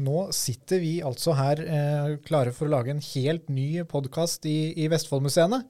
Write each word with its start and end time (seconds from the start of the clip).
nå 0.00 0.26
sitter 0.34 0.80
vi 0.82 0.92
altså 1.04 1.34
her 1.36 1.60
eh, 1.64 2.18
klare 2.24 2.52
for 2.56 2.68
å 2.68 2.74
lage 2.74 2.92
en 2.94 3.02
helt 3.04 3.50
ny 3.52 3.82
podkast 3.88 4.46
i, 4.48 4.72
i 4.80 4.88
Vestfoldmuseene. 4.92 5.60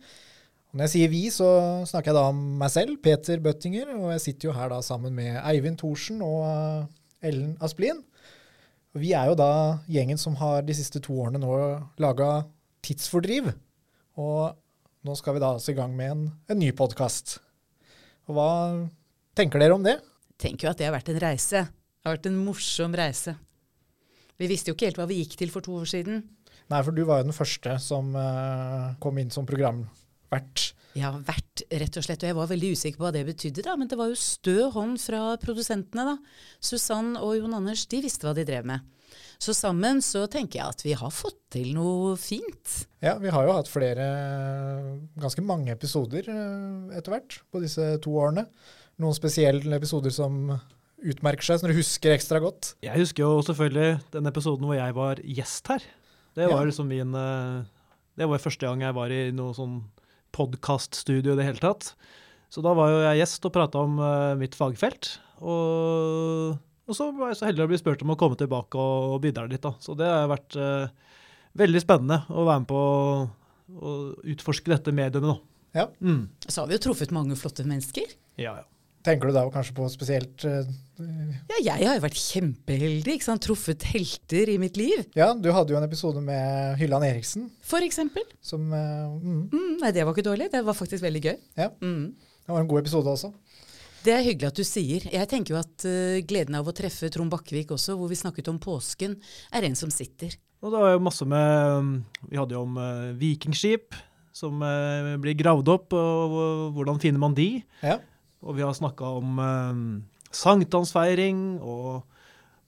Når 0.70 0.87
jeg 0.87 0.93
sier 0.93 1.11
vi, 1.11 1.25
så 1.34 1.48
snakker 1.89 2.12
jeg 2.12 2.19
da 2.20 2.29
om 2.30 2.43
meg 2.61 2.70
selv, 2.70 3.01
Peter 3.03 3.41
Bøttinger, 3.43 3.91
og 3.97 4.12
jeg 4.15 4.23
sitter 4.29 4.51
jo 4.51 4.55
her 4.55 4.70
da 4.70 4.79
sammen 4.87 5.16
med 5.16 5.41
Eivind 5.41 5.80
Thorsen 5.80 6.23
og 6.23 6.45
uh, 6.47 7.27
Ellen 7.27 7.56
Asplin. 7.65 8.05
Og 8.95 9.03
vi 9.03 9.11
er 9.19 9.33
jo 9.33 9.39
da 9.39 9.51
gjengen 9.91 10.19
som 10.19 10.39
har 10.39 10.62
de 10.67 10.77
siste 10.78 11.03
to 11.03 11.17
årene 11.25 11.42
nå 11.42 11.56
laga 12.03 12.31
Tidsfordriv. 12.87 13.51
Og 14.19 14.55
nå 15.06 15.19
skal 15.19 15.37
vi 15.37 15.42
da 15.42 15.53
altså 15.56 15.75
i 15.75 15.78
gang 15.78 15.95
med 15.97 16.15
en, 16.15 16.25
en 16.51 16.62
ny 16.62 16.70
podkast. 16.77 17.41
Og 18.31 18.39
hva 18.39 18.51
tenker 19.39 19.62
dere 19.62 19.75
om 19.75 19.87
det? 19.87 19.98
Jeg 19.98 20.42
Tenker 20.47 20.69
jo 20.69 20.73
at 20.73 20.78
det 20.78 20.87
har 20.87 20.95
vært 20.95 21.11
en 21.12 21.23
reise. 21.23 21.67
Det 21.67 22.06
har 22.06 22.14
vært 22.14 22.31
en 22.31 22.42
morsom 22.47 22.95
reise. 22.97 23.34
Vi 24.41 24.48
visste 24.48 24.72
jo 24.72 24.77
ikke 24.77 24.88
helt 24.88 25.00
hva 25.00 25.08
vi 25.10 25.20
gikk 25.20 25.36
til 25.41 25.52
for 25.52 25.64
to 25.64 25.77
år 25.83 25.88
siden. 25.91 26.22
Nei, 26.70 26.83
for 26.86 26.96
du 26.96 27.02
var 27.05 27.20
jo 27.20 27.28
den 27.28 27.36
første 27.36 27.74
som 27.83 28.14
uh, 28.16 28.94
kom 29.02 29.19
inn 29.20 29.33
som 29.34 29.48
programvert. 29.48 30.70
Ja, 30.98 31.10
vert, 31.27 31.62
rett 31.70 31.98
og 31.98 32.06
slett. 32.06 32.22
Og 32.24 32.30
jeg 32.30 32.38
var 32.38 32.48
veldig 32.50 32.70
usikker 32.74 32.98
på 32.98 33.06
hva 33.06 33.12
det 33.14 33.27
betydde, 33.28 33.64
da. 33.66 33.77
Men 33.78 33.91
det 33.91 33.98
var 34.00 34.11
jo 34.11 34.18
stø 34.18 34.70
hånd 34.74 34.96
fra 35.02 35.34
produsentene, 35.42 36.14
da. 36.14 36.41
Susann 36.62 37.12
og 37.18 37.36
Jon 37.38 37.58
Anders, 37.58 37.84
de 37.91 38.00
visste 38.02 38.27
hva 38.27 38.34
de 38.38 38.46
drev 38.48 38.66
med. 38.70 38.86
Så 39.41 39.55
sammen 39.56 40.02
så 40.05 40.27
tenker 40.30 40.61
jeg 40.61 40.74
at 40.74 40.83
vi 40.84 40.96
har 40.98 41.12
fått 41.14 41.38
til 41.55 41.72
noe 41.74 42.14
fint. 42.20 42.74
Ja, 43.02 43.16
vi 43.18 43.33
har 43.33 43.46
jo 43.46 43.55
hatt 43.56 43.70
flere, 43.70 44.06
ganske 45.18 45.42
mange 45.42 45.72
episoder 45.74 46.28
eh, 46.30 46.98
etter 46.98 47.16
hvert 47.16 47.41
på 47.50 47.62
disse 47.62 47.94
to 48.05 48.14
årene. 48.20 48.44
Noen 49.00 49.16
spesielle 49.16 49.78
episoder 49.80 50.12
som 50.14 50.52
utmerker 51.03 51.47
seg, 51.47 51.61
som 51.61 51.70
du 51.70 51.77
husker 51.77 52.15
ekstra 52.15 52.41
godt. 52.43 52.75
Jeg 52.84 52.98
husker 53.01 53.25
jo 53.25 53.41
selvfølgelig 53.47 54.01
den 54.15 54.29
episoden 54.31 54.67
hvor 54.69 54.77
jeg 54.79 54.97
var 54.97 55.20
gjest 55.25 55.70
her. 55.73 55.84
Det 56.37 56.47
var 56.51 56.61
Ja. 56.62 56.69
liksom 56.70 56.89
min 56.91 57.15
eh, 57.15 57.65
Det 58.20 58.29
var 58.29 58.39
første 58.42 58.67
gang 58.67 58.83
jeg 58.84 58.95
var 58.95 59.11
i 59.11 59.31
noe 59.33 59.55
sånn 59.57 59.79
podkaststudio 60.37 61.33
i 61.34 61.39
det 61.39 61.47
hele 61.47 61.62
tatt. 61.62 61.95
Så 62.51 62.62
da 62.62 62.73
var 62.75 62.91
jo 62.91 62.98
jeg 63.05 63.20
gjest 63.23 63.47
og 63.47 63.55
prata 63.55 63.83
om 63.87 63.98
eh, 64.03 64.34
mitt 64.41 64.57
fagfelt. 64.59 65.15
Og, 65.41 66.57
og 66.87 66.97
så 66.97 67.11
var 67.17 67.31
jeg 67.33 67.39
så 67.41 67.48
heldig 67.48 67.64
å 67.64 67.70
bli 67.70 67.79
spurt 67.81 68.03
om 68.05 68.12
å 68.14 68.19
komme 68.20 68.37
tilbake 68.39 68.77
og, 68.79 69.14
og 69.14 69.23
bidra 69.25 69.47
litt, 69.51 69.62
da. 69.64 69.73
Så 69.81 69.95
det 69.98 70.09
har 70.11 70.29
vært 70.29 70.57
uh, 70.61 70.91
veldig 71.57 71.81
spennende 71.81 72.19
å 72.29 72.45
være 72.45 72.64
med 72.64 72.69
på 72.69 72.81
å, 72.81 73.14
å 73.81 73.95
utforske 74.35 74.73
dette 74.73 74.92
mediumet, 74.92 75.31
da. 75.33 75.81
Ja. 75.81 75.87
Mm. 76.03 76.27
Så 76.47 76.61
har 76.61 76.69
vi 76.69 76.77
jo 76.77 76.83
truffet 76.91 77.14
mange 77.14 77.39
flotte 77.39 77.64
mennesker. 77.64 78.12
Ja, 78.37 78.59
ja. 78.61 78.67
Tenker 79.03 79.31
du 79.31 79.33
da 79.33 79.47
kanskje 79.48 79.73
på 79.73 79.87
spesielt 79.89 80.43
uh, 80.45 80.67
Ja, 81.65 81.75
jeg 81.79 81.87
har 81.89 81.95
jo 81.97 82.03
vært 82.05 82.19
kjempeheldig. 82.20 83.15
ikke 83.17 83.25
sant? 83.25 83.41
Truffet 83.47 83.83
helter 83.95 84.51
i 84.53 84.59
mitt 84.61 84.77
liv. 84.77 85.07
Ja, 85.17 85.31
du 85.33 85.48
hadde 85.57 85.73
jo 85.73 85.79
en 85.79 85.86
episode 85.86 86.20
med 86.20 86.77
Hylland 86.80 87.07
Eriksen 87.08 87.47
For 87.64 87.80
eksempel. 87.86 88.27
som 88.45 88.67
uh, 88.73 89.08
mm, 89.17 89.47
Mm, 89.55 89.79
nei, 89.80 89.92
det 89.97 90.05
var 90.05 90.13
ikke 90.13 90.27
dårlig. 90.29 90.51
Det 90.52 90.61
var 90.67 90.77
faktisk 90.77 91.02
veldig 91.07 91.23
gøy. 91.24 91.39
Ja. 91.57 91.70
Mm. 91.80 92.11
Det 92.45 92.52
var 92.52 92.61
en 92.61 92.69
god 92.69 92.83
episode 92.83 93.08
også. 93.14 93.33
Det 94.05 94.13
er 94.17 94.23
hyggelig 94.24 94.48
at 94.51 94.61
du 94.61 94.64
sier. 94.64 95.08
Jeg 95.13 95.29
tenker 95.33 95.55
jo 95.57 95.61
at 95.63 95.86
uh, 95.89 96.20
gleden 96.29 96.61
av 96.61 96.69
å 96.69 96.77
treffe 96.77 97.08
Trond 97.13 97.33
Bakkevik 97.33 97.73
også, 97.77 97.97
hvor 97.97 98.08
vi 98.13 98.20
snakket 98.20 98.48
om 98.53 98.61
påsken, 98.61 99.17
er 99.57 99.64
en 99.69 99.77
som 99.80 99.89
sitter. 99.92 100.36
Og 100.61 100.73
det 100.74 100.80
var 100.85 100.92
jo 100.92 101.01
masse 101.08 101.24
med 101.24 101.80
um, 101.80 101.91
Vi 102.29 102.36
hadde 102.36 102.53
jo 102.53 102.67
om 102.67 102.77
vikingskip 103.17 103.97
som 104.36 104.61
blir 105.20 105.35
gravd 105.36 105.69
opp, 105.73 105.92
og 105.97 106.30
hvor- 106.33 106.69
hvordan 106.77 107.01
finner 107.03 107.19
man 107.20 107.33
de? 107.35 107.63
Ja. 107.83 107.97
Og 108.42 108.56
vi 108.56 108.62
har 108.64 108.73
snakka 108.77 109.05
om 109.20 109.39
eh, 109.45 109.83
sankthansfeiring 110.33 111.40
og 111.61 112.02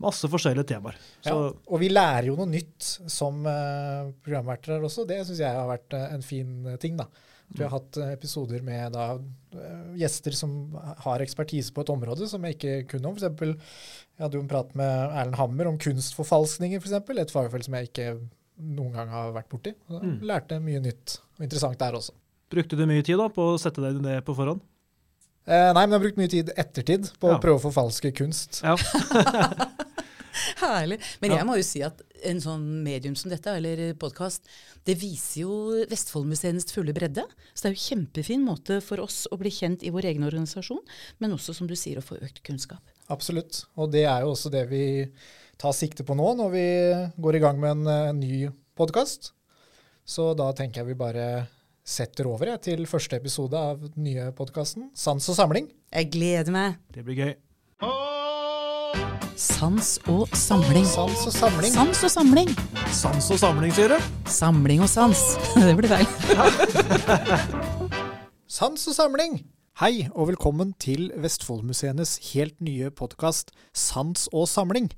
masse 0.03 0.27
forskjellige 0.31 0.67
temaer. 0.75 0.97
Så 1.23 1.35
Ja. 1.35 1.53
Og 1.71 1.79
vi 1.81 1.89
lærer 1.93 2.27
jo 2.27 2.37
noe 2.37 2.51
nytt 2.51 2.83
som 3.11 3.45
eh, 3.47 4.09
programverter 4.25 4.75
her 4.77 4.87
også. 4.89 5.07
Det 5.07 5.21
syns 5.27 5.39
jeg 5.45 5.55
har 5.55 5.69
vært 5.71 5.95
eh, 5.95 6.09
en 6.17 6.23
fin 6.27 6.67
eh, 6.67 6.77
ting. 6.83 6.97
da. 6.99 7.07
Vi 7.53 7.63
har 7.63 7.71
hatt 7.75 7.97
eh, 8.01 8.13
episoder 8.17 8.63
med 8.65 8.93
da, 8.97 9.19
eh, 9.55 9.93
gjester 10.01 10.33
som 10.35 10.75
har 11.05 11.21
ekspertise 11.23 11.73
på 11.77 11.85
et 11.85 11.93
område 11.93 12.27
som 12.29 12.43
jeg 12.49 12.57
ikke 12.57 12.75
kunne 12.95 13.11
om. 13.11 13.15
For 13.19 13.23
eksempel, 13.27 13.55
jeg 14.17 14.25
hadde 14.25 14.39
jo 14.41 14.43
en 14.43 14.49
prat 14.51 14.75
med 14.75 14.93
Erlend 15.13 15.37
Hammer 15.39 15.69
om 15.71 15.79
kunstforfalskninger, 15.79 16.81
f.eks. 16.83 16.99
Et 17.23 17.31
fagfelt 17.37 17.69
som 17.69 17.75
jeg 17.79 17.91
ikke 17.93 18.09
noen 18.59 18.93
gang 18.97 19.09
har 19.13 19.33
vært 19.37 19.49
borti. 19.53 19.75
Så 19.87 20.01
jeg 20.01 20.09
Mm. 20.17 20.19
Lærte 20.33 20.59
mye 20.65 20.81
nytt 20.83 21.19
og 21.39 21.45
interessant 21.47 21.79
der 21.79 21.93
også. 22.01 22.13
brukte 22.53 22.77
du 22.77 22.85
mye 22.87 23.03
tid 23.03 23.17
da 23.17 23.29
på 23.33 23.53
å 23.55 23.59
sette 23.61 23.81
deg 23.81 24.03
ned 24.03 24.25
på 24.27 24.35
forhånd? 24.37 24.61
Eh, 25.47 25.73
nei, 25.75 25.83
men 25.83 25.91
jeg 25.91 25.99
har 25.99 26.05
brukt 26.05 26.21
mye 26.21 26.31
tid 26.31 26.51
ettertid 26.57 27.09
på 27.19 27.33
Ja. 27.33 27.37
å 27.39 27.43
prøve 27.43 27.59
å 27.59 27.65
forfalske 27.65 28.13
kunst. 28.15 28.61
Ja. 28.63 28.77
Herlig. 30.63 30.97
Men 31.21 31.35
jeg 31.35 31.45
må 31.49 31.57
jo 31.59 31.65
si 31.67 31.83
at 31.85 31.99
en 32.25 32.39
sånn 32.41 32.63
medium 32.87 33.17
som 33.19 33.33
dette, 33.33 33.51
eller 33.59 33.93
podkast, 34.01 34.47
det 34.87 34.95
viser 35.01 35.43
jo 35.43 35.57
Vestfoldmuseenes 35.91 36.69
fulle 36.73 36.95
bredde. 36.97 37.25
Så 37.53 37.65
det 37.67 37.73
er 37.73 37.75
jo 37.77 37.83
kjempefin 37.89 38.45
måte 38.47 38.79
for 38.85 39.03
oss 39.03 39.25
å 39.35 39.39
bli 39.41 39.51
kjent 39.53 39.83
i 39.85 39.91
vår 39.93 40.07
egen 40.13 40.25
organisasjon, 40.29 40.81
men 41.21 41.35
også, 41.37 41.55
som 41.59 41.67
du 41.69 41.75
sier, 41.79 41.99
å 42.01 42.07
få 42.07 42.21
økt 42.23 42.41
kunnskap. 42.47 42.81
Absolutt. 43.13 43.65
Og 43.77 43.91
det 43.93 44.07
er 44.07 44.23
jo 44.25 44.33
også 44.37 44.53
det 44.55 44.65
vi 44.71 44.85
tar 45.61 45.75
sikte 45.77 46.07
på 46.07 46.15
nå 46.19 46.31
når 46.39 46.55
vi 46.55 46.67
går 47.23 47.37
i 47.39 47.43
gang 47.43 47.59
med 47.61 47.75
en, 47.77 47.87
en 48.15 48.23
ny 48.23 48.47
podkast. 48.79 49.33
Så 50.07 50.31
da 50.39 50.49
tenker 50.57 50.81
jeg 50.83 50.95
vi 50.95 50.99
bare 51.03 51.27
setter 51.83 52.29
over 52.31 52.53
jeg, 52.53 52.63
til 52.69 52.85
første 52.87 53.19
episode 53.19 53.59
av 53.59 53.81
den 53.83 54.07
nye 54.07 54.29
podkasten, 54.37 54.91
Sans 54.95 55.27
og 55.29 55.37
samling. 55.39 55.69
Jeg 55.93 56.11
gleder 56.15 56.55
meg. 56.55 56.79
Det 56.95 57.05
blir 57.07 57.19
gøy. 57.19 57.33
Sans 59.43 59.89
og 60.13 60.29
samling. 60.37 60.85
Sans 60.87 61.25
og 61.27 61.35
samling. 61.35 61.73
Sans 61.75 62.03
og 62.07 62.13
samling. 62.13 62.53
Sans 62.95 63.31
og 63.35 63.41
samling, 63.41 63.73
sier 63.75 63.95
du? 63.97 64.11
Samling 64.31 64.85
og 64.85 64.91
sans. 64.93 65.23
Det 65.59 65.75
blir 65.79 65.91
feil. 65.91 66.07
Sans 68.59 68.87
og 68.87 68.95
samling! 68.95 69.41
Hei, 69.81 70.07
og 70.13 70.29
velkommen 70.29 70.75
til 70.79 71.09
Vestfoldmuseenes 71.19 72.19
helt 72.35 72.59
nye 72.61 72.93
podkast 72.93 73.51
Sans 73.75 74.29
og 74.31 74.45
samling. 74.53 74.91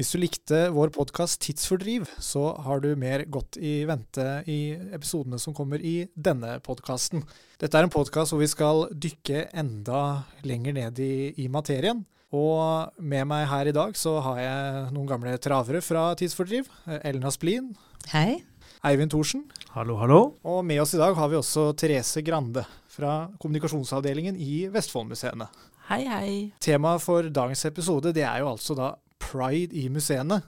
Hvis 0.00 0.14
du 0.14 0.16
likte 0.16 0.58
vår 0.72 0.88
podkast 0.96 1.42
Tidsfordriv, 1.44 2.06
så 2.24 2.54
har 2.64 2.80
du 2.80 2.94
mer 2.96 3.20
godt 3.28 3.58
i 3.60 3.82
vente 3.84 4.22
i 4.48 4.72
episodene 4.96 5.36
som 5.36 5.52
kommer 5.52 5.82
i 5.84 6.06
denne 6.16 6.54
podkasten. 6.64 7.20
Dette 7.60 7.76
er 7.76 7.84
en 7.84 7.92
podkast 7.92 8.32
hvor 8.32 8.40
vi 8.40 8.48
skal 8.48 8.86
dykke 8.96 9.42
enda 9.60 10.22
lenger 10.48 10.72
ned 10.78 11.02
i, 11.04 11.34
i 11.44 11.50
materien. 11.52 12.00
Og 12.32 12.96
med 12.96 13.28
meg 13.28 13.44
her 13.50 13.68
i 13.68 13.74
dag 13.76 13.92
så 14.00 14.14
har 14.24 14.40
jeg 14.40 14.86
noen 14.96 15.10
gamle 15.10 15.34
travere 15.36 15.84
fra 15.84 16.06
Tidsfordriv. 16.16 16.72
Ellen 17.02 17.28
Asplin, 17.28 17.68
Hei. 18.14 18.40
Eivind 18.80 19.12
Thorsen, 19.12 19.44
Hallo, 19.74 19.98
hallo. 20.00 20.22
og 20.40 20.64
med 20.64 20.80
oss 20.80 20.96
i 20.96 21.02
dag 21.02 21.12
har 21.12 21.28
vi 21.28 21.36
også 21.42 21.74
Therese 21.76 22.24
Grande 22.24 22.64
fra 22.88 23.26
kommunikasjonsavdelingen 23.36 24.40
i 24.40 24.62
Vestfoldmuseene. 24.72 25.50
Hei, 25.92 26.02
hei. 26.08 26.34
Temaet 26.64 27.04
for 27.04 27.28
dagens 27.28 27.68
episode 27.68 28.16
det 28.16 28.24
er 28.24 28.40
jo 28.40 28.48
altså 28.54 28.80
da 28.80 28.94
pride 29.20 29.76
i 29.76 29.86
museene. 29.92 30.40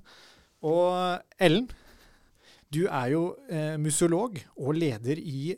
Og 0.63 1.21
Ellen, 1.43 1.69
du 2.73 2.87
er 2.87 3.13
jo 3.13 3.23
eh, 3.53 3.77
museolog 3.81 4.39
og 4.57 4.75
leder 4.79 5.21
i 5.21 5.53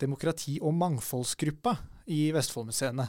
demokrati- 0.00 0.58
og 0.62 0.74
mangfoldsgruppa 0.74 1.76
i 2.10 2.28
Vestfoldmuseene. 2.34 3.06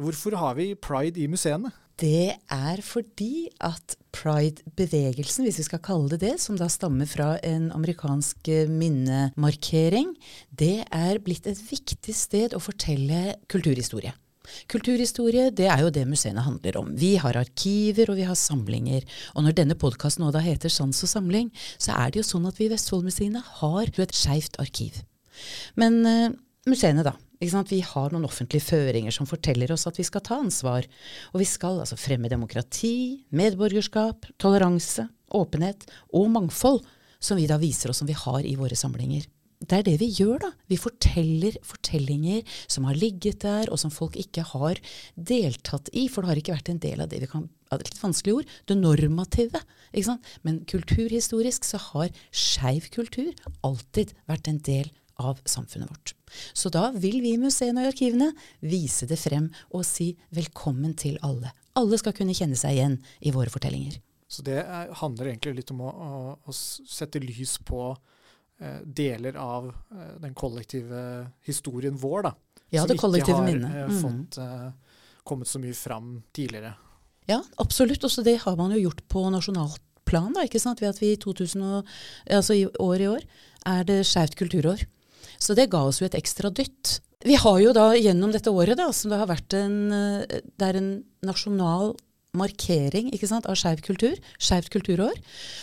Hvorfor 0.00 0.34
har 0.40 0.56
vi 0.58 0.74
pride 0.74 1.22
i 1.22 1.30
museene? 1.30 1.70
Det 1.94 2.34
er 2.50 2.80
fordi 2.82 3.46
at 3.62 3.94
pride-bevegelsen, 4.14 5.46
hvis 5.46 5.60
vi 5.60 5.66
skal 5.68 5.82
kalle 5.84 6.10
det 6.10 6.24
det, 6.24 6.32
som 6.42 6.58
da 6.58 6.66
stammer 6.66 7.06
fra 7.06 7.36
en 7.46 7.68
amerikansk 7.74 8.50
eh, 8.50 8.70
minnemarkering, 8.70 10.10
det 10.50 10.82
er 10.90 11.22
blitt 11.22 11.46
et 11.46 11.60
viktig 11.70 12.14
sted 12.18 12.56
å 12.58 12.62
fortelle 12.62 13.36
kulturhistorie. 13.46 14.14
Kulturhistorie 14.70 15.50
det 15.56 15.68
er 15.72 15.84
jo 15.84 15.92
det 15.94 16.04
museene 16.08 16.44
handler 16.44 16.78
om. 16.80 16.92
Vi 16.98 17.14
har 17.20 17.38
arkiver 17.40 18.12
og 18.12 18.18
vi 18.20 18.28
har 18.28 18.38
samlinger. 18.38 19.04
Og 19.34 19.46
når 19.46 19.58
denne 19.58 19.78
podkasten 19.78 20.24
nå 20.24 20.32
da 20.34 20.42
heter 20.44 20.72
Sans 20.72 21.04
og 21.06 21.10
samling, 21.10 21.50
så 21.78 21.96
er 21.96 22.12
det 22.12 22.22
jo 22.22 22.28
sånn 22.28 22.48
at 22.50 22.60
vi 22.60 22.68
i 22.68 22.72
Vestfoldmuseene 22.72 23.42
har 23.60 23.92
et 23.92 24.16
skeivt 24.16 24.58
arkiv. 24.62 25.02
Men 25.80 26.00
uh, 26.06 26.34
museene, 26.70 27.06
da. 27.06 27.16
Vi 27.44 27.80
har 27.84 28.12
noen 28.14 28.24
offentlige 28.24 28.64
føringer 28.64 29.12
som 29.12 29.28
forteller 29.28 29.72
oss 29.74 29.84
at 29.90 29.98
vi 29.98 30.06
skal 30.06 30.22
ta 30.24 30.38
ansvar. 30.40 30.86
Og 31.34 31.42
vi 31.42 31.48
skal 31.48 31.82
altså 31.82 31.98
fremme 32.00 32.30
demokrati, 32.32 33.26
medborgerskap, 33.36 34.30
toleranse, 34.40 35.08
åpenhet 35.34 35.84
og 36.14 36.30
mangfold, 36.32 36.80
som 37.20 37.36
vi 37.40 37.48
da 37.50 37.58
viser 37.60 37.92
oss 37.92 38.00
som 38.00 38.08
vi 38.08 38.16
har 38.16 38.46
i 38.46 38.56
våre 38.56 38.78
samlinger. 38.78 39.26
Det 39.64 39.78
er 39.78 39.86
det 39.86 39.96
vi 40.00 40.10
gjør, 40.12 40.38
da. 40.44 40.50
Vi 40.70 40.78
forteller 40.80 41.58
fortellinger 41.64 42.42
som 42.70 42.86
har 42.88 42.98
ligget 42.98 43.42
der, 43.44 43.70
og 43.72 43.80
som 43.80 43.92
folk 43.94 44.16
ikke 44.20 44.44
har 44.54 44.80
deltatt 45.14 45.90
i, 45.92 46.06
for 46.08 46.22
det 46.22 46.32
har 46.32 46.42
ikke 46.42 46.56
vært 46.56 46.72
en 46.72 46.82
del 46.82 47.04
av 47.04 47.12
det 47.12 47.22
vi 47.24 47.30
kan 47.30 47.48
det 47.74 47.88
er 47.88 47.90
litt 47.90 48.02
vanskelig 48.04 48.34
ord, 48.38 48.50
det 48.70 48.74
normative. 48.78 49.60
ikke 49.90 50.06
sant? 50.06 50.28
Men 50.46 50.60
kulturhistorisk 50.70 51.64
så 51.66 51.80
har 51.90 52.12
skeiv 52.30 52.86
kultur 52.94 53.32
alltid 53.66 54.12
vært 54.30 54.50
en 54.50 54.60
del 54.62 54.92
av 55.18 55.40
samfunnet 55.46 55.90
vårt. 55.90 56.14
Så 56.54 56.70
da 56.70 56.88
vil 56.94 57.20
vi 57.22 57.34
i 57.34 57.40
museene 57.40 57.82
og 57.82 57.88
i 57.88 57.92
arkivene 57.92 58.30
vise 58.62 59.08
det 59.10 59.18
frem 59.18 59.48
og 59.70 59.84
si 59.86 60.12
velkommen 60.34 60.94
til 60.98 61.18
alle. 61.26 61.50
Alle 61.78 61.98
skal 61.98 62.14
kunne 62.16 62.34
kjenne 62.34 62.58
seg 62.58 62.76
igjen 62.76 62.98
i 63.22 63.34
våre 63.34 63.50
fortellinger. 63.50 63.98
Så 64.30 64.42
det 64.46 64.60
er, 64.62 64.90
handler 64.98 65.30
egentlig 65.30 65.60
litt 65.60 65.70
om 65.74 65.84
å, 65.86 65.90
å, 65.90 66.22
å 66.42 66.54
sette 66.54 67.22
lys 67.22 67.58
på 67.66 67.92
deler 68.84 69.38
av 69.40 69.68
eh, 69.68 70.14
den 70.22 70.34
kollektive 70.34 71.02
historien 71.46 71.96
vår, 72.00 72.28
da. 72.28 72.34
Ja, 72.74 72.86
det. 72.86 72.98
Som 72.98 73.14
ikke 73.14 73.36
har 73.36 73.48
eh, 73.48 73.96
fått 74.00 74.38
eh, 74.42 74.68
kommet 75.24 75.48
så 75.48 75.60
mye 75.62 75.76
fram 75.76 76.16
tidligere. 76.34 76.74
Ja, 77.30 77.40
absolutt. 77.56 78.04
Også 78.04 78.24
det 78.26 78.40
har 78.42 78.56
man 78.60 78.74
jo 78.74 78.82
gjort 78.82 79.04
på 79.08 79.24
nasjonalt 79.32 79.82
plan. 80.04 80.32
da, 80.36 80.44
ikke 80.44 80.60
sant? 80.60 80.82
Ved 80.82 80.92
at 80.92 81.00
vi 81.00 81.14
i 81.14 81.20
2000 81.20 81.62
og, 81.64 81.94
altså 82.28 82.56
i 82.58 82.66
år 82.66 83.00
i 83.00 83.08
år 83.08 83.24
er 83.70 83.86
det 83.88 84.02
Skeivt 84.08 84.36
kulturår. 84.40 84.84
Så 85.38 85.56
det 85.56 85.70
ga 85.72 85.82
oss 85.88 86.02
jo 86.02 86.08
et 86.08 86.18
ekstra 86.18 86.50
dytt. 86.52 86.98
Vi 87.24 87.38
har 87.40 87.60
jo 87.62 87.72
da 87.72 87.86
gjennom 87.96 88.34
dette 88.34 88.52
året, 88.52 88.76
da, 88.76 88.90
som 88.92 89.12
det 89.12 89.20
har 89.22 89.30
vært 89.30 89.56
en, 89.56 89.78
eh, 89.92 90.40
det 90.44 90.68
er 90.68 90.80
en 90.80 90.90
nasjonal 91.24 91.94
markering 92.36 93.10
ikke 93.14 93.28
sant, 93.30 93.46
av 93.50 93.58
skeiv 93.58 93.82
kultur, 93.84 94.16
Skeivt 94.38 94.70
kulturår. 94.74 95.16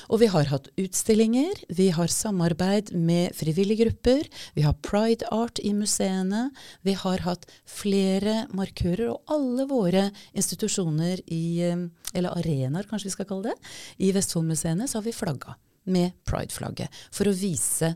Og 0.10 0.22
vi 0.24 0.30
har 0.32 0.50
hatt 0.52 0.70
utstillinger, 0.80 1.64
vi 1.70 1.90
har 1.96 2.12
samarbeid 2.12 2.94
med 2.96 3.36
frivillige 3.38 3.86
grupper, 3.86 4.28
vi 4.56 4.66
har 4.66 4.78
pride 4.86 5.28
art 5.32 5.62
i 5.64 5.74
museene, 5.78 6.50
vi 6.88 6.96
har 6.98 7.26
hatt 7.26 7.48
flere 7.70 8.46
markører, 8.56 9.12
og 9.12 9.36
alle 9.36 9.68
våre 9.70 10.08
institusjoner 10.38 11.22
i, 11.28 11.62
eh, 11.68 11.88
eller 12.14 12.38
arenaer 12.38 12.88
kanskje 12.90 13.12
vi 13.12 13.18
skal 13.18 13.30
kalle 13.30 13.52
det, 13.52 13.58
i 14.00 14.12
Vestfoldmuseene, 14.16 14.88
så 14.88 15.00
har 15.00 15.08
vi 15.08 15.16
flagga 15.16 15.56
med 15.86 16.14
pride-flagget 16.28 16.90
for 17.12 17.30
å 17.30 17.36
vise 17.36 17.96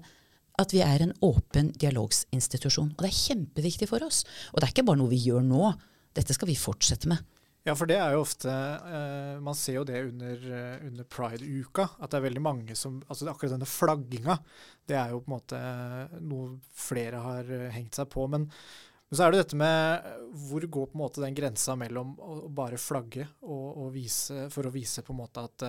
at 0.59 0.73
vi 0.73 0.81
er 0.85 1.03
en 1.03 1.13
åpen 1.25 1.71
dialogsinstitusjon. 1.75 2.93
Og 2.95 3.03
det 3.03 3.11
er 3.11 3.21
kjempeviktig 3.21 3.89
for 3.91 4.05
oss. 4.05 4.23
Og 4.53 4.59
det 4.59 4.69
er 4.69 4.75
ikke 4.75 4.87
bare 4.87 5.01
noe 5.01 5.11
vi 5.11 5.19
gjør 5.19 5.43
nå. 5.43 5.73
Dette 6.15 6.35
skal 6.35 6.47
vi 6.47 6.55
fortsette 6.59 7.09
med. 7.11 7.19
Ja, 7.65 7.73
for 7.73 7.89
det 7.89 7.95
er 7.97 8.13
jo 8.13 8.21
ofte 8.21 8.51
uh, 8.53 9.41
Man 9.41 9.57
ser 9.57 9.79
jo 9.79 9.85
det 9.87 10.03
under, 10.05 10.41
uh, 10.53 10.85
under 10.85 11.05
pride-uka. 11.09 11.87
At 11.97 12.11
det 12.13 12.19
er 12.19 12.27
veldig 12.27 12.43
mange 12.45 12.75
som 12.77 12.99
Altså 13.09 13.29
akkurat 13.31 13.55
denne 13.55 13.69
flagginga, 13.69 14.37
det 14.85 14.97
er 14.99 15.13
jo 15.13 15.23
på 15.23 15.31
en 15.31 15.33
måte 15.33 15.61
noe 16.21 16.59
flere 16.77 17.21
har 17.23 17.49
uh, 17.49 17.71
hengt 17.73 17.97
seg 17.97 18.09
på. 18.13 18.27
Men, 18.29 18.45
men, 18.45 19.17
så 19.17 19.25
er 19.25 19.33
det 19.33 19.41
dette 19.41 19.57
med 19.57 20.11
hvor 20.45 20.67
går 20.77 20.91
på 20.91 20.99
en 20.99 21.03
måte 21.07 21.23
den 21.23 21.37
grensa 21.37 21.73
mellom 21.79 22.13
å, 22.19 22.37
å 22.45 22.51
bare 22.53 22.77
flagge 22.81 23.25
og, 23.41 23.65
og, 23.71 23.89
vise 23.95 24.45
For 24.53 24.69
å 24.69 24.73
vise 24.73 25.01
på 25.05 25.15
en 25.15 25.21
måte 25.23 25.45
at 25.49 25.65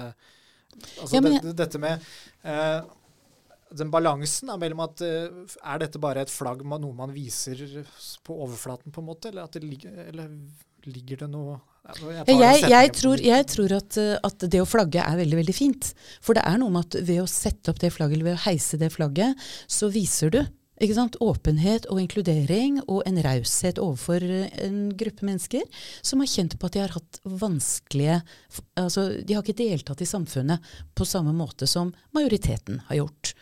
Altså 0.77 1.17
ja, 1.17 1.23
men, 1.23 1.39
det, 1.41 1.55
dette 1.57 1.79
med 1.81 2.03
den 3.77 3.89
balansen 3.91 4.51
da, 4.51 4.57
mellom 4.61 4.83
at 4.85 5.01
Er 5.01 5.81
dette 5.81 6.01
bare 6.03 6.27
et 6.27 6.33
flagg, 6.33 6.65
noe 6.67 6.93
man 6.99 7.15
viser 7.15 7.63
på 8.27 8.37
overflaten, 8.45 8.93
på 8.93 9.01
en 9.01 9.09
måte, 9.09 9.31
eller, 9.31 9.47
at 9.47 9.57
det 9.57 9.65
ligger, 9.65 9.95
eller 10.11 10.35
ligger 10.91 11.23
det 11.23 11.31
noe 11.33 11.57
jeg, 11.95 12.39
jeg, 12.41 12.69
jeg, 12.71 12.93
tror, 12.99 13.23
jeg 13.23 13.47
tror 13.53 13.75
at, 13.79 13.99
eh, 14.03 14.15
at, 14.27 14.47
det 14.53 14.63
å 14.63 14.69
flagge 14.69 15.03
er 15.03 15.19
veldig 15.21 15.41
veldig 15.41 15.57
fint. 15.57 15.91
For 16.25 16.37
det 16.37 16.45
er 16.49 16.61
noe 16.61 16.75
med 16.75 16.89
at 16.89 16.99
ved 17.07 17.23
å 17.23 17.31
sette 17.31 17.73
opp 17.73 17.81
det 17.83 17.93
flagget, 17.95 18.19
eller 18.19 18.33
ved 18.33 18.39
å 18.39 18.45
heise 18.49 18.81
det 18.81 18.93
flagget, 18.95 19.49
så 19.71 19.91
viser 19.93 20.35
du? 20.35 20.41
Åpenhet 20.77 21.87
og 21.89 22.01
inkludering 22.03 22.83
og 22.85 23.03
en 23.09 23.21
raushet 23.25 23.79
overfor 23.81 24.21
eh, 24.23 24.51
en 24.61 24.91
gruppe 24.93 25.25
mennesker 25.25 25.63
som 26.05 26.21
har 26.21 26.29
kjent 26.29 26.59
på 26.59 26.67
at 26.67 26.75
de 26.75 26.83
har 26.83 26.93
hatt 26.93 27.21
vanskelige 27.25 28.19
altså 28.77 29.23
De 29.25 29.35
har 29.35 29.43
ikke 29.43 29.57
deltatt 29.57 30.03
i 30.05 30.09
samfunnet 30.09 30.61
på 30.95 31.07
samme 31.09 31.33
måte 31.33 31.67
som 31.67 31.95
majoriteten 32.13 32.83
har 32.89 33.01
gjort. 33.01 33.33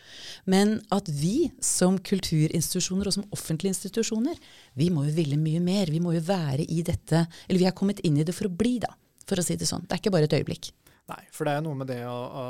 Men 0.45 0.79
at 0.95 1.09
vi 1.09 1.51
som 1.59 1.99
kulturinstitusjoner 1.99 3.09
og 3.09 3.17
som 3.17 3.27
offentlige 3.35 3.75
institusjoner, 3.75 4.39
vi 4.73 4.89
må 4.89 5.05
jo 5.09 5.15
ville 5.15 5.37
mye 5.39 5.59
mer. 5.59 5.91
Vi 5.91 5.99
må 5.99 6.15
jo 6.15 6.23
være 6.23 6.63
i 6.63 6.81
dette 6.85 7.25
Eller 7.47 7.59
vi 7.59 7.67
har 7.67 7.75
kommet 7.75 7.99
inn 8.07 8.17
i 8.17 8.23
det 8.23 8.35
for 8.35 8.47
å 8.47 8.55
bli, 8.55 8.79
da. 8.79 8.93
For 9.27 9.39
å 9.39 9.43
si 9.43 9.57
det 9.59 9.67
sånn. 9.67 9.83
Det 9.85 9.95
er 9.95 10.03
ikke 10.03 10.13
bare 10.13 10.29
et 10.29 10.37
øyeblikk. 10.37 10.71
Nei, 11.11 11.21
for 11.29 11.45
det 11.45 11.53
er 11.53 11.65
noe 11.65 11.77
med 11.77 11.89
det 11.91 12.01
å, 12.09 12.13
å 12.13 12.45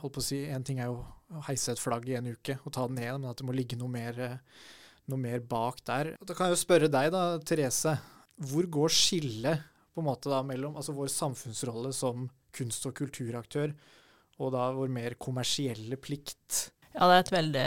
holdt 0.00 0.14
på 0.16 0.22
å 0.22 0.24
si, 0.24 0.44
En 0.48 0.64
ting 0.64 0.80
er 0.80 0.88
jo 0.88 1.02
å 1.36 1.42
heise 1.50 1.74
et 1.74 1.82
flagg 1.82 2.08
i 2.08 2.16
en 2.16 2.30
uke 2.32 2.56
og 2.64 2.72
ta 2.72 2.86
det 2.88 2.96
ned, 2.96 3.18
men 3.20 3.30
at 3.30 3.40
det 3.40 3.46
må 3.46 3.54
ligge 3.54 3.76
noe 3.78 3.92
mer, 3.92 4.16
noe 5.10 5.20
mer 5.20 5.44
bak 5.44 5.82
der. 5.86 6.14
Da 6.24 6.36
kan 6.36 6.48
jeg 6.48 6.56
jo 6.56 6.62
spørre 6.64 6.90
deg, 6.90 7.10
da, 7.12 7.24
Therese. 7.44 7.98
Hvor 8.50 8.66
går 8.78 8.94
skillet 8.96 9.66
på 9.92 10.00
en 10.00 10.08
måte 10.08 10.32
da 10.32 10.40
mellom 10.46 10.78
altså 10.80 10.94
vår 10.96 11.10
samfunnsrolle 11.12 11.92
som 11.94 12.28
kunst- 12.56 12.86
og 12.88 12.96
kulturaktør 12.98 13.74
og 14.40 14.54
da 14.54 14.70
vår 14.74 14.92
mer 14.92 15.16
kommersielle 15.20 15.98
plikt? 16.00 16.70
Ja, 16.94 17.06
det 17.06 17.12
er 17.12 17.20
et 17.22 17.34
veldig, 17.34 17.66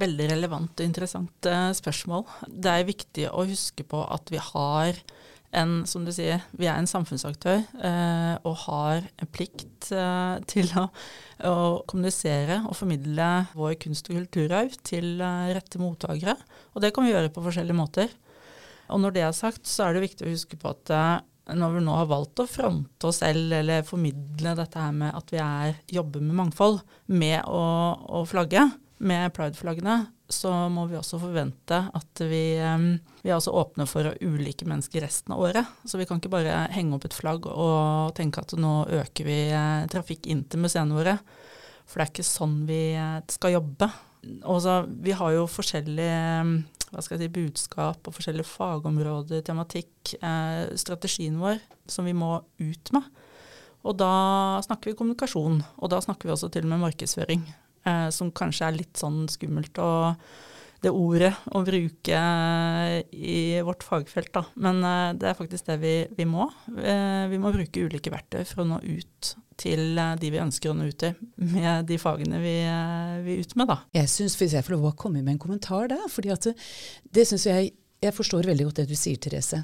veldig 0.00 0.28
relevant 0.32 0.80
og 0.80 0.88
interessant 0.88 1.48
uh, 1.50 1.68
spørsmål. 1.76 2.24
Det 2.48 2.72
er 2.72 2.88
viktig 2.88 3.28
å 3.30 3.44
huske 3.46 3.84
på 3.86 4.00
at 4.08 4.32
vi 4.32 4.40
har 4.42 5.02
en, 5.56 5.86
som 5.88 6.04
du 6.04 6.12
sier, 6.12 6.42
vi 6.60 6.68
er 6.68 6.76
en 6.76 6.88
samfunnsaktør 6.88 7.62
eh, 7.62 8.34
og 8.46 8.56
har 8.66 9.06
en 9.06 9.30
plikt 9.32 9.88
eh, 9.96 10.34
til 10.50 10.68
å, 10.76 10.88
å, 11.48 11.54
kommunisere 11.88 12.60
og 12.68 12.76
formidle 12.76 13.28
vår 13.56 13.78
kunst- 13.80 14.10
og 14.10 14.18
kulturarv 14.18 14.76
til 14.86 15.22
eh, 15.24 15.54
rette 15.56 15.80
mottakere. 15.80 16.36
Og 16.74 16.84
det 16.84 16.92
kan 16.94 17.06
vi 17.06 17.14
gjøre 17.14 17.32
på 17.32 17.44
forskjellige 17.46 17.78
måter. 17.78 18.12
Og 18.92 19.00
når 19.00 19.16
det 19.16 19.24
er 19.24 19.36
sagt, 19.36 19.64
så 19.68 19.86
er 19.86 19.96
det 19.96 20.04
viktig 20.04 20.26
å 20.26 20.34
huske 20.34 20.60
på 20.60 20.74
at 20.74 20.92
eh, 20.92 21.14
når 21.56 21.78
vi 21.78 21.84
nå 21.86 21.96
har 21.96 22.10
valgt 22.10 22.42
å 22.44 22.48
fronte 22.48 23.08
oss 23.08 23.22
selv 23.22 23.54
eller 23.56 23.86
formidle 23.88 24.52
dette 24.58 24.82
her 24.84 24.92
med 24.92 25.16
at 25.16 25.32
vi 25.32 25.40
er, 25.40 25.78
jobber 25.96 26.24
med 26.24 26.36
mangfold, 26.42 26.82
med 27.08 27.40
å, 27.48 27.64
å 28.20 28.24
flagge 28.28 28.68
med 28.98 29.32
pride-flaggene, 29.36 30.06
så 30.28 30.50
må 30.68 30.84
vi 30.90 30.98
også 30.98 31.20
forvente 31.22 31.78
at 31.96 32.22
vi, 32.28 32.42
vi 33.22 33.30
er 33.32 33.48
åpne 33.48 33.86
for 33.88 34.10
ulike 34.20 34.66
mennesker 34.68 35.04
resten 35.06 35.32
av 35.32 35.40
året. 35.46 35.76
Så 35.88 36.00
vi 36.00 36.04
kan 36.08 36.20
ikke 36.20 36.32
bare 36.32 36.66
henge 36.74 36.96
opp 36.96 37.06
et 37.08 37.16
flagg 37.16 37.46
og 37.48 38.12
tenke 38.18 38.42
at 38.44 38.52
nå 38.58 38.74
øker 39.00 39.28
vi 39.28 39.38
eh, 39.48 39.86
trafikk 39.90 40.28
inn 40.28 40.44
til 40.44 40.60
museene 40.64 40.96
våre. 40.96 41.16
For 41.88 41.96
det 41.96 42.04
er 42.04 42.12
ikke 42.12 42.28
sånn 42.28 42.58
vi 42.68 42.82
eh, 42.92 43.20
skal 43.32 43.56
jobbe. 43.56 43.88
Også, 44.50 44.82
vi 45.00 45.14
har 45.16 45.32
jo 45.32 45.46
forskjellige 45.48 47.06
si, 47.06 47.30
budskap 47.32 48.10
og 48.10 48.16
forskjellige 48.18 48.50
fagområder, 48.50 49.40
tematikk, 49.46 50.12
eh, 50.20 50.66
strategien 50.76 51.40
vår 51.40 51.62
som 51.88 52.08
vi 52.08 52.16
må 52.16 52.34
ut 52.60 52.92
med. 52.96 53.08
Og 53.88 53.96
da 53.96 54.12
snakker 54.66 54.90
vi 54.90 54.98
kommunikasjon, 54.98 55.62
og 55.78 55.88
da 55.94 56.02
snakker 56.04 56.28
vi 56.28 56.34
også 56.34 56.50
til 56.52 56.66
og 56.66 56.74
med 56.74 56.82
markedsføring 56.82 57.46
eh, 57.88 58.06
som 58.14 58.30
kanskje 58.36 58.68
er 58.68 58.78
litt 58.78 59.00
sånn 59.00 59.24
skummelt 59.32 59.80
å 59.82 59.90
det 60.78 60.92
ordet 60.94 61.32
å 61.58 61.64
bruke 61.66 62.18
i 63.10 63.38
vårt 63.66 63.82
fagfelt, 63.82 64.30
da. 64.34 64.44
Men 64.62 64.78
eh, 64.86 65.16
det 65.18 65.30
er 65.30 65.38
faktisk 65.38 65.66
det 65.66 65.78
vi, 65.82 65.94
vi 66.14 66.26
må. 66.28 66.46
Eh, 66.70 67.24
vi 67.32 67.40
må 67.42 67.50
bruke 67.54 67.82
ulike 67.88 68.12
verktøy 68.14 68.44
for 68.46 68.62
å 68.62 68.68
nå 68.68 68.78
ut 68.84 69.32
til 69.58 69.98
eh, 69.98 70.14
de 70.20 70.30
vi 70.34 70.42
ønsker 70.42 70.70
å 70.70 70.76
nå 70.78 70.86
ut 70.90 71.00
til, 71.02 71.18
med 71.50 71.88
de 71.88 71.98
fagene 71.98 72.38
vi, 72.44 72.54
eh, 72.62 73.18
vi 73.24 73.34
er 73.34 73.42
ute 73.42 73.58
med, 73.58 73.72
da. 73.72 73.80
Jeg 73.98 74.12
syns, 74.12 74.38
Hvis 74.38 74.54
jeg 74.54 74.66
får 74.66 74.76
lov 74.76 74.92
å 74.92 74.96
komme 74.98 75.22
med 75.24 75.34
en 75.34 75.42
kommentar 75.42 75.90
der, 75.90 76.06
fordi 76.12 76.32
at 76.34 76.46
det 76.46 77.26
syns 77.26 77.48
jeg 77.50 77.74
jeg 77.98 78.14
forstår 78.14 78.46
veldig 78.46 78.68
godt 78.68 78.78
det 78.78 78.86
du 78.92 78.94
sier, 78.94 79.18
Therese. 79.18 79.58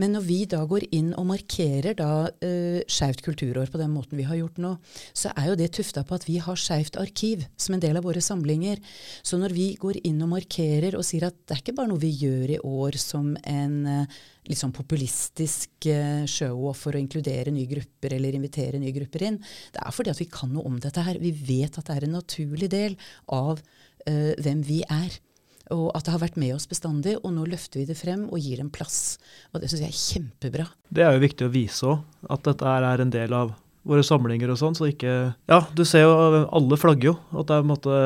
Men 0.00 0.12
når 0.12 0.24
vi 0.26 0.38
da 0.52 0.60
går 0.68 0.84
inn 0.96 1.14
og 1.16 1.30
markerer 1.30 1.96
da 1.96 2.28
uh, 2.28 2.80
Skeivt 2.90 3.22
kulturår 3.24 3.70
på 3.72 3.80
den 3.80 3.94
måten 3.94 4.20
vi 4.20 4.26
har 4.28 4.36
gjort 4.36 4.60
nå, 4.60 4.74
så 5.16 5.32
er 5.32 5.48
jo 5.48 5.56
det 5.56 5.70
tufta 5.78 6.04
på 6.04 6.18
at 6.18 6.26
vi 6.28 6.36
har 6.44 6.60
Skeivt 6.60 6.98
arkiv 7.00 7.46
som 7.56 7.76
en 7.76 7.82
del 7.82 7.96
av 7.96 8.04
våre 8.04 8.20
samlinger. 8.24 8.82
Så 9.24 9.40
når 9.40 9.54
vi 9.56 9.70
går 9.80 10.02
inn 10.04 10.20
og 10.26 10.32
markerer 10.34 10.98
og 10.98 11.06
sier 11.08 11.30
at 11.30 11.38
det 11.46 11.56
er 11.56 11.62
ikke 11.64 11.76
bare 11.78 11.92
noe 11.92 12.02
vi 12.02 12.12
gjør 12.20 12.52
i 12.58 12.60
år 12.68 13.00
som 13.00 13.32
en 13.48 13.80
uh, 13.88 14.20
litt 14.50 14.60
sånn 14.60 14.76
populistisk 14.76 15.88
uh, 15.88 16.28
show-off 16.28 16.84
for 16.84 16.98
å 16.98 17.00
inkludere 17.00 17.54
nye 17.54 17.70
grupper 17.70 18.18
eller 18.18 18.36
invitere 18.36 18.82
nye 18.82 18.92
grupper 18.96 19.24
inn, 19.24 19.40
det 19.72 19.80
er 19.80 19.96
fordi 19.96 20.12
at 20.12 20.20
vi 20.20 20.28
kan 20.28 20.52
noe 20.52 20.68
om 20.68 20.76
dette 20.84 21.08
her. 21.08 21.20
Vi 21.22 21.32
vet 21.32 21.80
at 21.80 21.88
det 21.88 21.96
er 21.96 22.08
en 22.10 22.16
naturlig 22.18 22.68
del 22.76 23.00
av 23.32 23.56
uh, 23.56 24.32
hvem 24.36 24.64
vi 24.68 24.82
er. 24.84 25.16
Og 25.70 25.88
at 25.94 26.06
det 26.06 26.14
har 26.14 26.22
vært 26.22 26.38
med 26.40 26.54
oss 26.56 26.68
bestandig, 26.70 27.16
og 27.20 27.34
nå 27.36 27.46
løfter 27.46 27.82
vi 27.82 27.88
det 27.88 27.98
frem 27.98 28.26
og 28.28 28.42
gir 28.42 28.62
en 28.62 28.70
plass. 28.74 29.18
Og 29.54 29.62
det 29.62 29.70
syns 29.70 29.84
jeg 29.84 29.92
er 29.92 29.98
kjempebra. 30.00 30.68
Det 30.90 31.04
er 31.06 31.14
jo 31.14 31.22
viktig 31.22 31.46
å 31.46 31.52
vise 31.54 31.90
òg, 31.92 32.06
at 32.30 32.46
dette 32.48 32.76
er 32.78 33.04
en 33.04 33.12
del 33.14 33.36
av 33.36 33.52
våre 33.86 34.04
samlinger 34.04 34.50
og 34.52 34.58
sånn, 34.60 34.76
så 34.76 34.90
ikke 34.90 35.12
Ja, 35.48 35.60
du 35.72 35.84
ser 35.88 36.04
jo, 36.04 36.14
alle 36.52 36.78
flagger 36.80 37.12
jo. 37.12 37.14
At 37.32 37.48
det 37.48 37.56
er 37.56 37.64
en 37.64 37.70
måte 37.70 38.00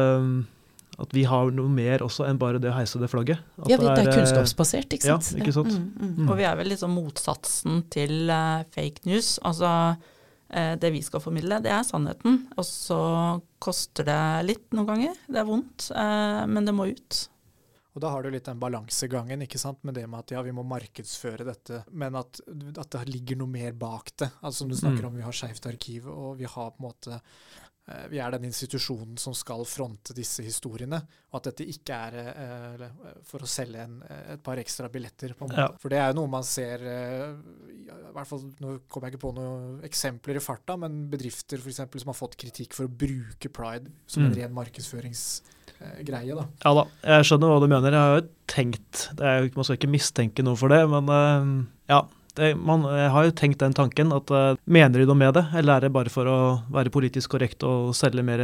at 1.00 1.14
vi 1.14 1.24
har 1.26 1.50
noe 1.54 1.70
mer 1.72 2.04
også 2.04 2.26
enn 2.28 2.38
bare 2.38 2.60
det 2.62 2.70
å 2.70 2.76
heise 2.76 3.00
det 3.02 3.08
flagget. 3.10 3.40
At 3.58 3.70
ja, 3.70 3.78
det 3.80 3.88
er, 3.88 3.96
det 3.98 4.04
er 4.12 4.18
kunnskapsbasert, 4.20 4.94
ikke 4.94 5.08
sant. 5.08 5.32
Ja, 5.34 5.42
ikke 5.42 5.54
sant? 5.56 5.74
Mm, 5.74 5.88
mm. 5.90 6.12
Mm. 6.20 6.28
Og 6.28 6.38
vi 6.38 6.46
er 6.46 6.58
vel 6.60 6.70
liksom 6.70 6.94
motsatsen 6.94 7.82
til 7.92 8.30
uh, 8.30 8.62
fake 8.74 9.02
news. 9.08 9.34
Altså 9.42 9.70
eh, 10.54 10.74
det 10.80 10.92
vi 10.94 11.02
skal 11.02 11.22
formidle, 11.24 11.58
det 11.64 11.72
er 11.74 11.82
sannheten. 11.86 12.44
Og 12.54 12.68
så 12.68 13.00
koster 13.64 14.06
det 14.06 14.22
litt 14.46 14.66
noen 14.76 14.90
ganger. 14.92 15.18
Det 15.26 15.42
er 15.42 15.48
vondt, 15.48 15.90
eh, 15.90 16.42
men 16.50 16.68
det 16.68 16.76
må 16.76 16.86
ut. 16.92 17.24
Og 17.94 18.02
da 18.02 18.08
har 18.10 18.24
du 18.24 18.30
litt 18.34 18.44
den 18.48 18.58
balansegangen 18.58 19.44
ikke 19.46 19.58
sant, 19.62 19.78
med 19.86 19.94
det 19.94 20.08
med 20.10 20.18
at 20.24 20.32
ja, 20.34 20.40
vi 20.42 20.50
må 20.50 20.64
markedsføre 20.66 21.44
dette, 21.46 21.84
men 21.94 22.16
at, 22.18 22.40
at 22.80 22.90
det 22.90 23.04
ligger 23.08 23.38
noe 23.38 23.46
mer 23.52 23.72
bak 23.78 24.10
det. 24.18 24.30
Altså 24.42 24.64
Som 24.64 24.68
du 24.72 24.74
snakker 24.76 25.04
Mm. 25.04 25.06
om, 25.12 25.16
vi 25.20 25.22
har 25.22 25.32
Skeivt 25.32 25.66
arkiv, 25.70 26.08
og 26.10 26.38
vi 26.38 26.44
har 26.44 26.70
på 26.74 26.82
en 26.82 26.88
måte 26.88 27.20
vi 28.08 28.16
er 28.18 28.30
den 28.32 28.44
institusjonen 28.48 29.18
som 29.20 29.34
skal 29.36 29.60
fronte 29.68 30.14
disse 30.16 30.40
historiene, 30.42 31.02
og 31.32 31.36
at 31.36 31.50
dette 31.50 31.66
ikke 31.68 31.92
er 31.92 32.14
eh, 32.22 32.84
eh, 32.86 33.18
for 33.28 33.44
å 33.44 33.48
selge 33.50 33.82
en, 33.84 33.98
eh, 34.08 34.32
et 34.34 34.42
par 34.42 34.56
ekstra 34.56 34.88
billetter. 34.88 35.34
på 35.36 35.44
en 35.44 35.50
måte. 35.50 35.60
Ja. 35.60 35.68
For 35.82 35.92
det 35.92 35.98
er 36.00 36.08
jo 36.12 36.16
noe 36.22 36.30
man 36.32 36.42
ser 36.48 36.80
eh, 36.80 37.34
i 37.84 38.12
hvert 38.14 38.26
fall, 38.30 38.40
Nå 38.60 38.78
kommer 38.88 39.08
jeg 39.10 39.14
ikke 39.18 39.24
på 39.26 39.34
noen 39.36 39.82
eksempler 39.84 40.36
i 40.40 40.40
farta, 40.40 40.78
men 40.80 41.10
bedrifter 41.12 41.58
for 41.60 41.68
eksempel, 41.68 42.00
som 42.00 42.08
har 42.14 42.16
fått 42.16 42.38
kritikk 42.40 42.72
for 42.72 42.88
å 42.88 42.94
bruke 43.04 43.52
pride 43.52 43.92
som 44.06 44.24
en 44.24 44.30
Mm. 44.32 44.36
ren 44.40 44.54
markedsføringsgreie. 44.54 46.34
da. 46.34 46.46
Ja 46.64 46.74
da, 46.74 46.84
jeg 47.04 47.24
skjønner 47.28 47.52
hva 47.52 47.60
du 47.60 47.68
mener. 47.68 47.92
Jeg 47.92 48.00
har 48.00 48.20
jo 48.20 48.28
tenkt 48.46 49.08
det 49.18 49.56
Man 49.56 49.64
skal 49.66 49.76
ikke 49.78 49.90
mistenke 49.92 50.42
noe 50.46 50.56
for 50.56 50.68
det, 50.72 50.82
men 50.88 51.08
eh, 51.08 51.66
ja. 51.92 52.02
Det, 52.34 52.52
man, 52.58 52.86
jeg 52.90 53.10
har 53.14 53.26
jo 53.28 53.34
tenkt 53.38 53.60
den 53.62 53.76
tanken 53.76 54.14
at 54.16 54.32
eh, 54.34 54.56
mener 54.66 55.00
de 55.02 55.08
noe 55.08 55.18
med 55.18 55.36
det, 55.36 55.44
eller 55.54 55.76
er 55.76 55.86
det 55.86 55.92
bare 55.94 56.12
for 56.12 56.30
å 56.30 56.38
være 56.74 56.92
politisk 56.94 57.36
korrekt 57.36 57.62
og 57.66 57.92
selge 57.96 58.24
mer 58.26 58.42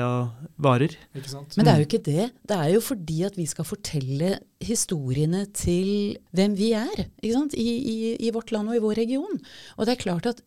varer? 0.63 0.95
Ikke 1.17 1.33
sant? 1.33 1.57
Men 1.59 1.67
det 1.67 1.73
er 1.73 1.83
jo 1.83 1.89
ikke 1.89 2.05
det. 2.11 2.29
Det 2.47 2.59
er 2.59 2.75
jo 2.75 2.85
fordi 2.85 3.19
at 3.27 3.39
vi 3.39 3.49
skal 3.51 3.69
fortelle 3.69 4.37
historiene 4.61 5.47
til 5.57 6.19
hvem 6.37 6.55
vi 6.59 6.75
er 6.77 7.07
ikke 7.07 7.35
sant? 7.35 7.57
I, 7.57 7.69
i, 7.81 7.99
i 8.29 8.33
vårt 8.35 8.53
land 8.55 8.71
og 8.71 8.79
i 8.79 8.85
vår 8.85 9.03
region. 9.03 9.41
Og 9.79 9.89
det 9.89 9.97
er 9.97 10.05
klart 10.05 10.31
at 10.31 10.45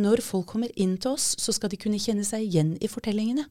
når 0.00 0.22
folk 0.24 0.48
kommer 0.52 0.72
inn 0.80 0.96
til 1.00 1.16
oss, 1.16 1.32
så 1.40 1.54
skal 1.54 1.72
de 1.72 1.78
kunne 1.80 2.00
kjenne 2.00 2.24
seg 2.26 2.46
igjen 2.46 2.74
i 2.82 2.90
fortellingene. 2.90 3.44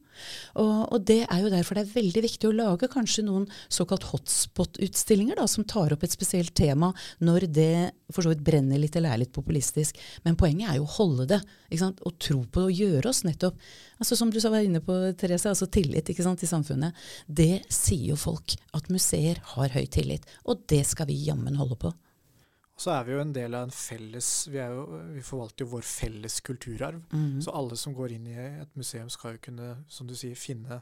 Og, 0.58 0.94
og 0.96 1.04
det 1.08 1.22
er 1.28 1.44
jo 1.44 1.52
derfor 1.54 1.78
det 1.78 1.86
er 1.86 1.94
veldig 1.94 2.24
viktig 2.26 2.50
å 2.50 2.56
lage 2.56 2.90
kanskje 2.92 3.26
noen 3.28 3.46
såkalt 3.70 4.08
hotspot-utstillinger 4.12 5.44
som 5.48 5.68
tar 5.70 5.94
opp 5.94 6.06
et 6.08 6.16
spesielt 6.16 6.56
tema 6.58 6.92
når 7.24 7.48
det 7.54 7.72
for 8.14 8.24
så 8.24 8.32
vidt 8.32 8.46
brenner 8.48 8.80
litt 8.80 8.96
eller 8.96 9.14
er 9.14 9.22
litt 9.24 9.34
populistisk. 9.36 10.00
Men 10.24 10.40
poenget 10.40 10.72
er 10.72 10.80
jo 10.80 10.88
å 10.88 10.96
holde 10.98 11.28
det, 11.34 11.42
og 11.78 12.18
tro 12.24 12.40
på 12.46 12.64
det 12.64 12.68
og 12.68 12.82
gjøre 12.82 13.12
oss 13.12 13.26
nettopp 13.28 13.58
altså 13.98 14.16
Som 14.16 14.30
du 14.32 14.40
sa 14.40 14.52
var 14.54 14.64
inne 14.64 14.80
på, 14.84 14.94
Therese, 15.18 15.50
altså 15.50 15.66
tillit 15.74 16.12
sant, 16.22 16.40
til 16.40 16.50
samfunnet. 16.50 16.94
Det 17.26 17.66
sier 17.74 18.12
jo 18.14 18.18
folk, 18.20 18.54
at 18.78 18.92
museer 18.94 19.42
har 19.56 19.74
høy 19.74 19.88
tillit. 19.90 20.28
Og 20.46 20.62
det 20.70 20.84
skal 20.86 21.10
vi 21.10 21.18
jammen 21.26 21.58
holde 21.58 21.80
på. 21.82 21.94
Og 22.78 22.84
så 22.86 22.92
er 22.94 23.06
vi 23.08 23.14
jo 23.16 23.22
en 23.24 23.32
del 23.34 23.56
av 23.58 23.64
en 23.66 23.72
felles 23.74 24.28
Vi, 24.54 24.60
er 24.62 24.70
jo, 24.70 24.84
vi 25.16 25.24
forvalter 25.26 25.66
jo 25.66 25.72
vår 25.72 25.82
felles 25.88 26.40
kulturarv. 26.46 27.02
Mhm. 27.12 27.40
Så 27.42 27.54
alle 27.58 27.76
som 27.80 27.96
går 27.98 28.12
inn 28.14 28.28
i 28.30 28.36
et 28.38 28.76
museum, 28.78 29.10
skal 29.10 29.34
jo 29.34 29.42
kunne, 29.50 29.72
som 29.90 30.06
du 30.08 30.14
sier, 30.14 30.36
finne, 30.38 30.82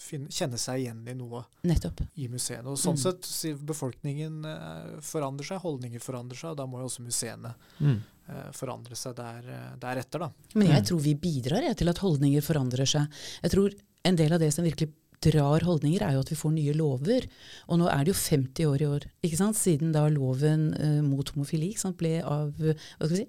finne, 0.00 0.28
kjenne 0.32 0.56
seg 0.60 0.80
igjen 0.86 1.04
i 1.08 1.14
noe 1.16 1.44
Nettopp. 1.68 2.00
i 2.16 2.26
museene. 2.28 2.66
Og 2.72 2.76
sånn 2.80 2.96
Mm. 2.96 3.20
sett, 3.22 3.60
befolkningen 3.66 4.44
eh, 4.44 5.00
forandrer 5.00 5.44
seg, 5.44 5.60
holdninger 5.60 6.00
forandrer 6.00 6.36
seg, 6.40 6.50
og 6.50 6.56
da 6.56 6.66
må 6.66 6.80
jo 6.80 6.88
også 6.88 7.04
museene 7.04 7.54
Mm. 7.80 8.02
eh, 8.28 8.50
forandre 8.52 8.96
seg 8.96 9.14
der, 9.16 9.42
eh, 9.48 9.76
deretter, 9.78 10.18
da. 10.18 10.30
Men 10.54 10.66
jeg 10.68 10.82
Mm. 10.82 10.86
tror 10.88 11.00
vi 11.00 11.14
bidrar 11.14 11.62
jeg, 11.62 11.76
til 11.76 11.88
at 11.88 11.98
holdninger 11.98 12.40
forandrer 12.42 12.86
seg. 12.88 13.08
Jeg 13.42 13.50
tror 13.50 13.70
en 14.04 14.16
del 14.16 14.32
av 14.32 14.38
det 14.40 14.52
som 14.54 14.64
virkelig 14.64 14.92
drar 15.24 15.64
holdninger, 15.66 16.02
er 16.04 16.16
jo 16.16 16.24
at 16.24 16.32
vi 16.32 16.38
får 16.38 16.52
nye 16.54 16.74
lover. 16.76 17.26
Og 17.70 17.80
nå 17.80 17.88
er 17.92 18.04
det 18.04 18.12
jo 18.12 18.18
50 18.18 18.70
år 18.70 18.82
i 18.82 18.88
år, 18.90 19.06
ikke 19.26 19.40
sant? 19.40 19.58
siden 19.58 19.94
da 19.94 20.06
loven 20.12 20.68
uh, 20.76 21.00
mot 21.04 21.28
homofili 21.34 21.72
sant? 21.78 21.96
ble 22.00 22.18
av, 22.22 22.52
hva 22.58 23.10
si, 23.12 23.24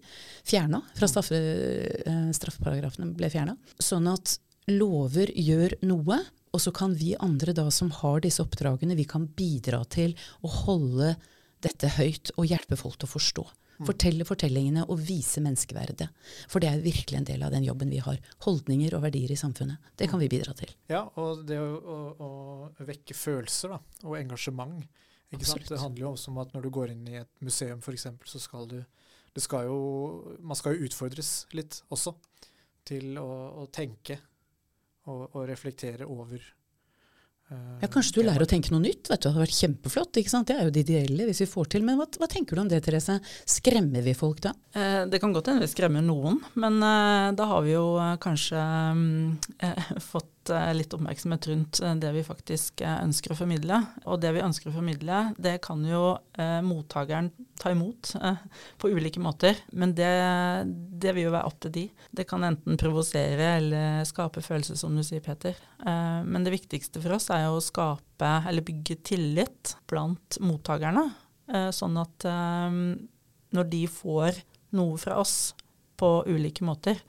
fjerna. 0.47 0.81
Fra 0.97 1.09
straffe, 1.11 1.39
uh, 2.03 2.27
straffeparagrafene 2.35 3.13
ble 3.17 3.31
fjerna. 3.33 3.57
Sånn 3.79 4.09
at 4.11 4.37
lover 4.71 5.31
gjør 5.35 5.77
noe. 5.87 6.21
Og 6.55 6.63
så 6.63 6.71
kan 6.73 6.93
vi 6.97 7.11
andre 7.21 7.53
da 7.53 7.67
som 7.73 7.91
har 7.99 8.21
disse 8.23 8.41
oppdragene, 8.41 8.95
vi 8.97 9.05
kan 9.07 9.27
bidra 9.37 9.83
til 9.91 10.15
å 10.41 10.51
holde 10.63 11.15
dette 11.63 11.89
høyt 11.97 12.31
og 12.37 12.47
hjelpe 12.49 12.77
folk 12.79 12.97
til 12.97 13.09
å 13.09 13.15
forstå. 13.15 13.45
Fortelle 13.85 14.25
fortellingene 14.25 14.85
og 14.89 15.01
vise 15.05 15.41
menneskeverdet. 15.43 16.07
For 16.49 16.63
det 16.63 16.71
er 16.71 16.81
virkelig 16.81 17.19
en 17.19 17.27
del 17.27 17.43
av 17.45 17.53
den 17.53 17.67
jobben 17.67 17.91
vi 17.93 17.99
har. 18.01 18.17
Holdninger 18.47 18.95
og 18.97 19.03
verdier 19.05 19.33
i 19.33 19.37
samfunnet. 19.37 19.91
Det 19.99 20.09
kan 20.09 20.21
vi 20.21 20.29
bidra 20.31 20.55
til. 20.57 20.71
Ja, 20.89 21.03
og 21.21 21.43
det 21.45 21.59
å, 21.61 21.67
å, 21.77 22.29
å 22.73 22.87
vekke 22.87 23.17
følelser 23.17 23.75
da, 23.75 23.81
og 24.07 24.17
engasjement. 24.17 24.81
Ikke 25.29 25.45
sant? 25.45 25.67
Det 25.69 25.81
handler 25.81 26.05
jo 26.05 26.13
også 26.15 26.31
om 26.31 26.41
at 26.41 26.55
når 26.55 26.65
du 26.65 26.71
går 26.73 26.95
inn 26.95 27.05
i 27.11 27.19
et 27.21 27.31
museum 27.43 27.83
f.eks., 27.83 28.07
så 28.25 28.41
skal 28.41 28.69
du 28.71 28.79
det 29.37 29.43
skal 29.43 29.67
jo, 29.69 29.79
Man 30.41 30.57
skal 30.57 30.73
jo 30.73 30.87
utfordres 30.87 31.45
litt 31.53 31.83
også 31.93 32.15
til 32.87 33.19
å, 33.21 33.27
å 33.61 33.67
tenke 33.69 34.17
og, 35.05 35.27
og 35.35 35.43
reflektere 35.45 36.07
over 36.09 36.41
Ja, 37.49 37.87
Kanskje 37.87 38.17
du 38.17 38.25
lærer 38.27 38.43
å 38.43 38.47
tenke 38.49 38.71
noe 38.73 38.81
nytt. 38.83 39.07
vet 39.07 39.21
du. 39.21 39.27
Det 39.29 39.31
hadde 39.31 39.43
vært 39.45 39.55
kjempeflott. 39.55 40.17
ikke 40.19 40.29
sant? 40.33 40.47
Det 40.49 40.57
er 40.57 40.65
jo 40.67 40.73
det 40.75 40.81
ideelle 40.83 41.27
hvis 41.29 41.39
vi 41.45 41.47
får 41.47 41.69
til. 41.71 41.85
Men 41.87 41.95
hva, 41.99 42.07
hva 42.19 42.27
tenker 42.27 42.55
du 42.57 42.61
om 42.65 42.67
det, 42.71 42.81
Therese? 42.83 43.19
Skremmer 43.47 44.03
vi 44.03 44.13
folk 44.17 44.41
da? 44.43 44.51
Eh, 44.75 45.05
Det 45.07 45.21
kan 45.23 45.31
godt 45.31 45.47
hende 45.47 45.63
vi 45.63 45.71
skremmer 45.71 46.03
noen, 46.03 46.41
men 46.59 46.81
eh, 46.83 47.31
da 47.39 47.45
har 47.53 47.61
vi 47.63 47.71
jo 47.77 47.85
eh, 48.03 48.17
kanskje 48.19 48.59
fått 50.11 50.25
eh, 50.27 50.36
eh, 50.53 50.71
litt 50.75 50.93
oppmerksomhet 50.95 51.47
rundt 51.49 51.79
eh, 51.83 51.95
det 52.01 52.11
vi 52.15 52.23
faktisk 52.25 52.81
eh, 52.85 52.99
ønsker 53.03 53.33
å 53.33 53.37
formidle. 53.39 53.79
Og 54.05 54.19
det 54.23 54.33
vi 54.35 54.43
ønsker 54.45 54.69
å 54.69 54.75
formidle, 54.75 55.19
det 55.41 55.57
kan 55.65 55.83
jo 55.85 56.17
eh, 56.39 56.59
mottakeren 56.65 57.29
ta 57.59 57.71
imot 57.73 58.13
eh, 58.21 58.39
på 58.81 58.91
ulike 58.93 59.21
måter. 59.23 59.59
Men 59.71 59.95
det, 59.97 60.09
det 61.03 61.13
vil 61.17 61.27
jo 61.27 61.35
være 61.35 61.49
opp 61.51 61.59
til 61.65 61.75
de. 61.77 61.85
Det 62.19 62.27
kan 62.29 62.45
enten 62.47 62.79
provosere 62.79 63.51
eller 63.59 64.07
skape 64.07 64.43
følelser, 64.45 64.79
som 64.79 64.95
du 64.97 65.03
sier, 65.05 65.23
Peter. 65.25 65.57
Eh, 65.83 66.19
men 66.25 66.47
det 66.47 66.55
viktigste 66.55 67.03
for 67.03 67.17
oss 67.17 67.29
er 67.33 67.45
jo 67.45 67.57
å 67.59 67.63
skape, 67.63 68.33
eller 68.49 68.65
bygge 68.65 69.01
tillit 69.11 69.77
blant 69.89 70.39
mottakerne. 70.43 71.09
Sånn 71.71 71.95
at 71.95 72.25
når 73.55 73.67
de 73.71 73.85
får 73.87 74.41
noe 74.75 74.97
fra 74.99 75.15
oss 75.21 75.53
på 75.95 76.09
ulike 76.27 76.65
måter, 76.67 76.99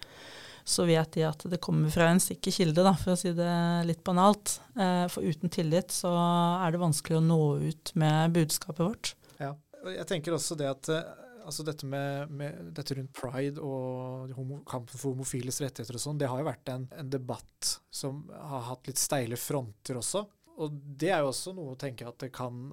så 0.68 0.84
vet 0.88 1.12
de 1.16 1.24
at 1.24 1.44
det 1.48 1.60
kommer 1.64 1.88
fra 1.92 2.10
en 2.12 2.20
sikker 2.20 2.52
kilde, 2.52 2.84
da, 2.84 2.92
for 2.98 3.14
å 3.14 3.18
si 3.18 3.32
det 3.36 3.52
litt 3.88 4.02
banalt. 4.04 4.58
Eh, 4.76 5.06
For 5.08 5.24
uten 5.24 5.52
tillit 5.52 5.94
så 5.94 6.12
er 6.12 6.74
det 6.74 6.82
vanskelig 6.82 7.18
å 7.18 7.24
nå 7.24 7.40
ut 7.64 7.94
med 7.98 8.36
budskapet 8.36 8.84
vårt. 8.84 9.14
Ja. 9.40 9.54
Jeg 9.88 10.04
tenker 10.10 10.36
også 10.36 10.58
det 10.58 10.68
at 10.68 10.90
eh, 10.92 11.08
altså 11.48 11.64
dette, 11.64 11.88
med, 11.88 12.34
med, 12.34 12.72
dette 12.76 12.98
rundt 12.98 13.14
pride 13.16 13.64
og 13.64 14.34
homo, 14.36 14.60
kampen 14.68 14.98
for 14.98 15.14
homofiles 15.14 15.62
rettigheter 15.64 15.96
og 15.96 16.04
sånn, 16.04 16.20
det 16.20 16.28
har 16.28 16.42
jo 16.42 16.50
vært 16.50 16.72
en, 16.74 16.84
en 17.00 17.12
debatt 17.16 17.72
som 17.88 18.26
har 18.28 18.66
hatt 18.68 18.90
litt 18.90 19.00
steile 19.00 19.40
fronter 19.40 20.02
også. 20.02 20.26
Og 20.58 20.74
det 21.00 21.12
er 21.14 21.22
jo 21.22 21.32
også 21.32 21.54
noe 21.56 21.72
å 21.72 21.80
tenke 21.80 22.06
at 22.08 22.18
det 22.26 22.32
kan, 22.34 22.66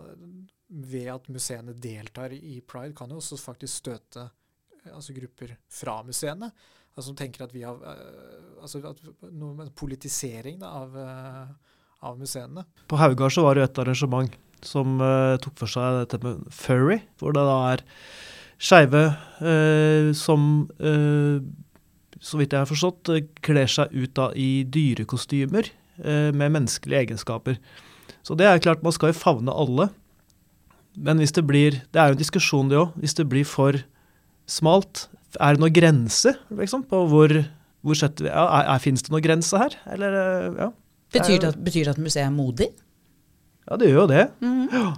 ved 0.68 1.12
at 1.14 1.30
museene 1.32 1.78
deltar 1.78 2.34
i 2.36 2.58
pride, 2.66 2.96
kan 2.98 3.14
jo 3.14 3.22
også 3.22 3.40
faktisk 3.40 3.86
støte 3.86 4.26
eh, 4.26 4.92
altså 4.92 5.16
grupper 5.16 5.56
fra 5.72 6.02
museene. 6.04 6.52
Altså 6.96 7.10
som 7.10 7.18
tenker 7.20 7.44
at 7.44 7.52
vi 7.52 7.66
har 7.68 7.76
eh, 7.76 8.36
altså 8.64 8.80
at 8.88 9.02
noe 9.36 9.68
politisering 9.76 10.62
da, 10.62 10.72
av, 10.84 10.96
eh, 10.96 11.76
av 12.08 12.20
museene. 12.20 12.64
På 12.88 13.00
Haugar 13.00 13.34
så 13.34 13.44
var 13.46 13.58
det 13.58 13.68
et 13.68 13.82
arrangement 13.84 14.42
som 14.66 14.98
uh, 14.98 15.36
tok 15.44 15.60
for 15.60 15.70
seg 15.70 16.00
dette 16.00 16.18
med 16.24 16.46
furry, 16.54 17.02
hvor 17.20 17.36
det 17.36 17.44
da 17.46 17.58
er 17.74 17.84
skeive 18.58 19.02
uh, 19.44 20.10
som, 20.18 20.66
uh, 20.80 21.44
så 22.18 22.40
vidt 22.40 22.56
jeg 22.56 22.64
har 22.64 22.72
forstått, 22.72 23.12
kler 23.46 23.70
seg 23.70 23.94
ut 23.94 24.16
da 24.18 24.32
i 24.34 24.64
dyrekostymer 24.64 25.74
med 25.96 26.52
menneskelige 26.52 27.06
egenskaper. 27.06 27.56
Så 28.28 28.36
det 28.36 28.50
er 28.50 28.60
klart, 28.60 28.82
man 28.84 28.92
skal 28.92 29.14
jo 29.14 29.16
favne 29.16 29.54
alle. 29.56 29.86
Men 31.00 31.22
hvis 31.22 31.32
det 31.32 31.46
blir 31.48 31.78
Det 31.94 32.02
er 32.02 32.10
jo 32.10 32.18
en 32.18 32.20
diskusjon, 32.20 32.68
det 32.68 32.76
òg. 32.82 32.92
Hvis 33.00 33.16
det 33.16 33.30
blir 33.32 33.46
for 33.48 33.80
smalt, 34.44 35.06
er 35.40 35.56
det 35.56 35.64
noen 35.64 35.76
grense 35.76 36.36
liksom, 36.56 36.86
på 36.90 37.04
hvor, 37.12 37.34
hvor 37.86 38.00
setter 38.00 38.28
vi 38.28 38.32
ja, 38.32 38.46
er, 38.46 38.72
er, 38.74 38.82
Finnes 38.84 39.06
det 39.06 39.14
noen 39.14 39.26
grense 39.26 39.62
her, 39.62 39.78
eller 39.96 40.18
eh, 40.22 40.50
ja? 40.64 40.72
Betyr 41.16 41.40
det 41.42 41.52
at, 41.54 41.62
betyr 41.64 41.88
det 41.88 41.96
at 41.96 42.02
museet 42.02 42.26
er 42.26 42.34
modig? 42.34 42.72
Ja, 43.66 43.78
det 43.82 43.88
gjør 43.90 44.04
jo 44.04 44.08
det. 44.12 44.24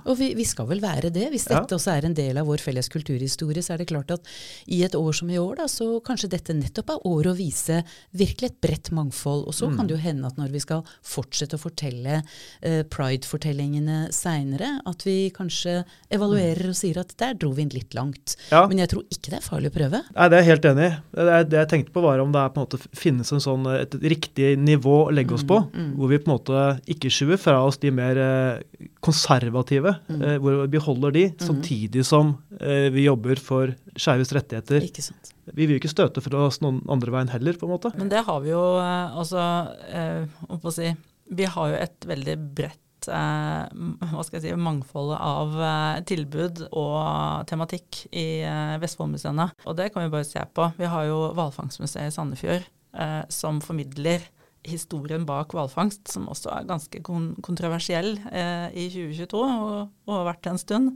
Og 0.07 0.17
vi, 0.19 0.33
vi 0.35 0.43
skal 0.47 0.67
vel 0.67 0.81
være 0.83 1.09
det. 1.13 1.29
Hvis 1.31 1.45
Ja. 1.49 1.61
dette 1.61 1.75
også 1.77 1.93
er 1.97 2.05
en 2.05 2.13
del 2.17 2.37
av 2.37 2.47
vår 2.49 2.59
felles 2.59 2.89
kulturhistorie, 2.91 3.61
så 3.63 3.73
er 3.73 3.77
det 3.77 3.87
klart 3.87 4.11
at 4.11 4.21
i 4.67 4.81
et 4.83 4.95
år 4.95 5.13
som 5.15 5.29
i 5.29 5.37
år, 5.39 5.55
da, 5.61 5.67
så 5.71 6.01
kanskje 6.03 6.29
dette 6.33 6.53
nettopp 6.55 6.89
er 6.95 7.05
året 7.07 7.31
å 7.31 7.37
vise 7.37 7.81
virkelig 8.15 8.49
et 8.51 8.59
bredt 8.61 8.91
mangfold. 8.91 9.45
Og 9.47 9.53
så 9.55 9.69
Mm. 9.69 9.77
kan 9.77 9.87
det 9.87 9.95
jo 9.95 10.01
hende 10.03 10.25
at 10.27 10.35
når 10.37 10.51
vi 10.51 10.59
skal 10.59 10.83
fortsette 11.03 11.55
å 11.55 11.59
fortelle 11.63 12.21
uh, 12.65 12.83
pride-fortellingene 13.31 14.11
seinere, 14.13 14.79
at 14.87 15.03
vi 15.07 15.29
kanskje 15.35 15.83
evaluerer 16.11 16.69
og 16.71 16.75
sier 16.77 16.99
at 17.01 17.13
der 17.19 17.33
dro 17.39 17.51
vi 17.55 17.63
inn 17.65 17.73
litt 17.73 17.95
langt. 17.97 18.35
Ja. 18.51 18.65
Men 18.67 18.79
jeg 18.83 18.89
tror 18.93 19.03
ikke 19.11 19.31
det 19.31 19.39
er 19.41 19.47
farlig 19.47 19.71
å 19.71 19.75
prøve. 19.77 20.03
Nei, 20.15 20.27
Det 20.29 20.37
er 20.37 20.43
jeg 20.43 20.49
helt 20.51 20.65
enig 20.71 20.87
i. 20.87 20.97
Det, 21.17 21.49
det 21.51 21.59
jeg 21.61 21.69
tenkte 21.73 21.93
på 21.95 22.01
var 22.03 22.19
om 22.23 22.31
det 22.35 22.41
er 22.43 22.49
på 22.53 22.61
en 22.61 22.67
måte 22.67 22.81
finnes 22.97 23.31
en 23.31 23.39
sånn, 23.43 23.67
et 23.79 23.91
riktig 24.01 24.57
nivå 24.59 25.07
å 25.07 25.13
legge 25.13 25.33
oss 25.37 25.43
på, 25.47 25.57
Mm, 25.57 25.73
mm. 25.73 25.93
hvor 25.97 26.07
vi 26.11 26.17
på 26.19 26.27
en 26.29 26.35
måte 26.37 26.63
ikke 26.87 27.09
skyver 27.11 27.37
fra 27.41 27.57
oss 27.65 27.77
de 27.81 27.89
mer 27.91 28.17
eh, 28.17 28.56
konservative, 29.03 29.95
Mm. 30.09 30.21
eh, 30.21 30.37
hvor 30.39 30.61
vi 30.61 30.67
beholder 30.77 31.11
de, 31.11 31.23
samtidig 31.39 32.05
som 32.05 32.37
eh, 32.59 32.89
vi 32.93 33.05
jobber 33.05 33.39
for 33.39 33.73
skeives 33.95 34.31
rettigheter. 34.35 34.81
Ikke 34.83 35.03
sant. 35.03 35.33
Vi 35.53 35.65
vil 35.65 35.75
jo 35.77 35.79
ikke 35.81 35.91
støte 35.93 36.21
for 36.21 36.35
oss 36.35 36.59
noen 36.61 36.81
andre 36.91 37.11
veien 37.11 37.29
heller, 37.31 37.53
på 37.53 37.67
en 37.67 37.73
måte. 37.75 37.91
Men 37.97 38.09
det 38.09 38.25
har 38.27 38.41
vi 38.43 38.49
jo 38.51 38.63
eh, 38.79 39.17
altså 39.17 39.37
hva 40.47 40.71
skal 40.71 40.83
jeg 40.83 40.95
si, 40.95 40.97
Vi 41.37 41.43
har 41.43 41.69
jo 41.73 41.75
et 41.75 42.05
veldig 42.07 42.37
bredt 42.55 42.79
hva 43.07 44.23
skal 44.25 44.41
jeg 44.41 44.49
si, 44.49 44.55
mangfoldet 44.59 45.19
av 45.21 45.53
tilbud 46.09 46.63
og 46.75 47.45
tematikk 47.47 48.01
i 48.11 48.41
Vestfoldmuseene. 48.81 49.45
Og 49.65 49.77
det 49.77 49.93
kan 49.93 50.03
vi 50.03 50.11
bare 50.11 50.27
se 50.27 50.41
på. 50.53 50.65
Vi 50.77 50.89
har 50.91 51.05
jo 51.07 51.19
Hvalfangstmuseet 51.37 52.09
i 52.09 52.15
Sandefjord 52.15 52.65
som 53.31 53.61
formidler 53.63 54.25
historien 54.67 55.25
bak 55.27 55.53
hvalfangst, 55.55 56.07
som 56.11 56.27
også 56.31 56.51
er 56.53 56.67
ganske 56.69 57.01
kon 57.05 57.29
kontroversiell 57.45 58.17
eh, 58.31 58.67
i 58.77 58.87
2022 58.93 59.43
og, 59.43 59.93
og 60.07 60.13
har 60.15 60.27
vært 60.31 60.49
en 60.51 60.59
stund. 60.61 60.91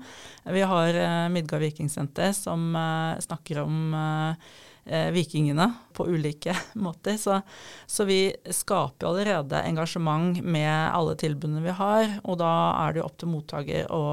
Vi 0.46 0.66
har 0.74 1.00
eh, 1.00 1.30
Midgard 1.34 1.64
Vikingsenter 1.64 2.34
som 2.38 2.72
eh, 2.76 3.22
snakker 3.24 3.64
om 3.64 3.96
eh, 3.98 4.52
eh, 4.86 5.10
vikingene 5.16 5.68
på 5.98 6.08
ulike 6.12 6.56
måter. 6.86 7.18
Så, 7.22 7.42
så 7.88 8.08
vi 8.10 8.24
skaper 8.52 9.10
allerede 9.12 9.64
engasjement 9.68 10.42
med 10.44 10.72
alle 10.72 11.16
tilbudene 11.20 11.64
vi 11.66 11.78
har, 11.78 12.18
og 12.24 12.42
da 12.42 12.52
er 12.86 12.94
det 12.94 13.04
jo 13.04 13.08
opp 13.10 13.18
til 13.22 13.34
mottaker 13.34 13.92
å 13.94 14.04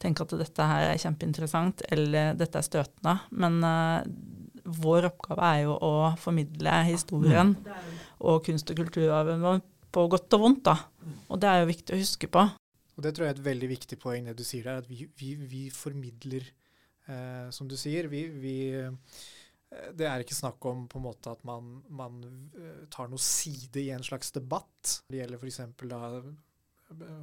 tenke 0.00 0.26
at 0.26 0.34
dette 0.36 0.64
her 0.68 0.90
er 0.90 1.00
kjempeinteressant, 1.00 1.86
eller 1.94 2.34
dette 2.36 2.60
er 2.60 2.66
støtende. 2.66 3.18
Men 3.32 3.62
eh, 3.64 4.10
vår 4.66 5.06
oppgave 5.12 5.46
er 5.46 5.62
jo 5.66 5.76
å 5.78 5.94
formidle 6.20 6.80
historien 6.88 7.54
og 8.24 8.44
kunst- 8.46 8.70
og 8.72 8.78
kulturarven 8.80 9.44
vår 9.44 9.64
på 9.96 10.04
godt 10.12 10.36
og 10.36 10.42
vondt, 10.42 10.62
da. 10.68 10.76
Og 11.30 11.40
det 11.40 11.50
er 11.50 11.62
jo 11.62 11.70
viktig 11.70 11.94
å 11.94 12.00
huske 12.00 12.30
på. 12.32 12.44
Og 12.96 13.04
det 13.04 13.12
tror 13.14 13.26
jeg 13.26 13.34
er 13.34 13.38
et 13.38 13.48
veldig 13.50 13.68
viktig 13.70 13.98
poeng, 14.00 14.28
det 14.28 14.36
du 14.38 14.44
sier 14.46 14.66
der, 14.66 14.80
at 14.82 14.88
vi, 14.88 15.04
vi, 15.20 15.34
vi 15.36 15.62
formidler, 15.72 16.46
eh, 17.08 17.48
som 17.52 17.68
du 17.68 17.76
sier. 17.80 18.08
Vi, 18.12 18.22
vi, 18.32 18.56
eh, 18.72 19.20
det 19.96 20.08
er 20.08 20.24
ikke 20.24 20.36
snakk 20.36 20.64
om 20.68 20.86
på 20.88 21.00
en 21.00 21.06
måte 21.06 21.32
at 21.32 21.44
man, 21.48 21.76
man 21.92 22.22
eh, 22.56 22.82
tar 22.92 23.12
noe 23.12 23.20
side 23.20 23.84
i 23.84 23.92
en 23.94 24.04
slags 24.06 24.32
debatt. 24.36 25.00
Det 25.12 25.20
gjelder 25.20 25.40
f.eks. 25.40 25.62
da 25.92 26.02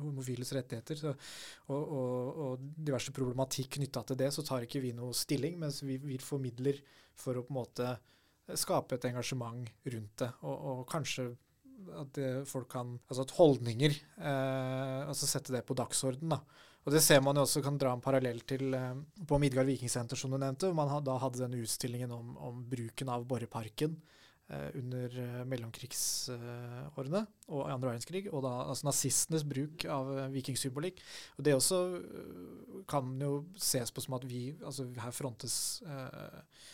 homofiles 0.03 0.51
rettigheter 0.57 0.97
så, 0.99 1.11
og, 1.71 1.83
og, 1.83 2.41
og 2.43 2.65
diverse 2.75 3.13
problematikk 3.15 3.77
knytta 3.77 4.03
til 4.09 4.19
det, 4.19 4.33
så 4.35 4.43
tar 4.45 4.65
ikke 4.65 4.81
vi 4.83 4.91
noe 4.97 5.15
stilling, 5.15 5.55
mens 5.61 5.81
vi, 5.87 5.95
vi 6.03 6.19
formidler 6.21 6.81
for 7.15 7.39
å 7.39 7.45
på 7.45 7.53
en 7.53 7.59
måte 7.61 7.93
skape 8.59 8.97
et 8.97 9.07
engasjement 9.09 9.67
rundt 9.93 10.17
det. 10.23 10.29
Og, 10.43 10.67
og 10.71 10.85
kanskje 10.91 11.31
at 11.99 12.13
det, 12.15 12.27
folk 12.47 12.69
kan 12.71 12.93
Altså 13.09 13.25
at 13.25 13.33
holdninger 13.37 13.91
eh, 13.91 14.99
Altså 15.07 15.27
sette 15.27 15.53
det 15.55 15.65
på 15.67 15.75
dagsorden, 15.77 16.31
da. 16.35 16.39
Og 16.83 16.91
det 16.91 16.99
ser 17.03 17.21
man 17.23 17.37
jo 17.39 17.45
også 17.45 17.61
kan 17.63 17.77
dra 17.79 17.93
en 17.95 18.03
parallell 18.03 18.41
til 18.47 18.73
eh, 18.75 18.95
på 19.27 19.39
Midgard 19.39 19.69
Vikingsenter, 19.69 20.19
som 20.19 20.33
du 20.33 20.37
nevnte. 20.37 20.67
hvor 20.67 20.75
Man 20.75 21.05
da 21.05 21.15
hadde 21.21 21.39
denne 21.45 21.61
utstillingen 21.63 22.11
om, 22.11 22.35
om 22.37 22.63
bruken 22.69 23.11
av 23.11 23.23
Borreparken 23.27 23.95
eh, 24.51 24.69
under 24.79 25.17
eh, 25.23 25.41
mellomkrigsårene 25.47 27.23
og 27.47 27.71
andre 27.71 27.93
verdenskrig. 27.93 28.27
Og 28.33 28.43
da 28.43 28.53
altså 28.67 28.89
nazistenes 28.89 29.47
bruk 29.47 29.87
av 29.87 30.11
eh, 30.17 30.31
vikingsymbolikk. 30.35 30.99
Og 31.37 31.47
det 31.47 31.55
også 31.55 31.81
eh, 32.01 32.79
kan 32.91 33.15
jo 33.21 33.45
ses 33.55 33.91
på 33.91 34.03
som 34.03 34.19
at 34.19 34.27
vi 34.27 34.49
Altså 34.59 34.89
her 34.99 35.15
frontes 35.15 35.55
eh, 35.87 36.07
eh, 36.23 36.71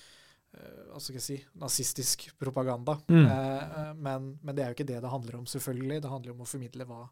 hva 0.89 1.00
skal 1.01 1.20
jeg 1.20 1.24
si, 1.24 1.38
nazistisk 1.62 2.25
propaganda. 2.41 2.98
Mm. 3.08 3.25
Eh, 3.25 3.63
eh, 3.63 3.91
men, 3.96 4.32
men 4.44 4.56
det 4.56 4.63
er 4.63 4.72
jo 4.72 4.77
ikke 4.77 4.89
det 4.89 5.01
det 5.03 5.12
handler 5.12 5.39
om, 5.39 5.46
selvfølgelig. 5.50 6.01
Det 6.03 6.12
handler 6.12 6.34
om 6.34 6.44
å 6.44 6.50
formidle 6.50 6.88
hva 6.89 7.03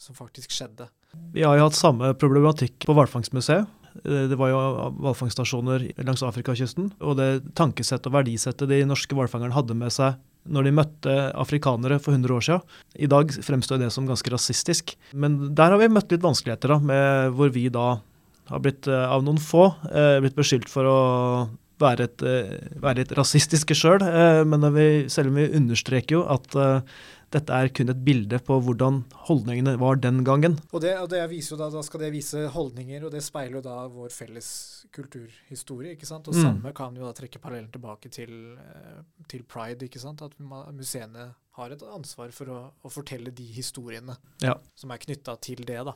som 0.00 0.16
faktisk 0.16 0.52
skjedde. 0.54 0.88
Vi 1.34 1.44
har 1.46 1.56
jo 1.58 1.68
hatt 1.68 1.78
samme 1.78 2.12
problematikk 2.18 2.86
på 2.86 2.94
hvalfangstmuseet. 2.96 3.66
Eh, 4.04 4.26
Det 4.30 4.38
var 4.38 4.52
jo 4.52 4.60
hvalfangststasjoner 5.00 5.88
langs 6.04 6.22
Afrikakysten. 6.26 6.92
Og 7.00 7.18
det 7.18 7.56
tankesettet 7.58 8.10
og 8.10 8.18
verdisettet 8.20 8.70
de 8.70 8.84
norske 8.86 9.16
hvalfangerne 9.16 9.56
hadde 9.56 9.76
med 9.78 9.94
seg 9.94 10.20
når 10.44 10.66
de 10.66 10.76
møtte 10.76 11.12
afrikanere 11.40 11.96
for 12.04 12.12
100 12.12 12.34
år 12.36 12.42
siden. 12.44 12.72
I 13.00 13.08
dag 13.08 13.30
fremstår 13.32 13.80
det 13.80 13.88
som 13.94 14.04
ganske 14.04 14.28
rasistisk. 14.28 14.92
Men 15.16 15.54
der 15.56 15.72
har 15.72 15.80
vi 15.80 15.88
møtt 15.88 16.12
litt 16.12 16.24
vanskeligheter, 16.24 16.74
da, 16.74 16.82
med 16.84 17.32
hvor 17.38 17.48
vi 17.54 17.70
da 17.72 17.94
har 18.52 18.60
blitt, 18.60 18.86
eh, 18.86 19.06
av 19.08 19.24
noen 19.24 19.40
få, 19.40 19.70
eh, 19.88 20.20
blitt 20.20 20.36
beskyldt 20.36 20.68
for 20.68 20.84
å 20.84 20.98
være, 21.84 22.08
et, 22.10 22.22
eh, 22.26 22.78
være 22.82 23.02
litt 23.02 23.12
rasistiske 23.18 23.76
sjøl. 23.78 24.00
Men 24.48 24.64
når 24.64 24.72
vi, 24.78 24.86
selv 25.12 25.30
om 25.32 25.36
vi 25.40 25.50
understreker 25.60 26.16
jo 26.18 26.24
at 26.34 26.56
eh, 26.56 26.96
dette 27.34 27.50
er 27.50 27.68
kun 27.74 27.90
et 27.90 28.02
bilde 28.06 28.38
på 28.46 28.60
hvordan 28.62 29.00
holdningene 29.26 29.72
var 29.80 29.96
den 29.98 30.20
gangen. 30.26 30.52
Og, 30.70 30.80
det, 30.84 30.92
og 31.02 31.08
det 31.10 31.22
viser 31.32 31.56
jo 31.56 31.60
da, 31.64 31.66
da 31.74 31.80
skal 31.82 32.04
det 32.04 32.12
vise 32.14 32.44
holdninger, 32.54 33.02
og 33.08 33.10
det 33.10 33.24
speiler 33.26 33.58
jo 33.58 33.64
da 33.64 33.88
vår 33.90 34.12
felles 34.14 34.48
kulturhistorie. 34.94 35.94
ikke 35.96 36.06
sant? 36.06 36.28
Og 36.30 36.34
Mm. 36.34 36.42
samme 36.44 36.72
kan 36.74 36.94
jo 36.94 37.04
da 37.08 37.12
trekke 37.12 37.40
parallellen 37.42 37.72
tilbake 37.74 38.10
til, 38.10 38.56
eh, 38.58 39.02
til 39.28 39.42
pride. 39.42 39.82
ikke 39.88 39.98
sant? 40.00 40.22
At 40.22 40.32
museene 40.38 41.34
har 41.58 41.70
et 41.70 41.82
ansvar 41.82 42.30
for 42.32 42.46
å, 42.46 42.70
å 42.84 42.90
fortelle 42.90 43.34
de 43.34 43.44
historiene 43.52 44.16
Ja. 44.42 44.54
som 44.76 44.90
er 44.90 44.98
knytta 44.98 45.40
til 45.40 45.56
det. 45.64 45.84
da. 45.84 45.94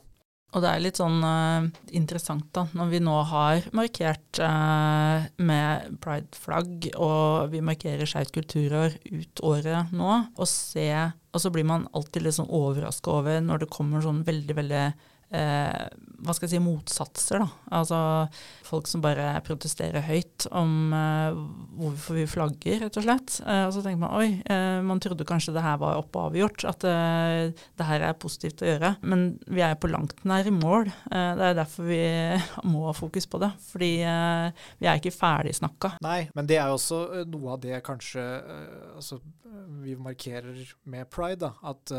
Og 0.49 0.63
det 0.63 0.69
er 0.69 0.81
litt 0.81 0.97
sånn 0.97 1.19
uh, 1.21 1.67
interessant 1.93 2.47
da, 2.57 2.63
når 2.73 2.89
vi 2.89 3.01
nå 3.05 3.17
har 3.29 3.67
markert 3.77 4.39
uh, 4.41 5.27
med 5.37 5.99
pride-flagg, 6.01 6.89
og 6.97 7.51
vi 7.53 7.61
markerer 7.65 8.09
skeivt 8.09 8.33
kulturår 8.33 8.97
ut 9.05 9.43
året 9.45 9.93
nå, 9.93 10.15
og 10.33 10.49
se 10.49 10.89
Og 11.29 11.43
så 11.43 11.51
blir 11.53 11.67
man 11.69 11.85
alltid 11.93 12.25
litt 12.25 12.39
sånn 12.39 12.49
overraska 12.49 13.13
over 13.19 13.41
når 13.45 13.61
det 13.61 13.73
kommer 13.75 14.01
sånn 14.01 14.23
veldig, 14.25 14.55
veldig 14.57 14.85
eh, 15.35 15.85
hva 16.19 16.35
skal 16.35 16.47
jeg 16.47 16.57
si, 16.57 16.61
motsatser, 16.63 17.43
da. 17.43 17.47
Altså 17.79 17.99
folk 18.67 18.89
som 18.89 19.01
bare 19.03 19.31
protesterer 19.45 20.03
høyt 20.05 20.47
om 20.55 20.93
eh, 20.95 21.39
hvorfor 21.79 22.19
vi 22.19 22.25
flagger, 22.29 22.83
rett 22.83 22.99
og 22.99 23.05
slett. 23.05 23.39
Eh, 23.45 23.63
og 23.67 23.73
så 23.75 23.83
tenker 23.85 24.01
man 24.03 24.15
oi, 24.19 24.29
eh, 24.43 24.79
man 24.85 25.01
trodde 25.03 25.27
kanskje 25.27 25.55
det 25.55 25.63
her 25.65 25.79
var 25.81 25.99
oppe 26.01 26.19
og 26.19 26.31
avgjort, 26.31 26.65
at 26.69 26.87
eh, 26.89 27.65
det 27.79 27.89
her 27.89 28.07
er 28.09 28.19
positivt 28.19 28.63
å 28.63 28.69
gjøre. 28.69 28.93
Men 29.05 29.27
vi 29.47 29.63
er 29.65 29.77
på 29.79 29.91
langt 29.91 30.25
nær 30.27 30.47
i 30.49 30.55
mål. 30.55 30.89
Det 31.09 31.45
er 31.49 31.57
derfor 31.57 31.87
vi 31.89 32.01
må 32.71 32.87
ha 32.87 32.95
fokus 32.97 33.29
på 33.29 33.41
det. 33.41 33.51
Fordi 33.71 33.91
vi 33.99 34.87
er 34.89 34.99
ikke 34.99 35.13
ferdig 35.15 35.55
snakka. 35.57 35.95
Nei, 36.05 36.23
men 36.35 36.49
det 36.49 36.59
er 36.59 36.73
også 36.73 37.25
noe 37.29 37.55
av 37.55 37.63
det 37.63 37.79
kanskje 37.85 38.25
altså, 38.95 39.19
vi 39.83 39.95
markerer 39.99 40.59
med 40.89 41.09
pride. 41.11 41.39
da, 41.39 41.53
at 41.71 41.93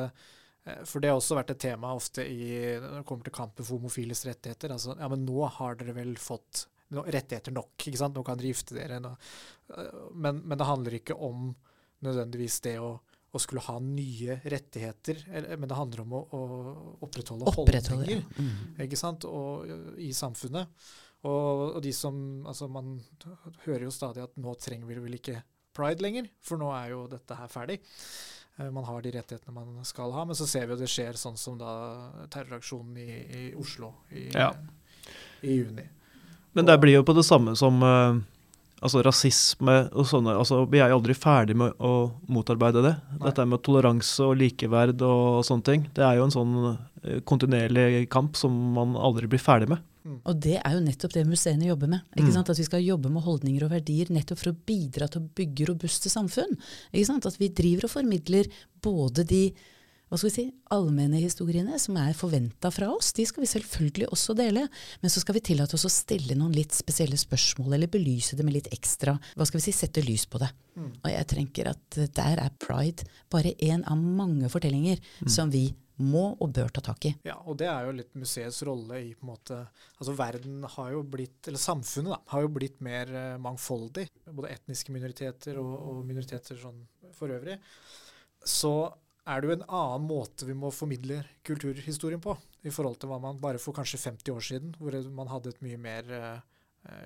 for 0.85 1.01
det 1.01 1.09
har 1.11 1.17
også 1.19 1.39
vært 1.39 1.55
et 1.55 1.63
tema 1.63 1.95
ofte 1.97 2.25
i, 2.29 2.51
når 2.83 2.99
det 3.01 3.07
kommer 3.09 3.27
til 3.27 3.35
kampen 3.37 3.65
for 3.67 3.79
homofiles 3.79 4.25
rettigheter. 4.29 4.75
altså, 4.75 4.97
ja, 4.99 5.09
Men 5.09 5.25
nå 5.27 5.47
har 5.57 5.79
dere 5.81 5.95
vel 5.97 6.15
fått 6.21 6.67
rettigheter 6.91 7.55
nok, 7.55 7.77
ikke 7.87 8.01
sant? 8.01 8.17
Nå 8.19 8.25
kan 8.27 8.39
dere 8.41 8.51
gifte 8.53 8.75
dere. 8.77 8.99
Eh, 9.01 10.01
Men, 10.13 10.43
men 10.45 10.59
det 10.59 10.67
handler 10.69 10.99
ikke 10.99 11.15
om 11.17 11.53
nødvendigvis 12.05 12.61
det 12.65 12.79
å, 12.83 12.95
å 13.31 13.39
skulle 13.39 13.63
ha 13.67 13.77
nye 13.85 14.41
rettigheter, 14.45 15.21
men 15.57 15.69
det 15.69 15.77
handler 15.79 16.01
om 16.03 16.15
å, 16.17 16.21
å 16.35 16.41
opprettholde, 17.07 17.47
Opprettholde, 17.53 18.07
holdninger 18.07 18.25
ja. 18.25 18.45
Mm. 18.49 18.83
ikke 18.87 18.99
sant, 18.99 19.27
og, 19.29 19.69
i 20.01 20.11
samfunnet. 20.17 20.73
Og, 21.29 21.77
og 21.77 21.81
de 21.85 21.93
som 21.93 22.17
Altså, 22.49 22.67
man 22.73 22.95
hører 23.67 23.85
jo 23.85 23.93
stadig 23.93 24.23
at 24.25 24.37
nå 24.41 24.55
trenger 24.57 24.89
vi 24.89 24.97
vel 25.05 25.19
ikke 25.19 25.43
pride 25.77 26.03
lenger, 26.03 26.31
for 26.43 26.59
nå 26.59 26.71
er 26.75 26.95
jo 26.95 27.05
dette 27.13 27.37
her 27.39 27.51
ferdig. 27.53 27.77
Eh, 28.61 28.71
Man 28.71 28.85
har 28.85 29.03
de 29.03 29.11
rettighetene 29.17 29.55
man 29.55 29.85
skal 29.89 30.13
ha, 30.13 30.25
men 30.29 30.37
så 30.39 30.47
ser 30.49 30.67
vi 30.69 30.75
jo 30.77 30.81
det 30.83 30.91
skjer 30.91 31.17
sånn 31.19 31.39
som 31.41 31.57
da 31.61 31.73
terroraksjonen 32.33 32.99
i, 33.01 33.09
i 33.41 33.55
Oslo 33.59 33.93
i, 34.13 34.29
Ja. 34.35 34.53
i 35.43 35.57
juni. 35.63 35.87
Men 36.53 36.67
det 36.67 36.79
blir 36.83 36.99
jo 36.99 37.05
på 37.07 37.15
det 37.15 37.25
samme 37.25 37.55
som 37.57 37.81
eh, 37.83 38.21
altså 38.83 39.03
rasisme 39.07 39.77
og 39.93 40.07
sånne. 40.11 40.35
altså 40.41 40.65
Vi 40.71 40.81
er 40.83 40.91
jo 40.91 40.99
aldri 40.99 41.15
ferdig 41.15 41.55
med 41.57 41.73
å 41.79 42.11
motarbeide 42.29 42.83
det. 42.83 42.95
Nei. 43.13 43.21
Dette 43.29 43.47
med 43.47 43.63
toleranse 43.63 44.25
og 44.27 44.37
likeverd 44.41 45.01
og 45.07 45.45
sånne 45.47 45.65
ting. 45.69 45.87
Det 45.95 46.03
er 46.05 46.19
jo 46.19 46.25
en 46.27 46.35
sånn 46.35 46.57
eh, 47.05 47.21
kontinuerlig 47.29 48.09
kamp 48.11 48.37
som 48.37 48.51
man 48.75 48.97
aldri 48.99 49.29
blir 49.31 49.39
ferdig 49.43 49.69
med. 49.71 49.79
Og 50.05 50.41
det 50.41 50.57
er 50.65 50.73
jo 50.77 50.81
nettopp 50.85 51.13
det 51.13 51.27
museene 51.29 51.67
jobber 51.69 51.89
med. 51.89 52.01
ikke 52.17 52.29
Mm. 52.29 52.33
sant? 52.33 52.51
At 52.51 52.59
vi 52.59 52.65
skal 52.65 52.83
jobbe 52.83 53.11
med 53.11 53.23
holdninger 53.23 53.65
og 53.65 53.71
verdier 53.71 54.07
nettopp 54.11 54.39
for 54.39 54.53
å 54.53 54.57
bidra 54.67 55.09
til 55.11 55.21
å 55.23 55.29
bygge 55.35 55.69
robuste 55.69 56.09
samfunn. 56.09 56.57
ikke 56.93 57.07
sant? 57.07 57.27
At 57.27 57.37
vi 57.39 57.49
driver 57.49 57.85
og 57.85 57.91
formidler 57.91 58.47
både 58.81 59.27
de 59.27 59.53
hva 60.11 60.19
skal 60.19 60.27
vi 60.31 60.35
si, 60.35 60.53
allmenne 60.75 61.21
historiene 61.23 61.79
som 61.79 61.97
er 61.97 62.13
forventa 62.19 62.73
fra 62.75 62.89
oss, 62.91 63.13
de 63.13 63.23
skal 63.25 63.45
vi 63.45 63.47
selvfølgelig 63.47 64.09
også 64.11 64.35
dele. 64.35 64.69
Men 65.03 65.09
så 65.09 65.21
skal 65.21 65.35
vi 65.35 65.41
tillate 65.41 65.75
oss 65.75 65.85
å 65.87 65.89
stille 65.89 66.35
noen 66.35 66.53
litt 66.53 66.73
spesielle 66.75 67.15
spørsmål, 67.15 67.75
eller 67.75 67.87
belyse 67.87 68.35
det 68.35 68.43
med 68.45 68.55
litt 68.55 68.67
ekstra 68.75 69.15
hva 69.37 69.47
skal 69.47 69.61
vi 69.61 69.71
si, 69.71 69.77
sette 69.79 70.03
lys 70.03 70.27
på 70.27 70.41
det. 70.43 70.51
Og 71.05 71.11
jeg 71.13 71.27
tenker 71.29 71.69
at 71.71 71.91
der 72.17 72.41
er 72.43 72.51
pride 72.59 73.05
bare 73.31 73.55
én 73.63 73.85
av 73.87 73.97
mange 73.97 74.49
fortellinger 74.51 74.99
som 75.29 75.49
vi 75.49 75.69
må 76.01 76.25
og 76.33 76.53
bør 76.57 76.73
ta 76.73 76.83
tak 76.85 77.07
i. 77.11 77.13
Ja, 77.27 77.37
og 77.45 77.59
det 77.61 77.69
er 77.71 77.87
jo 77.87 77.97
litt 77.97 78.17
museets 78.19 78.63
rolle 78.67 79.03
i 79.05 79.13
på 79.15 79.27
en 79.27 79.33
måte 79.33 79.59
Altså 80.01 80.15
verden 80.17 80.65
har 80.77 80.95
jo 80.95 81.03
blitt, 81.05 81.43
eller 81.49 81.61
samfunnet 81.61 82.15
da, 82.15 82.19
har 82.33 82.45
jo 82.47 82.53
blitt 82.57 82.81
mer 82.85 83.13
eh, 83.13 83.37
mangfoldig. 83.43 84.07
Både 84.33 84.55
etniske 84.55 84.95
minoriteter 84.95 85.61
og, 85.61 85.75
og 85.77 86.03
minoriteter 86.09 86.59
sånn 86.61 86.81
for 87.17 87.33
øvrig. 87.35 87.59
Så 88.47 88.73
er 89.29 89.41
det 89.41 89.51
jo 89.51 89.57
en 89.59 89.67
annen 89.69 90.07
måte 90.09 90.49
vi 90.49 90.57
må 90.57 90.71
formidle 90.73 91.21
kulturhistorien 91.47 92.23
på, 92.23 92.35
i 92.65 92.73
forhold 92.73 92.99
til 93.01 93.11
hva 93.13 93.21
man 93.23 93.41
bare 93.43 93.61
for 93.61 93.77
kanskje 93.77 94.01
50 94.01 94.33
år 94.35 94.47
siden, 94.47 94.73
hvor 94.81 94.97
man 95.15 95.31
hadde 95.31 95.53
et 95.53 95.63
mye 95.65 95.81
mer 95.81 96.09
eh, 96.17 96.39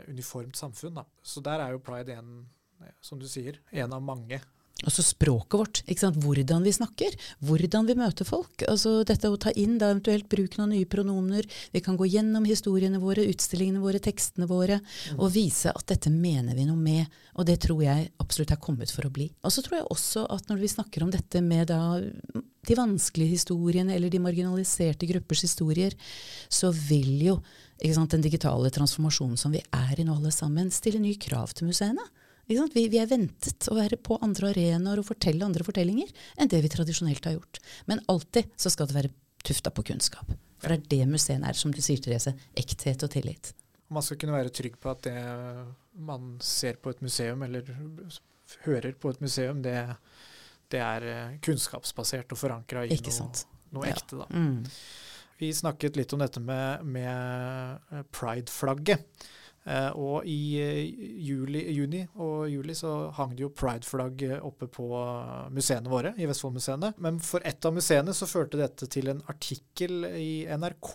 uniformt 0.09 0.59
samfunn. 0.59 1.01
Da. 1.01 1.07
Så 1.23 1.43
der 1.45 1.63
er 1.65 1.75
jo 1.75 1.83
pride 1.85 2.17
en, 2.19 2.45
eh, 2.81 2.95
som 3.05 3.21
du 3.21 3.27
sier, 3.31 3.61
en 3.73 3.97
av 3.97 4.05
mange. 4.05 4.41
Altså 4.83 5.05
språket 5.07 5.55
vårt. 5.55 5.81
Hvordan 5.87 6.65
vi 6.67 6.73
snakker. 6.75 7.15
Hvordan 7.47 7.87
vi 7.87 7.95
møter 7.95 8.27
folk. 8.27 8.65
Altså 8.69 9.05
Dette 9.07 9.31
å 9.31 9.39
ta 9.41 9.53
inn 9.55 9.79
da 9.79 9.93
eventuelt 9.93 10.27
bruken 10.29 10.65
av 10.65 10.73
nye 10.73 10.89
pronomener. 10.91 11.47
Vi 11.73 11.83
kan 11.85 11.97
gå 11.97 12.09
gjennom 12.11 12.45
historiene 12.49 12.99
våre, 12.99 13.25
utstillingene 13.31 13.81
våre, 13.81 14.03
tekstene 14.03 14.49
våre, 14.51 14.81
og 15.17 15.31
vise 15.33 15.71
at 15.71 15.87
dette 15.93 16.11
mener 16.11 16.59
vi 16.59 16.67
noe 16.67 16.81
med. 16.81 17.07
Og 17.39 17.47
det 17.47 17.61
tror 17.65 17.85
jeg 17.85 18.11
absolutt 18.23 18.55
er 18.55 18.61
kommet 18.63 18.91
for 18.93 19.07
å 19.07 19.13
bli. 19.15 19.29
Og 19.47 19.55
så 19.55 19.63
tror 19.65 19.79
jeg 19.79 19.93
også 19.95 20.27
at 20.35 20.51
når 20.51 20.65
vi 20.65 20.73
snakker 20.75 21.07
om 21.07 21.15
dette 21.15 21.45
med 21.45 21.71
da 21.71 21.81
de 22.65 22.79
vanskelige 22.79 23.37
historiene 23.37 23.95
eller 23.95 24.11
de 24.11 24.21
marginaliserte 24.25 25.07
gruppers 25.07 25.45
historier, 25.47 25.95
så 26.49 26.73
vil 26.75 27.29
jo 27.29 27.39
sant, 27.95 28.11
den 28.15 28.25
digitale 28.25 28.71
transformasjonen 28.73 29.39
som 29.39 29.55
vi 29.55 29.63
er 29.75 30.01
i 30.01 30.07
nå 30.07 30.17
alle 30.17 30.33
sammen, 30.35 30.71
stille 30.73 31.03
nye 31.03 31.21
krav 31.21 31.53
til 31.55 31.69
museene. 31.69 32.05
Vi, 32.47 32.59
vi, 32.75 32.99
er 33.01 33.09
ventet 33.11 33.69
å 33.73 33.77
være 33.79 33.97
på 33.97 34.19
andre 34.25 34.51
arenaer 34.53 35.01
og 35.01 35.09
fortelle 35.09 35.47
andre 35.47 35.65
fortellinger 35.67 36.11
enn 36.37 36.51
det 36.53 36.61
vi 36.65 36.73
tradisjonelt 36.73 37.25
har 37.25 37.39
gjort. 37.39 37.61
Men 37.91 38.03
alltid 38.13 38.51
så 38.61 38.73
skal 38.73 38.91
det 38.91 38.99
være 38.99 39.13
tufta 39.45 39.73
på 39.75 39.85
kunnskap. 39.91 40.35
For 40.61 40.73
det 40.73 40.79
er 40.79 40.91
det 40.93 41.13
museene 41.13 41.49
er, 41.49 41.57
som 41.59 41.73
du 41.73 41.81
sier, 41.85 42.01
Therese. 42.01 42.35
Ekthet 42.57 43.05
og 43.05 43.13
tillit. 43.13 43.53
Man 43.93 44.05
skal 44.05 44.19
kunne 44.21 44.37
være 44.37 44.53
trygg 44.55 44.79
på 44.81 44.93
at 44.93 45.05
det 45.07 45.19
man 46.05 46.37
ser 46.43 46.81
på 46.83 46.93
et 46.95 47.03
museum, 47.05 47.43
eller 47.47 47.69
hører 48.65 48.95
på 48.99 49.13
et 49.13 49.21
museum, 49.25 49.61
det, 49.65 49.77
det 50.73 50.81
er 50.83 51.09
eh, 51.11 51.37
kunnskapsbasert 51.45 52.33
og 52.35 52.41
forankra 52.41 52.85
i 52.87 52.97
noe, 52.97 53.29
noe, 53.77 53.89
ekte. 53.91 54.21
Da. 54.21 54.29
Mm. 54.33 54.65
Vi 55.41 55.51
snakket 55.55 55.99
litt 55.99 56.13
om 56.17 56.23
dette 56.23 56.43
med, 56.43 56.85
med 56.87 57.91
eh, 57.93 58.05
pride-flagget. 58.15 59.27
Eh, 59.65 59.91
og 59.97 60.27
i 60.29 60.39
eh, 60.61 60.81
juli, 61.25 61.63
juni 61.73 62.03
og 62.21 62.51
juli 62.53 62.75
så 62.77 63.09
hang 63.17 63.33
det 63.33 63.47
jo 63.47 63.53
prideflagg 63.57 64.27
oppe 64.45 64.69
på 64.69 64.89
museene 65.55 65.93
våre, 65.93 66.13
i 66.21 66.29
Vestfoldmuseene. 66.29 66.95
Men 67.05 67.21
for 67.25 67.45
ett 67.49 67.65
av 67.65 67.77
museene 67.77 68.15
så 68.17 68.29
førte 68.29 68.61
dette 68.61 68.89
til 68.93 69.09
en 69.13 69.23
artikkel 69.33 70.05
i 70.13 70.45
NRK, 70.53 70.93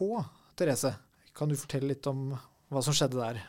Therese. 0.60 0.94
Kan 1.36 1.50
du 1.50 1.58
fortelle 1.58 1.94
litt 1.94 2.10
om 2.10 2.30
hva 2.70 2.86
som 2.86 2.94
skjedde 2.96 3.18
der? 3.18 3.42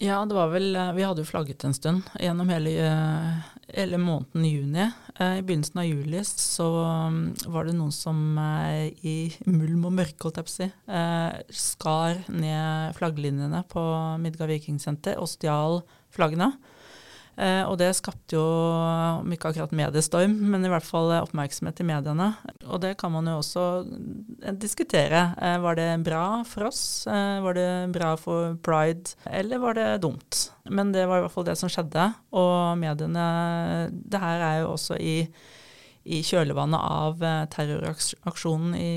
Ja, 0.00 0.24
det 0.26 0.34
var 0.34 0.52
vel 0.52 0.76
eh, 0.76 0.92
Vi 0.94 1.02
hadde 1.02 1.24
jo 1.24 1.26
flagget 1.26 1.64
en 1.66 1.74
stund 1.74 2.06
gjennom 2.22 2.50
hele, 2.52 2.70
eh, 2.86 3.46
hele 3.74 3.98
måneden 3.98 4.44
juni. 4.46 4.84
Eh, 5.18 5.38
I 5.40 5.42
begynnelsen 5.42 5.80
av 5.82 5.88
juli 5.88 6.20
så 6.22 6.68
mm, 7.10 7.24
var 7.50 7.66
det 7.66 7.74
noen 7.74 7.90
som 7.94 8.20
i 8.38 9.16
mulm 9.50 9.88
og 9.88 9.96
mørke, 9.98 10.22
holdt 10.22 10.38
jeg 10.38 10.46
på 10.46 10.52
å 10.52 10.54
si, 10.54 10.68
skar 11.64 12.22
ned 12.30 12.94
flagglinjene 12.98 13.64
på 13.72 13.82
Midgard 14.22 14.54
Vikingsenter 14.54 15.18
og 15.18 15.30
stjal 15.32 15.80
flaggene. 16.14 16.52
Eh, 17.38 17.62
og 17.70 17.76
det 17.78 17.92
skapte 17.94 18.34
jo, 18.34 18.42
om 19.22 19.30
ikke 19.30 19.52
akkurat 19.52 19.74
mediestorm, 19.76 20.32
men 20.50 20.64
i 20.66 20.70
hvert 20.72 20.86
fall 20.86 21.12
oppmerksomhet 21.20 21.78
i 21.84 21.86
mediene. 21.86 22.32
Og 22.66 22.80
det 22.82 22.96
kan 22.98 23.12
man 23.14 23.28
jo 23.30 23.36
også 23.38 23.66
eh, 24.42 24.56
diskutere. 24.58 25.20
Eh, 25.38 25.58
var 25.62 25.78
det 25.78 25.86
bra 26.06 26.24
for 26.48 26.66
oss? 26.72 26.80
Var 27.06 27.54
det 27.54 27.68
bra 27.94 28.16
for 28.18 28.56
pride? 28.66 29.14
Eller 29.30 29.62
var 29.62 29.78
det 29.78 29.86
dumt? 30.02 30.48
Men 30.66 30.90
det 30.94 31.06
var 31.06 31.20
i 31.20 31.26
hvert 31.26 31.36
fall 31.36 31.46
det 31.46 31.54
som 31.60 31.70
skjedde. 31.70 32.08
Og 32.34 32.74
mediene 32.80 33.28
Det 33.88 34.20
her 34.20 34.42
er 34.42 34.58
jo 34.64 34.72
også 34.72 34.98
i, 34.98 35.22
i 36.10 36.20
kjølvannet 36.26 36.82
av 36.82 37.22
terroraksjonen 37.54 38.74
i, 38.74 38.90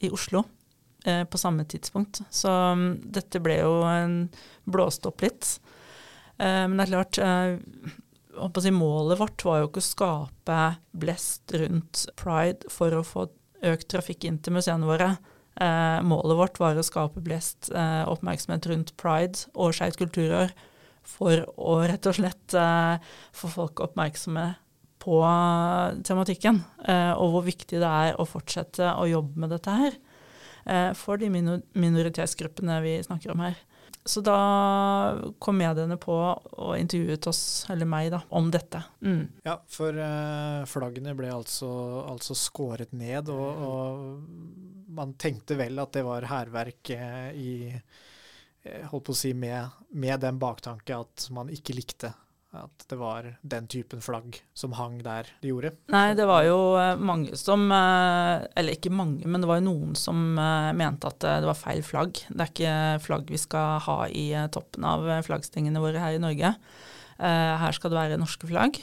i 0.00 0.10
Oslo 0.10 0.44
på 1.02 1.38
samme 1.40 1.64
tidspunkt. 1.66 2.22
Så 2.30 2.48
mm, 2.48 2.88
dette 3.14 3.40
ble 3.42 3.58
jo 3.58 3.72
blåst 4.70 5.06
opp 5.10 5.24
litt. 5.24 5.56
Eh, 6.42 6.64
men 6.68 6.78
det 6.78 6.86
er 6.86 6.92
klart 6.92 7.20
eh, 7.22 8.62
si, 8.64 8.72
Målet 8.74 9.20
vårt 9.20 9.44
var 9.46 9.60
jo 9.60 9.68
ikke 9.70 9.82
å 9.82 9.90
skape 9.90 10.58
blest 11.04 11.54
rundt 11.54 12.06
pride 12.18 12.72
for 12.72 12.94
å 12.96 13.04
få 13.06 13.28
økt 13.62 13.88
trafikk 13.92 14.26
inn 14.26 14.40
til 14.42 14.56
museene 14.56 14.88
våre. 14.88 15.14
Eh, 15.62 16.00
målet 16.08 16.38
vårt 16.40 16.58
var 16.62 16.78
å 16.78 16.86
skape 16.86 17.22
blest 17.22 17.70
oppmerksomhet 17.72 18.66
rundt 18.70 18.94
pride 18.98 19.46
og 19.54 19.76
Skeivt 19.76 20.00
kulturår 20.00 20.54
for 21.06 21.44
å 21.58 21.80
rett 21.86 22.06
og 22.06 22.14
slett 22.14 22.54
få 23.34 23.48
folk 23.50 23.82
oppmerksomme 23.82 24.52
på 25.02 25.16
tematikken, 26.06 26.60
og 27.18 27.32
hvor 27.32 27.42
viktig 27.42 27.80
det 27.82 27.88
er 27.90 28.20
å 28.22 28.26
fortsette 28.28 28.92
å 29.02 29.08
jobbe 29.10 29.42
med 29.42 29.50
dette 29.50 29.74
her 29.74 29.96
for 30.94 31.18
de 31.18 31.26
minoritetsgruppene 31.26 32.76
vi 32.84 32.94
snakker 33.02 33.34
om 33.34 33.42
her. 33.42 33.58
Så 34.04 34.20
da 34.20 34.36
kom 35.38 35.60
mediene 35.60 35.96
på 36.00 36.14
og 36.14 36.72
intervjuet 36.74 37.26
oss, 37.30 37.42
eller 37.70 37.86
meg, 37.86 38.08
da, 38.10 38.22
om 38.34 38.48
dette. 38.50 38.80
Mm. 39.04 39.20
Ja, 39.46 39.60
for 39.70 39.94
uh, 39.94 40.64
flaggene 40.66 41.14
ble 41.18 41.30
altså, 41.30 41.70
altså 42.10 42.34
skåret 42.38 42.94
ned, 42.98 43.30
og, 43.30 43.62
og, 43.68 44.08
man 44.92 45.14
tenkte 45.16 45.56
vel 45.56 45.78
at 45.80 45.94
det 45.94 46.02
var 46.04 46.26
hærverk 46.28 46.90
uh, 46.98 47.30
i 47.32 47.52
eh, 47.70 48.82
Holdt 48.90 49.06
på 49.06 49.14
å 49.14 49.16
si 49.16 49.30
med, 49.32 49.78
med 49.96 50.20
den 50.20 50.36
baktanke 50.42 50.98
at 50.98 51.30
man 51.32 51.48
ikke 51.54 51.78
likte 51.78 52.10
at 52.52 52.84
det 52.88 52.96
var 53.00 53.26
den 53.40 53.66
typen 53.70 54.02
flagg 54.04 54.36
som 54.54 54.74
hang 54.76 54.98
der 55.04 55.28
de 55.40 55.52
gjorde? 55.52 55.72
Nei, 55.92 56.12
det 56.18 56.26
var 56.28 56.44
jo 56.44 56.58
eh, 56.76 57.00
mange 57.00 57.36
som 57.40 57.64
eh, 57.72 58.44
Eller 58.58 58.76
ikke 58.76 58.92
mange, 58.92 59.24
men 59.24 59.40
det 59.40 59.48
var 59.48 59.60
jo 59.60 59.68
noen 59.70 59.96
som 59.98 60.36
eh, 60.36 60.72
mente 60.76 61.08
at 61.08 61.20
det 61.22 61.48
var 61.48 61.58
feil 61.58 61.80
flagg. 61.86 62.24
Det 62.28 62.44
er 62.44 62.52
ikke 62.52 63.04
flagg 63.06 63.32
vi 63.32 63.40
skal 63.40 63.80
ha 63.86 63.98
i 64.08 64.26
toppen 64.52 64.84
av 64.88 65.08
flaggstengene 65.24 65.82
våre 65.82 66.02
her 66.02 66.18
i 66.18 66.22
Norge. 66.22 66.54
Her 67.22 67.74
skal 67.76 67.92
det 67.92 67.98
være 68.00 68.18
norske 68.18 68.48
flagg, 68.50 68.80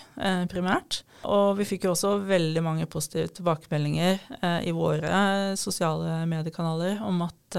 primært. 0.51 1.01
Og 1.27 1.57
vi 1.57 1.65
fikk 1.67 1.83
jo 1.83 1.91
også 1.91 2.13
veldig 2.23 2.61
mange 2.63 2.85
positive 2.87 3.27
tilbakemeldinger 3.35 4.21
i 4.63 4.71
våre 4.71 5.11
sosiale 5.59 6.21
mediekanaler 6.29 7.01
om 7.03 7.25
at 7.25 7.57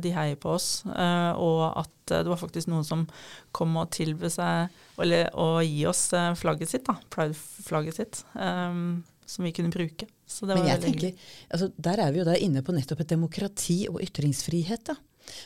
de 0.00 0.14
heier 0.16 0.38
på 0.40 0.54
oss, 0.54 0.70
og 0.88 1.60
at 1.82 1.92
det 2.08 2.30
var 2.30 2.40
faktisk 2.40 2.72
noen 2.72 2.86
som 2.88 3.04
kom 3.52 3.76
og 3.80 3.92
tilbød 3.92 4.32
seg 4.32 4.72
eller, 5.02 5.30
å 5.34 5.62
gi 5.64 5.84
oss 5.90 6.06
eh, 6.14 6.32
flagget 6.38 6.70
sitt, 6.70 6.86
da, 6.86 6.96
pride-flagget 7.12 7.98
sitt, 7.98 8.20
som 8.34 9.46
vi 9.46 9.54
kunne 9.56 9.72
bruke. 9.74 10.08
Men 10.48 10.66
jeg 10.68 10.82
tenker, 10.82 11.26
altså, 11.52 11.70
Der 11.76 12.00
er 12.00 12.12
vi 12.12 12.22
jo 12.22 12.26
da 12.28 12.36
inne 12.40 12.62
på 12.64 12.74
nettopp 12.74 13.04
et 13.04 13.12
demokrati 13.12 13.84
og 13.90 14.00
ytringsfrihet. 14.02 14.90
da. 14.90 14.96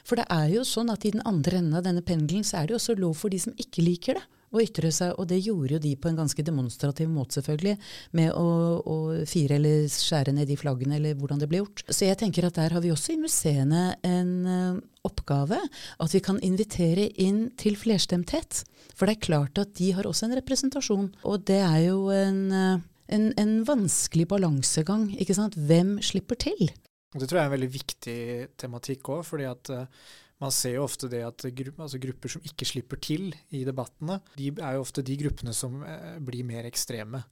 For 0.06 0.18
det 0.18 0.26
er 0.32 0.48
jo 0.52 0.64
sånn 0.66 0.90
at 0.90 1.04
i 1.06 1.12
den 1.14 1.24
andre 1.28 1.60
enden 1.60 1.76
av 1.78 1.84
denne 1.86 2.02
pendelen 2.02 2.46
så 2.46 2.60
er 2.60 2.66
det 2.66 2.74
jo 2.74 2.80
også 2.80 2.98
lov 2.98 3.14
for 3.20 3.32
de 3.32 3.40
som 3.42 3.54
ikke 3.58 3.84
liker 3.84 4.18
det 4.18 4.26
å 4.52 4.62
ytre 4.62 4.90
seg. 4.94 5.14
Og 5.18 5.28
det 5.30 5.40
gjorde 5.44 5.76
jo 5.76 5.82
de 5.84 5.94
på 6.00 6.10
en 6.10 6.18
ganske 6.18 6.44
demonstrativ 6.44 7.10
måte, 7.12 7.38
selvfølgelig, 7.38 7.76
med 8.18 8.32
å, 8.32 8.48
å 8.82 8.96
fire 9.28 9.58
eller 9.58 9.88
skjære 9.92 10.34
ned 10.36 10.50
de 10.50 10.58
flaggene, 10.60 10.98
eller 10.98 11.18
hvordan 11.18 11.42
det 11.42 11.50
ble 11.50 11.62
gjort. 11.62 11.84
Så 11.88 12.08
jeg 12.08 12.18
tenker 12.20 12.48
at 12.48 12.58
der 12.58 12.76
har 12.76 12.84
vi 12.84 12.92
også 12.94 13.14
i 13.14 13.20
museene 13.20 13.84
en 14.06 14.32
uh, 14.48 14.80
oppgave. 15.08 15.60
At 16.02 16.14
vi 16.16 16.22
kan 16.24 16.40
invitere 16.44 17.08
inn 17.20 17.48
til 17.60 17.78
flerstemthet. 17.80 18.62
For 18.98 19.06
det 19.06 19.18
er 19.18 19.26
klart 19.28 19.60
at 19.62 19.74
de 19.78 19.92
har 19.96 20.08
også 20.08 20.28
en 20.28 20.38
representasjon. 20.40 21.10
Og 21.28 21.48
det 21.48 21.60
er 21.62 21.80
jo 21.88 22.08
en, 22.14 22.44
uh, 22.52 22.84
en, 23.14 23.30
en 23.40 23.56
vanskelig 23.68 24.28
balansegang. 24.30 25.10
ikke 25.20 25.36
sant? 25.38 25.58
Hvem 25.68 25.98
slipper 26.04 26.40
til? 26.48 26.70
Det 27.16 27.24
tror 27.24 27.38
jeg 27.38 27.44
er 27.46 27.48
en 27.48 27.54
veldig 27.54 27.70
viktig 27.72 28.18
tematikk 28.60 29.08
òg, 29.14 29.22
fordi 29.24 29.46
at 29.48 29.70
uh, 29.72 30.08
man 30.42 30.54
ser 30.54 30.76
jo 30.76 30.84
ofte 30.86 31.10
det 31.10 31.24
at 31.26 31.48
grupper, 31.50 31.84
altså 31.86 32.00
grupper 32.02 32.36
som 32.36 32.44
ikke 32.46 32.68
slipper 32.68 33.00
til 33.02 33.32
i 33.54 33.64
debattene, 33.66 34.20
de 34.38 34.52
er 34.54 34.76
jo 34.76 34.84
ofte 34.84 35.04
de 35.06 35.18
gruppene 35.18 35.54
som 35.56 35.82
eh, 35.82 36.14
blir 36.22 36.46
mer 36.46 36.68
ekstreme. 36.68 37.24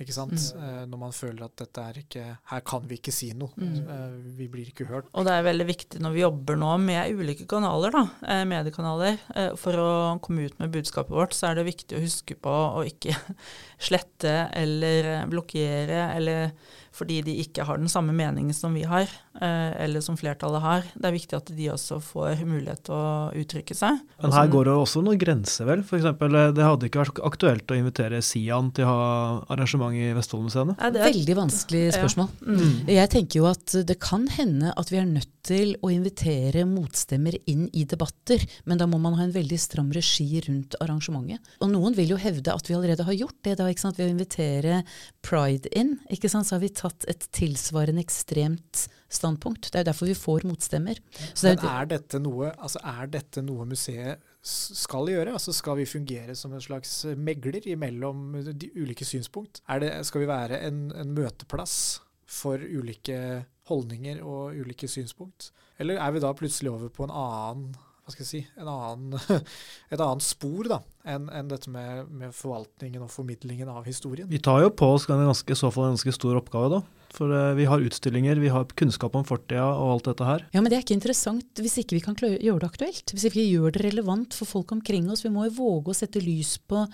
Ikke 0.00 0.14
sant? 0.16 0.32
Mm. 0.32 0.60
Eh, 0.64 0.82
når 0.88 1.00
man 1.02 1.12
føler 1.12 1.44
at 1.44 1.60
dette 1.60 1.82
er 1.84 1.98
ikke 2.00 2.22
Her 2.48 2.62
kan 2.64 2.86
vi 2.88 2.96
ikke 2.96 3.12
si 3.12 3.28
noe. 3.36 3.52
Mm. 3.60 3.74
Eh, 3.84 4.14
vi 4.38 4.46
blir 4.48 4.70
ikke 4.70 4.86
hørt. 4.88 5.10
Og 5.12 5.28
det 5.28 5.34
er 5.36 5.44
veldig 5.44 5.66
viktig 5.68 6.00
når 6.00 6.14
vi 6.16 6.24
jobber 6.24 6.58
nå 6.58 6.72
med 6.82 7.20
ulike 7.20 7.46
kanaler, 7.50 7.94
da, 7.94 8.42
mediekanaler, 8.48 9.20
for 9.60 9.78
å 9.78 9.90
komme 10.24 10.48
ut 10.48 10.56
med 10.62 10.72
budskapet 10.74 11.14
vårt, 11.14 11.36
så 11.36 11.50
er 11.50 11.60
det 11.60 11.68
viktig 11.68 11.98
å 11.98 12.02
huske 12.02 12.34
på 12.34 12.56
å 12.80 12.82
ikke 12.88 13.14
slette 13.90 14.34
eller 14.58 15.28
blokkere 15.30 16.08
eller 16.16 16.54
fordi 16.96 17.20
de 17.22 17.36
ikke 17.44 17.64
har 17.68 17.78
den 17.78 17.90
samme 17.92 18.14
meningen 18.16 18.56
som 18.56 18.74
vi 18.74 18.82
har, 18.88 19.10
eller 19.40 20.02
som 20.04 20.18
flertallet 20.20 20.62
har. 20.64 20.86
Det 20.94 21.08
er 21.08 21.14
viktig 21.14 21.36
at 21.38 21.50
de 21.56 21.68
også 21.72 22.00
får 22.04 22.42
mulighet 22.44 22.84
til 22.86 22.96
å 22.96 23.30
uttrykke 23.40 23.76
seg. 23.76 24.00
Men 24.20 24.34
her 24.36 24.50
går 24.52 24.68
det 24.68 24.76
også 24.76 25.02
noen 25.04 25.20
grenser, 25.20 25.68
vel? 25.68 25.84
F.eks. 25.84 26.08
Eh, 26.10 26.46
det 26.56 26.66
hadde 26.66 26.90
ikke 26.90 27.02
vært 27.02 27.22
aktuelt 27.30 27.72
å 27.72 27.78
invitere 27.78 28.22
Sian 28.24 28.70
til 28.76 28.88
å 28.88 28.90
ha 28.90 29.08
arrangement 29.54 29.96
i 29.96 30.12
Vestfoldmuseene? 30.16 30.76
Ja, 30.78 30.92
det 30.94 31.02
er 31.02 31.10
Veldig 31.10 31.36
vanskelig 31.38 31.84
spørsmål. 31.96 32.30
Ja. 32.40 32.56
Mm. 32.60 32.74
Jeg 32.94 33.12
tenker 33.16 33.40
jo 33.40 33.48
at 33.50 33.76
det 33.86 33.98
kan 34.02 34.28
hende 34.30 34.74
at 34.78 34.92
vi 34.92 35.00
er 35.00 35.08
nødt 35.08 35.32
til 35.46 35.72
å 35.80 35.90
invitere 35.92 36.66
motstemmer 36.68 37.36
inn 37.50 37.66
i 37.72 37.86
debatter, 37.88 38.42
men 38.68 38.80
da 38.80 38.86
må 38.90 39.00
man 39.02 39.16
ha 39.18 39.24
en 39.26 39.34
veldig 39.34 39.58
stram 39.60 39.90
regi 39.94 40.42
rundt 40.46 40.76
arrangementet. 40.84 41.40
Og 41.64 41.72
noen 41.72 41.96
vil 41.96 42.14
jo 42.14 42.20
hevde 42.20 42.52
at 42.52 42.68
vi 42.68 42.76
allerede 42.76 43.06
har 43.08 43.16
gjort 43.16 43.40
det 43.46 43.56
da, 43.60 43.68
ikke 43.70 43.86
sant? 43.86 43.98
ved 43.98 44.10
å 44.10 44.14
invitere 44.14 44.82
Pride 45.24 45.70
inn. 45.76 45.96
ikke 46.12 46.30
sant? 46.30 46.48
Så 46.48 46.56
har 46.56 46.64
vi 46.64 46.72
tatt 46.74 47.06
et 47.10 47.26
tilsvarende 47.36 48.02
ekstremt 48.04 48.86
standpunkt. 49.10 49.70
Det 49.72 49.80
er 49.80 49.86
derfor 49.88 50.08
vi 50.10 50.16
får 50.18 50.46
motstemmer. 50.48 51.00
Men 51.42 51.64
er 51.70 51.88
dette 51.90 52.20
noe, 52.22 52.52
altså 52.56 52.82
er 52.86 53.10
dette 53.10 53.42
noe 53.44 53.66
museet 53.68 54.22
skal 54.40 55.10
gjøre? 55.12 55.34
Altså 55.36 55.52
Skal 55.52 55.80
vi 55.80 55.88
fungere 55.88 56.36
som 56.38 56.54
en 56.56 56.64
slags 56.64 57.02
megler 57.16 57.66
mellom 57.76 58.38
de 58.54 58.70
ulike 58.76 59.04
synspunkt? 59.04 59.62
Er 59.68 59.82
det, 59.82 59.92
skal 60.08 60.24
vi 60.24 60.30
være 60.30 60.62
en, 60.68 60.88
en 60.96 61.12
møteplass 61.16 62.00
for 62.30 62.62
ulike 62.62 63.44
holdninger 63.68 64.22
og 64.22 64.56
ulike 64.56 64.88
synspunkt? 64.88 65.50
Eller 65.80 66.00
er 66.00 66.14
vi 66.14 66.22
da 66.22 66.32
plutselig 66.36 66.72
over 66.72 66.92
på 66.92 67.06
en 67.06 67.14
annen 67.14 67.70
hva 68.10 68.14
skal 68.14 68.24
jeg 68.24 68.30
si, 68.30 68.40
en 68.58 68.66
annen, 68.66 69.42
et 69.92 70.00
annet 70.00 70.24
spor 70.24 70.66
da, 70.66 70.80
enn 71.06 71.28
en 71.30 71.50
dette 71.52 71.70
med, 71.70 72.08
med 72.10 72.34
forvaltningen 72.34 73.04
og 73.04 73.12
formidlingen 73.12 73.70
av 73.70 73.84
historien? 73.86 74.26
Vi 74.30 74.40
tar 74.42 74.64
jo 74.64 74.72
på 74.74 74.88
oss 74.96 75.06
en 75.06 75.22
ganske, 75.28 75.46
i 75.46 75.58
så 75.58 75.70
fall 75.70 75.86
en 75.86 75.94
ganske 75.94 76.16
stor 76.16 76.40
oppgave, 76.40 76.80
da. 76.80 76.99
For 77.14 77.32
eh, 77.34 77.54
vi 77.58 77.66
har 77.66 77.82
utstillinger, 77.82 78.38
vi 78.42 78.52
har 78.54 78.68
kunnskap 78.78 79.16
om 79.18 79.26
fortida 79.26 79.64
og 79.66 79.96
alt 79.96 80.10
dette 80.12 80.28
her. 80.28 80.44
Ja, 80.54 80.62
men 80.62 80.70
det 80.70 80.78
er 80.78 80.84
ikke 80.84 80.98
interessant 80.98 81.62
hvis 81.62 81.78
ikke 81.82 81.98
vi 81.98 82.04
kan 82.04 82.18
gjøre 82.20 82.60
det 82.62 82.68
aktuelt. 82.70 83.14
Hvis 83.14 83.26
ikke 83.28 83.40
vi 83.40 83.48
gjør 83.54 83.74
det 83.74 83.84
relevant 83.88 84.36
for 84.36 84.48
folk 84.48 84.72
omkring 84.76 85.10
oss. 85.10 85.24
Vi 85.26 85.32
må 85.34 85.48
jo 85.48 85.56
våge 85.58 85.92
å 85.94 85.98
sette 86.00 86.22
lys 86.22 86.56
på 86.70 86.84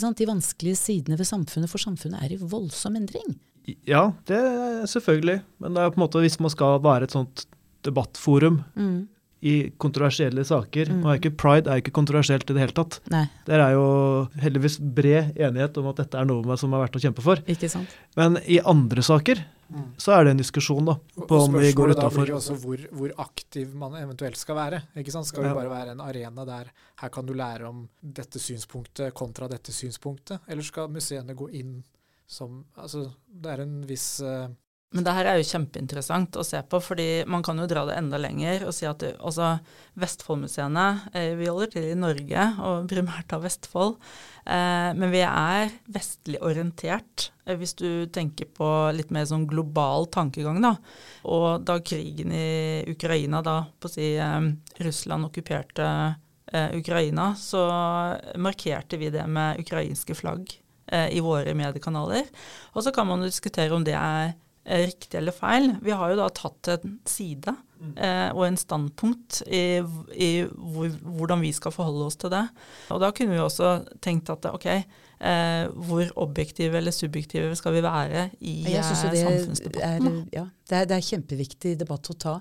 sant, 0.00 0.18
de 0.18 0.26
vanskelige 0.26 0.78
sidene 0.80 1.18
ved 1.18 1.28
samfunnet, 1.28 1.70
for 1.70 1.78
samfunnet 1.82 2.24
er 2.24 2.34
i 2.34 2.40
voldsom 2.40 2.96
endring. 2.98 3.36
Ja, 3.86 4.12
det 4.26 4.38
er 4.38 4.86
selvfølgelig. 4.90 5.40
Men 5.62 5.74
det 5.74 5.82
er 5.82 5.92
på 5.92 6.00
en 6.00 6.06
måte 6.06 6.22
hvis 6.22 6.38
man 6.42 6.52
skal 6.54 6.80
være 6.82 7.06
et 7.06 7.14
sånt 7.14 7.46
debattforum 7.86 8.64
Mm. 8.74 9.06
I 9.46 9.54
kontroversielle 9.78 10.42
saker 10.48 10.90
Mm. 10.90 11.02
og 11.04 11.10
er 11.12 11.18
ikke 11.20 11.34
Pride 11.38 11.70
er 11.70 11.80
ikke 11.82 11.92
kontroversielt 11.94 12.48
i 12.50 12.54
det 12.54 12.62
hele 12.64 12.74
tatt. 12.76 13.00
Nei, 13.12 13.24
Der 13.46 13.60
er 13.62 13.72
jo 13.76 13.86
heldigvis 14.42 14.78
bred 14.80 15.36
enighet 15.38 15.76
om 15.78 15.86
at 15.92 15.96
dette 16.02 16.18
er 16.18 16.24
noe 16.28 16.56
som 16.60 16.72
er 16.74 16.82
verdt 16.86 16.98
å 16.98 17.02
kjempe 17.04 17.22
for. 17.22 17.36
ikke 17.46 17.68
sant. 17.70 17.88
Men 18.16 18.38
i 18.46 18.58
andre 18.60 19.02
saker 19.06 19.44
så 19.98 20.12
er 20.14 20.24
det 20.24 20.30
en 20.30 20.38
diskusjon 20.38 20.84
da, 20.86 20.94
på 21.18 21.26
og 21.34 21.48
om 21.48 21.56
vi 21.58 21.72
går 21.74 21.90
spørsmålet 21.90 22.14
blir 22.14 22.34
utafor. 22.36 22.60
hvor, 22.62 22.84
hvor 22.98 23.14
aktiv 23.24 23.74
man 23.74 23.96
eventuelt 23.98 24.36
skal 24.38 24.54
være. 24.56 24.82
ikke 24.96 25.10
sant? 25.10 25.26
Skal 25.26 25.42
vi 25.42 25.48
Ja. 25.48 25.54
bare 25.54 25.70
være 25.70 25.90
en 25.90 26.00
arena 26.00 26.44
der 26.46 26.70
her 27.02 27.08
kan 27.08 27.26
du 27.26 27.34
lære 27.34 27.66
om 27.68 27.88
dette 28.02 28.38
synspunktet 28.38 29.12
kontra 29.14 29.48
dette 29.48 29.72
synspunktet, 29.72 30.38
eller 30.48 30.62
skal 30.62 30.88
museene 30.88 31.34
gå 31.34 31.50
inn 31.52 31.82
som 32.28 32.64
Altså, 32.78 33.10
det 33.40 33.52
er 33.58 33.62
en 33.62 33.82
viss 33.86 34.20
eh, 34.20 34.48
Men 34.96 35.04
det 35.04 35.12
her 35.12 35.28
er 35.28 35.36
jo 35.36 35.44
kjempeinteressant 35.50 36.38
å 36.40 36.44
se 36.46 36.62
på, 36.64 36.78
fordi 36.80 37.26
man 37.28 37.42
kan 37.44 37.58
jo 37.60 37.66
dra 37.68 37.82
det 37.84 37.98
enda 37.98 38.16
lenger 38.20 38.64
og 38.64 38.72
si 38.72 38.86
at 38.88 39.02
altså, 39.18 39.58
Vestfoldmuseene 40.00 40.86
eh, 41.12 41.34
Vi 41.36 41.50
holder 41.50 41.72
til 41.74 41.90
i 41.90 41.98
Norge, 41.98 42.46
og 42.64 42.88
primært 42.88 43.34
av 43.36 43.44
Vestfold. 43.44 43.98
Eh, 44.46 44.90
men 44.96 45.12
vi 45.12 45.20
er 45.26 45.74
vestlig 45.92 46.40
orientert, 46.40 47.28
eh, 47.44 47.58
hvis 47.60 47.76
du 47.76 48.06
tenker 48.14 48.48
på 48.56 48.70
litt 48.96 49.12
mer 49.12 49.28
sånn 49.28 49.44
global 49.50 50.08
tankegang, 50.16 50.62
da. 50.64 50.76
Og 51.28 51.66
da 51.68 51.76
krigen 51.84 52.32
i 52.32 52.86
Ukraina, 52.88 53.42
da 53.44 53.58
på 53.76 53.90
å 53.90 53.94
si 53.98 54.14
eh, 54.16 54.48
Russland 54.86 55.28
okkuperte 55.28 55.90
eh, 56.52 56.72
Ukraina, 56.78 57.34
så 57.36 57.66
markerte 58.40 58.96
vi 59.02 59.12
det 59.12 59.28
med 59.28 59.60
ukrainske 59.60 60.16
flagg 60.16 60.56
eh, 60.86 61.12
i 61.12 61.20
våre 61.20 61.52
mediekanaler. 61.58 62.32
Og 62.72 62.86
så 62.86 62.96
kan 62.96 63.12
man 63.12 63.20
jo 63.20 63.28
diskutere 63.28 63.76
om 63.76 63.84
det 63.84 63.98
er 63.98 64.32
riktig 64.66 65.18
eller 65.20 65.34
feil. 65.34 65.72
Vi 65.82 65.94
har 65.94 66.10
jo 66.12 66.18
da 66.18 66.28
tatt 66.34 66.72
en 66.74 66.96
side 67.06 67.54
eh, 67.94 68.30
og 68.32 68.44
en 68.48 68.58
standpunkt 68.58 69.42
i, 69.46 69.78
i 70.16 70.30
hvor, 70.50 70.88
hvordan 71.18 71.42
vi 71.44 71.52
skal 71.54 71.74
forholde 71.74 72.08
oss 72.08 72.18
til 72.18 72.32
det. 72.34 72.44
Og 72.94 73.02
da 73.02 73.12
kunne 73.14 73.36
vi 73.36 73.42
også 73.42 73.76
tenkt 74.02 74.32
at 74.34 74.48
ok, 74.50 74.66
eh, 74.72 75.68
hvor 75.86 76.10
objektive 76.24 76.80
eller 76.80 76.94
subjektive 76.94 77.54
skal 77.58 77.76
vi 77.76 77.84
være 77.86 78.26
i 78.40 78.56
Jeg 78.66 78.80
eh, 78.82 78.88
synes 78.90 79.04
jo 79.04 79.12
det 79.14 79.22
er, 79.22 79.30
samfunnsdebatten? 79.38 80.10
da? 80.10 80.40
ja, 80.40 80.44
det, 80.66 80.80
er, 80.80 80.90
det 80.90 80.98
er 80.98 81.08
kjempeviktig 81.12 81.76
debatt 81.84 82.10
å 82.12 82.18
ta. 82.26 82.34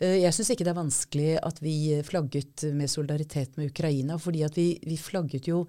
Eh, 0.00 0.18
Jeg 0.24 0.34
syns 0.36 0.52
ikke 0.54 0.66
det 0.66 0.74
er 0.74 0.82
vanskelig 0.82 1.30
at 1.44 1.62
vi 1.64 1.78
flagget 2.06 2.66
med 2.74 2.90
solidaritet 2.90 3.54
med 3.60 3.70
Ukraina, 3.70 4.18
fordi 4.18 4.42
at 4.48 4.58
vi, 4.58 4.72
vi 4.82 4.98
flagget 4.98 5.48
jo 5.50 5.64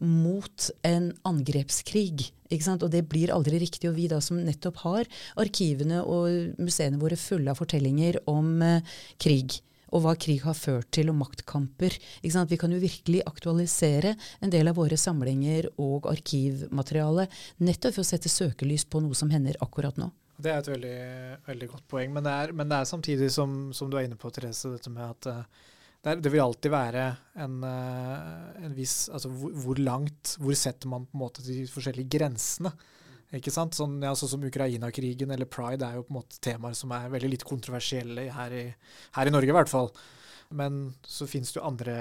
mot 0.00 0.70
en 0.88 1.10
angrepskrig. 1.28 2.30
Og 2.50 2.90
det 2.90 3.04
blir 3.08 3.32
aldri 3.34 3.60
riktig. 3.62 3.88
Og 3.90 3.96
vi 3.96 4.08
da 4.10 4.20
som 4.24 4.40
nettopp 4.42 4.82
har 4.84 5.10
arkivene 5.40 6.02
og 6.02 6.60
museene 6.60 7.00
våre 7.00 7.18
fulle 7.20 7.52
av 7.52 7.60
fortellinger 7.60 8.22
om 8.30 8.60
eh, 8.62 8.96
krig. 9.18 9.60
Og 9.90 10.04
hva 10.04 10.14
krig 10.14 10.44
har 10.44 10.54
ført 10.54 10.90
til, 10.94 11.10
og 11.10 11.18
maktkamper. 11.18 11.96
Ikke 12.20 12.34
sant? 12.34 12.50
Vi 12.50 12.58
kan 12.60 12.70
jo 12.70 12.78
virkelig 12.82 13.24
aktualisere 13.26 14.14
en 14.40 14.52
del 14.52 14.70
av 14.70 14.78
våre 14.78 14.98
samlinger 14.98 15.66
og 15.82 16.06
arkivmateriale 16.10 17.26
nettopp 17.58 17.96
for 17.96 18.04
å 18.04 18.10
sette 18.10 18.30
søkelys 18.30 18.86
på 18.86 19.02
noe 19.02 19.18
som 19.18 19.32
hender 19.34 19.58
akkurat 19.64 19.98
nå. 19.98 20.12
Det 20.40 20.52
er 20.52 20.62
et 20.62 20.70
veldig, 20.70 21.00
veldig 21.50 21.68
godt 21.74 21.88
poeng. 21.90 22.14
Men 22.14 22.24
det 22.24 22.36
er, 22.44 22.54
men 22.56 22.70
det 22.70 22.78
er 22.78 22.88
samtidig, 22.88 23.32
som, 23.34 23.74
som 23.76 23.90
du 23.90 23.98
er 23.98 24.06
inne 24.06 24.18
på, 24.20 24.30
Therese, 24.32 24.70
dette 24.72 24.94
med 24.94 25.10
at 25.10 25.28
eh, 26.00 26.06
det, 26.06 26.16
det 26.24 26.32
vil 26.32 26.44
alltid 26.44 26.72
være 26.72 27.04
en, 27.44 27.58
eh, 27.66 28.62
en 28.66 28.76
viss 28.76 29.08
Altså 29.12 29.32
hvor, 29.32 29.52
hvor 29.52 29.80
langt 29.80 30.36
Hvor 30.40 30.56
setter 30.56 30.88
man 30.88 31.04
på 31.06 31.18
en 31.18 31.24
måte 31.24 31.44
de 31.46 31.62
forskjellige 31.70 32.10
grensene? 32.18 32.72
Ikke 33.36 33.52
sant? 33.54 33.76
Sånn, 33.78 34.00
ja, 34.02 34.10
sånn 34.18 34.32
som 34.32 34.46
Ukraina-krigen 34.46 35.30
eller 35.30 35.46
pride 35.46 35.86
er 35.86 36.00
jo 36.00 36.06
på 36.06 36.14
en 36.14 36.18
måte 36.18 36.40
temaer 36.42 36.74
som 36.74 36.90
er 36.96 37.12
veldig 37.12 37.28
litt 37.36 37.44
kontroversielle 37.46 38.24
her 38.34 38.56
i, 38.56 38.64
her 39.14 39.30
i 39.30 39.30
Norge, 39.30 39.52
i 39.52 39.54
hvert 39.54 39.70
fall. 39.70 39.92
Men 40.58 40.80
så 41.06 41.28
finnes 41.30 41.52
det 41.54 41.60
jo 41.60 41.68
andre, 41.68 41.94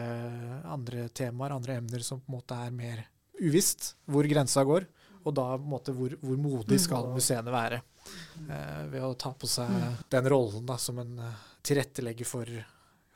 andre 0.65 1.05
temaer, 1.13 1.53
andre 1.53 1.75
emner, 1.77 2.01
som 2.01 2.23
på 2.23 2.31
en 2.31 2.39
måte 2.39 2.57
er 2.57 2.73
mer 2.73 3.03
uvisst 3.37 3.91
hvor 4.09 4.25
grensa 4.25 4.65
går. 4.65 4.87
Og 5.21 5.35
da 5.35 5.51
på 5.53 5.61
en 5.61 5.73
måte 5.75 5.93
hvor, 5.93 6.15
hvor 6.23 6.41
modig 6.41 6.79
skal 6.81 7.11
museene 7.13 7.53
være 7.53 7.81
eh, 8.47 8.83
ved 8.89 9.03
å 9.03 9.13
ta 9.19 9.33
på 9.37 9.49
seg 9.49 9.69
den 10.09 10.29
rollen 10.31 10.65
da, 10.65 10.79
som 10.81 10.97
en 11.01 11.17
eh, 11.27 11.41
tilrettelegger 11.69 12.25
for, 12.25 12.49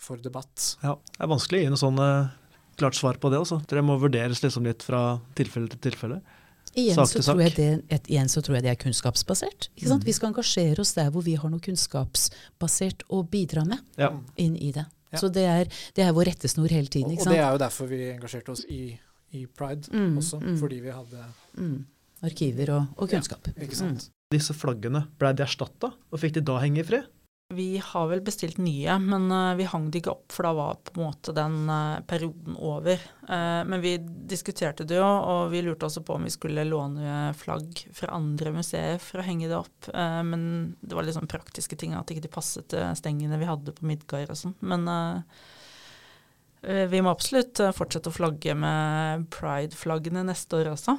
for 0.03 0.19
debatt. 0.21 0.73
Ja, 0.83 0.97
det 1.15 1.23
er 1.23 1.31
vanskelig 1.31 1.61
å 1.61 1.65
gi 1.65 1.73
noe 1.73 1.81
sånn 1.81 1.99
eh, 2.03 2.31
klart 2.79 2.97
svar 2.99 3.19
på 3.23 3.31
det. 3.33 3.39
Også. 3.43 3.61
Det 3.69 3.83
må 3.85 3.95
vurderes 4.01 4.43
liksom 4.43 4.67
litt 4.67 4.83
fra 4.85 5.19
tilfelle 5.39 5.71
til 5.73 5.79
tilfelle. 5.89 6.21
Igjen 6.73 6.95
Sak 6.97 7.05
så, 7.11 7.13
til 7.19 7.23
sak. 7.27 7.35
tror 7.37 7.41
jeg 7.45 7.53
det, 7.59 7.67
et, 7.93 8.07
igjen 8.09 8.29
så 8.33 8.41
tror 8.41 8.55
jeg 8.57 8.63
det 8.65 8.71
er 8.73 8.77
kunnskapsbasert. 8.81 9.67
Ikke 9.77 9.91
sant? 9.91 10.01
Mm. 10.03 10.07
Vi 10.09 10.13
skal 10.17 10.31
engasjere 10.31 10.81
oss 10.81 10.93
der 10.97 11.11
hvor 11.13 11.21
vi 11.21 11.35
har 11.37 11.51
noe 11.53 11.61
kunnskapsbasert 12.17 13.03
å 13.13 13.21
bidra 13.29 13.65
med 13.67 13.79
Ja. 13.97 14.11
inn 14.41 14.55
i 14.57 14.71
det. 14.73 14.85
Ja. 15.13 15.19
Så 15.21 15.29
det 15.31 15.43
er, 15.45 15.67
det 15.93 16.03
er 16.07 16.13
vår 16.17 16.25
rettesnor 16.31 16.69
hele 16.73 16.87
Og, 16.87 16.91
tiden. 16.91 17.11
og 17.11 17.19
ikke 17.19 17.29
det 17.29 17.39
er 17.43 17.51
jo 17.53 17.61
derfor 17.61 17.87
vi 17.91 17.99
engasjerte 18.15 18.51
oss 18.55 18.63
i, 18.65 18.97
i 19.37 19.45
pride 19.45 19.91
Mm, 19.93 20.17
også, 20.17 20.39
mm. 20.41 20.57
fordi 20.59 20.79
vi 20.81 20.89
hadde 20.89 21.25
Mm. 21.57 21.85
Arkiver 22.23 22.69
og, 22.73 22.87
og 22.97 23.09
kunnskap. 23.11 23.47
Ikke 23.61 23.75
sant? 23.77 24.09
Disse 24.31 24.53
flaggene, 24.57 25.03
ble 25.19 25.33
de 25.37 25.43
erstatta? 25.43 25.91
Og 26.11 26.17
fikk 26.19 26.33
de 26.39 26.41
da 26.41 26.57
henge 26.63 26.79
i 26.81 26.83
fred? 26.87 27.05
Vi 27.53 27.77
har 27.77 28.07
vel 28.07 28.21
bestilt 28.25 28.57
nye, 28.57 28.95
men 28.99 29.31
eh, 29.31 29.55
vi 29.59 29.67
hang 29.69 29.89
det 29.91 30.01
ikke 30.01 30.13
opp, 30.13 30.33
for 30.33 30.47
da 30.47 30.53
var 30.57 30.79
på 30.87 30.95
en 30.97 31.05
måte 31.05 31.33
den 31.35 31.69
eh, 31.69 32.01
perioden 32.09 32.57
over. 32.57 33.01
Eh, 33.27 33.61
men 33.69 33.83
vi 33.83 33.95
diskuterte 34.01 34.87
det 34.89 34.97
jo, 34.97 35.05
og 35.05 35.51
vi 35.53 35.61
lurte 35.65 35.87
også 35.87 36.03
på 36.05 36.17
om 36.17 36.27
vi 36.27 36.33
skulle 36.33 36.65
låne 36.67 37.31
flagg 37.37 37.85
fra 37.93 38.13
andre 38.17 38.55
museer 38.57 38.97
for 39.03 39.21
å 39.21 39.27
henge 39.27 39.49
det 39.51 39.59
opp. 39.59 39.89
Men 39.93 40.43
det 40.81 40.95
var 40.97 41.05
litt 41.05 41.17
sånn 41.17 41.29
praktiske 41.29 41.77
ting, 41.79 41.93
at 41.97 42.09
ikke 42.11 42.25
de 42.25 42.31
passet 42.33 42.67
til 42.73 42.85
stengene 42.97 43.39
vi 43.41 43.49
hadde 43.49 43.75
på 43.75 43.87
Midgard 43.87 44.33
og 44.33 44.39
sånn. 44.39 44.55
Men 44.65 44.87
vi 46.63 47.01
må 47.03 47.11
absolutt 47.11 47.59
fortsette 47.75 48.09
å 48.11 48.15
flagge 48.15 48.55
med 48.55 49.27
pride-flaggene 49.33 50.23
neste 50.29 50.61
år 50.61 50.73
også. 50.73 50.95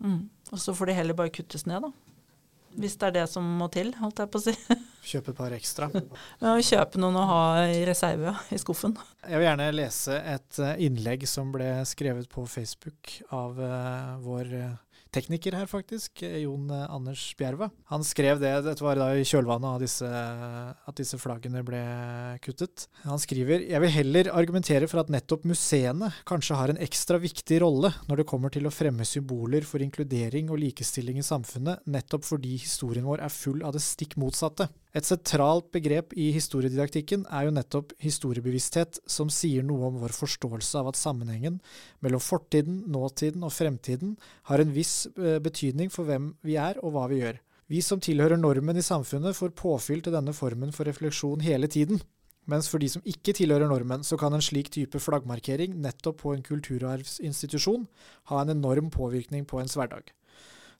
Mm. 0.00 0.22
Og 0.52 0.60
så 0.60 0.74
får 0.76 0.90
de 0.90 0.96
heller 0.96 1.18
bare 1.18 1.34
kuttes 1.34 1.66
ned, 1.68 1.84
da. 1.84 1.92
Hvis 2.74 2.96
det 2.98 3.08
er 3.08 3.14
det 3.20 3.24
som 3.30 3.46
må 3.58 3.68
til, 3.72 3.92
holdt 4.00 4.22
jeg 4.22 4.30
på 4.32 4.40
å 4.40 4.44
si. 4.44 4.54
Kjøpe 5.10 5.34
et 5.34 5.38
par 5.38 5.54
ekstra. 5.54 5.88
Ja, 6.40 6.54
kjøpe 6.56 7.00
noen 7.02 7.18
å 7.20 7.26
ha 7.28 7.42
i 7.68 7.82
reserve 7.86 8.32
i 8.54 8.58
skuffen. 8.60 8.96
Jeg 9.22 9.40
vil 9.40 9.46
gjerne 9.46 9.68
lese 9.74 10.16
et 10.34 10.60
eh, 10.64 10.80
innlegg 10.86 11.26
som 11.28 11.52
ble 11.54 11.68
skrevet 11.88 12.30
på 12.32 12.46
Facebook 12.48 13.18
av 13.36 13.60
eh, 13.60 14.14
vår 14.24 14.54
eh, 14.58 14.72
tekniker 15.14 15.54
her, 15.56 15.68
faktisk, 15.70 16.22
eh, 16.26 16.42
Jon 16.42 16.68
eh, 16.70 16.84
Anders 16.92 17.22
Bjerva. 17.38 17.70
Han 17.92 18.04
skrev 18.06 18.40
det, 18.42 18.52
dette 18.66 18.84
var 18.84 18.98
da 18.98 19.10
i 19.14 19.24
kjølvannet 19.26 19.70
av 19.70 19.82
disse, 19.82 20.08
at 20.08 20.98
disse 20.98 21.18
flaggene 21.22 21.62
ble 21.66 21.82
kuttet. 22.44 22.88
Han 23.04 23.20
skriver 23.22 23.64
jeg 23.68 23.82
vil 23.84 23.94
heller 23.94 24.32
argumentere 24.34 24.88
for 24.90 25.04
at 25.04 25.12
nettopp 25.12 25.46
museene 25.48 26.10
kanskje 26.28 26.58
har 26.58 26.72
en 26.72 26.82
ekstra 26.82 27.20
viktig 27.22 27.60
rolle 27.62 27.92
når 28.08 28.22
det 28.22 28.28
kommer 28.30 28.52
til 28.54 28.66
å 28.68 28.74
fremme 28.74 29.06
symboler 29.08 29.66
for 29.68 29.84
inkludering 29.84 30.50
og 30.50 30.60
likestilling 30.62 31.20
i 31.22 31.26
samfunnet, 31.26 31.84
nettopp 31.86 32.26
fordi 32.26 32.56
historien 32.58 33.06
vår 33.06 33.24
er 33.24 33.32
full 33.32 33.64
av 33.64 33.76
det 33.76 33.84
stikk 33.84 34.18
motsatte. 34.20 34.68
Et 34.94 35.02
sentralt 35.02 35.72
begrep 35.74 36.12
i 36.14 36.28
historiedidaktikken 36.36 37.24
er 37.26 37.48
jo 37.48 37.54
nettopp 37.56 37.96
historiebevissthet, 37.98 39.00
som 39.10 39.32
sier 39.32 39.64
noe 39.66 39.88
om 39.88 39.96
vår 39.98 40.14
forståelse 40.14 40.78
av 40.78 40.92
at 40.92 41.00
sammenhengen 41.00 41.56
mellom 42.04 42.22
fortiden, 42.22 42.84
nåtiden 42.86 43.42
og 43.42 43.50
fremtiden 43.56 44.14
har 44.50 44.62
en 44.62 44.70
viss 44.76 45.08
eh, 45.18 45.40
betydning 45.42 45.90
for 45.90 46.06
hvem 46.06 46.30
vi 46.46 46.54
er 46.62 46.78
og 46.78 46.94
hva 46.94 47.08
vi 47.10 47.24
gjør. 47.24 47.42
Vi 47.66 47.82
som 47.82 47.98
tilhører 47.98 48.38
normen 48.38 48.78
i 48.78 48.86
samfunnet, 48.86 49.34
får 49.34 49.56
påfyll 49.58 50.04
til 50.04 50.14
denne 50.14 50.34
formen 50.36 50.70
for 50.70 50.86
refleksjon 50.86 51.42
hele 51.42 51.66
tiden. 51.66 51.98
Mens 52.46 52.68
for 52.70 52.78
de 52.78 52.86
som 52.92 53.02
ikke 53.08 53.34
tilhører 53.34 53.66
normen, 53.66 54.04
så 54.06 54.18
kan 54.20 54.36
en 54.36 54.44
slik 54.44 54.70
type 54.70 55.00
flaggmarkering 55.00 55.74
nettopp 55.82 56.20
på 56.22 56.36
en 56.36 56.44
kulturarvsinstitusjon 56.44 57.88
ha 58.30 58.42
en 58.42 58.52
enorm 58.54 58.92
påvirkning 58.94 59.48
på 59.48 59.58
ens 59.58 59.74
hverdag. 59.74 60.12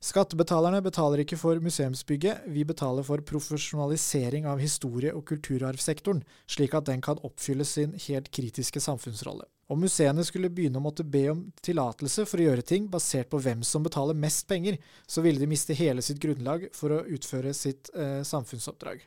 Skattebetalerne 0.05 0.83
betaler 0.85 1.23
ikke 1.23 1.37
for 1.39 1.57
museumsbygget, 1.63 2.43
vi 2.53 2.61
betaler 2.67 3.05
for 3.07 3.23
profesjonalisering 3.25 4.45
av 4.45 4.59
historie- 4.61 5.13
og 5.15 5.23
kulturarvsektoren, 5.31 6.21
slik 6.45 6.75
at 6.77 6.85
den 6.91 7.01
kan 7.01 7.17
oppfylle 7.25 7.65
sin 7.65 7.95
helt 8.05 8.29
kritiske 8.29 8.83
samfunnsrolle. 8.85 9.47
Om 9.65 9.81
museene 9.81 10.21
skulle 10.27 10.51
begynne 10.53 10.77
å 10.77 10.85
måtte 10.85 11.01
be 11.01 11.23
om 11.31 11.41
tillatelse 11.65 12.27
for 12.29 12.37
å 12.37 12.45
gjøre 12.51 12.67
ting 12.69 12.85
basert 12.91 13.31
på 13.31 13.39
hvem 13.41 13.63
som 13.65 13.81
betaler 13.87 14.13
mest 14.13 14.45
penger, 14.51 14.77
så 15.09 15.25
ville 15.25 15.41
de 15.41 15.49
miste 15.49 15.73
hele 15.73 16.05
sitt 16.05 16.21
grunnlag 16.21 16.67
for 16.77 16.93
å 16.93 17.01
utføre 17.17 17.55
sitt 17.57 17.89
eh, 17.97 18.21
samfunnsoppdrag. 18.21 19.01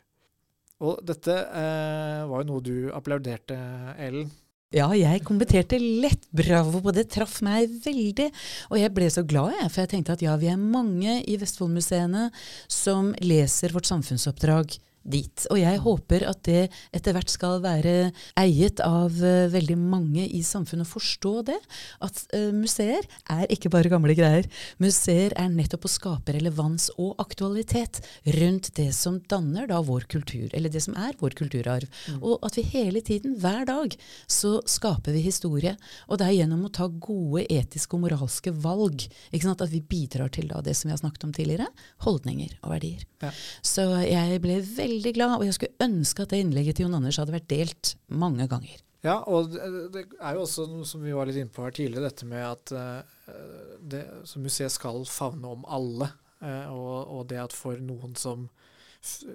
Og 0.82 0.98
dette 1.06 1.38
eh, 1.46 2.26
var 2.26 2.42
jo 2.42 2.50
noe 2.50 2.66
du 2.66 2.76
applauderte, 2.90 3.54
Ellen. 4.02 4.34
Ja, 4.68 4.90
jeg 4.92 5.22
kommenterte 5.24 5.78
lett. 5.80 6.26
Bravo 6.36 6.82
på 6.84 6.92
det, 6.92 7.06
traff 7.14 7.38
meg 7.44 7.70
veldig. 7.86 8.26
Og 8.68 8.76
jeg 8.76 8.92
ble 8.92 9.06
så 9.08 9.22
glad, 9.24 9.54
jeg, 9.56 9.70
for 9.72 9.80
jeg 9.80 9.90
tenkte 9.94 10.16
at 10.18 10.24
ja, 10.24 10.34
vi 10.36 10.50
er 10.52 10.60
mange 10.60 11.22
i 11.24 11.38
Vestfoldmuseene 11.40 12.26
som 12.68 13.14
leser 13.24 13.72
vårt 13.72 13.88
samfunnsoppdrag 13.88 14.76
dit. 15.10 15.46
Og 15.52 15.60
jeg 15.60 15.82
håper 15.84 16.24
at 16.28 16.42
det 16.48 16.68
etter 16.94 17.16
hvert 17.16 17.32
skal 17.32 17.62
være 17.64 18.10
eiet 18.38 18.82
av 18.84 19.14
uh, 19.22 19.48
veldig 19.52 19.78
mange 19.80 20.26
i 20.26 20.42
samfunnet 20.46 20.88
forstå 20.88 21.34
det. 21.50 21.58
At 22.04 22.22
uh, 22.34 22.50
museer 22.54 23.06
er 23.32 23.46
ikke 23.52 23.72
bare 23.72 23.92
gamle 23.92 24.16
greier. 24.18 24.48
Museer 24.82 25.34
er 25.38 25.50
nettopp 25.52 25.88
å 25.88 25.92
skape 25.92 26.36
relevans 26.36 26.90
og 26.96 27.18
aktualitet 27.22 28.02
rundt 28.38 28.72
det 28.78 28.90
som 28.96 29.20
danner 29.30 29.68
da 29.70 29.80
vår 29.84 30.08
kultur, 30.10 30.48
eller 30.52 30.72
det 30.72 30.84
som 30.84 30.96
er 30.98 31.16
vår 31.20 31.36
kulturarv. 31.38 31.88
Mm. 32.08 32.20
Og 32.22 32.46
at 32.46 32.58
vi 32.58 32.66
hele 32.68 33.02
tiden, 33.04 33.36
hver 33.40 33.66
dag, 33.68 33.94
så 34.30 34.58
skaper 34.68 35.16
vi 35.16 35.24
historie. 35.26 35.74
Og 36.08 36.20
det 36.20 36.28
er 36.28 36.38
gjennom 36.40 36.66
å 36.66 36.72
ta 36.74 36.88
gode 36.88 37.46
etiske 37.48 37.96
og 37.96 38.06
moralske 38.06 38.52
valg 38.54 39.08
at 39.48 39.72
vi 39.72 39.80
bidrar 39.82 40.30
til 40.32 40.48
da 40.50 40.60
det 40.64 40.74
som 40.76 40.88
vi 40.88 40.94
har 40.94 41.00
snakket 41.00 41.24
om 41.26 41.32
tidligere, 41.34 41.66
holdninger 42.04 42.58
og 42.62 42.72
verdier. 42.74 43.04
Ja. 43.22 43.30
Så 43.64 43.86
jeg 44.04 44.40
ble 44.44 44.58
veldig 44.62 44.97
veldig 44.98 45.14
glad, 45.16 45.38
og 45.38 45.46
jeg 45.46 45.56
skulle 45.56 45.88
ønske 45.88 46.24
at 46.24 46.32
det 46.32 46.42
innlegget 46.42 46.78
til 46.78 46.86
Jon 46.86 46.98
Anders 46.98 47.18
hadde 47.20 47.34
vært 47.34 47.50
delt 47.50 47.94
mange 48.10 48.46
ganger. 48.50 48.78
Ja, 49.06 49.20
og 49.30 49.52
det 49.94 50.08
er 50.18 50.34
jo 50.34 50.42
også 50.42 50.66
noe 50.66 50.86
som 50.88 51.04
vi 51.04 51.14
var 51.14 51.28
litt 51.28 51.38
inne 51.38 51.54
på 51.54 51.62
her 51.62 51.74
tidligere, 51.74 52.08
dette 52.08 52.26
med 52.26 52.42
at 52.42 52.72
uh, 52.74 53.76
det, 53.78 54.02
museet 54.42 54.74
skal 54.74 55.04
favne 55.06 55.54
om 55.54 55.62
alle. 55.70 56.10
Uh, 56.42 56.66
og, 56.74 56.96
og, 57.14 57.22
det 57.30 57.38
at 57.42 57.54
for 57.54 57.78
noen 57.82 58.14
som 58.18 58.48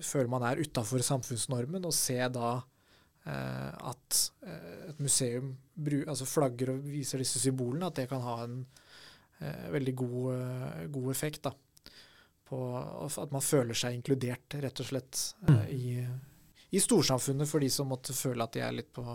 føler 0.03 0.27
man 0.31 0.43
er 0.47 0.59
utafor 0.59 1.03
samfunnsnormen, 1.03 1.87
å 1.87 1.95
se 1.95 2.19
da 2.35 2.57
uh, 2.59 3.71
at 3.87 4.19
et 4.91 4.99
museum 4.99 5.55
altså 6.03 6.27
flagger 6.27 6.75
og 6.75 6.83
viser 6.85 7.23
disse 7.23 7.39
symbolene, 7.41 7.87
at 7.87 8.01
det 8.01 8.09
kan 8.11 8.21
ha 8.23 8.41
en 8.43 8.63
veldig 9.43 9.93
god, 9.97 10.27
god 10.93 11.07
effekt. 11.11 11.41
da 11.43 11.51
på 12.53 13.21
at 13.23 13.33
man 13.33 13.43
føler 13.43 13.77
seg 13.77 13.97
inkludert, 13.97 14.57
rett 14.61 14.81
og 14.83 14.89
slett, 14.89 15.21
mm. 15.47 15.53
Eh, 15.55 15.69
i, 15.73 15.93
i, 16.69 16.81
storsamfunnet 16.81 17.49
for 17.49 17.63
de 17.63 17.69
som 17.73 17.89
måtte 17.89 18.15
føle 18.17 18.45
at 18.45 18.53
de 18.55 18.63
er 18.65 18.75
litt 18.75 18.91
på, 18.93 19.05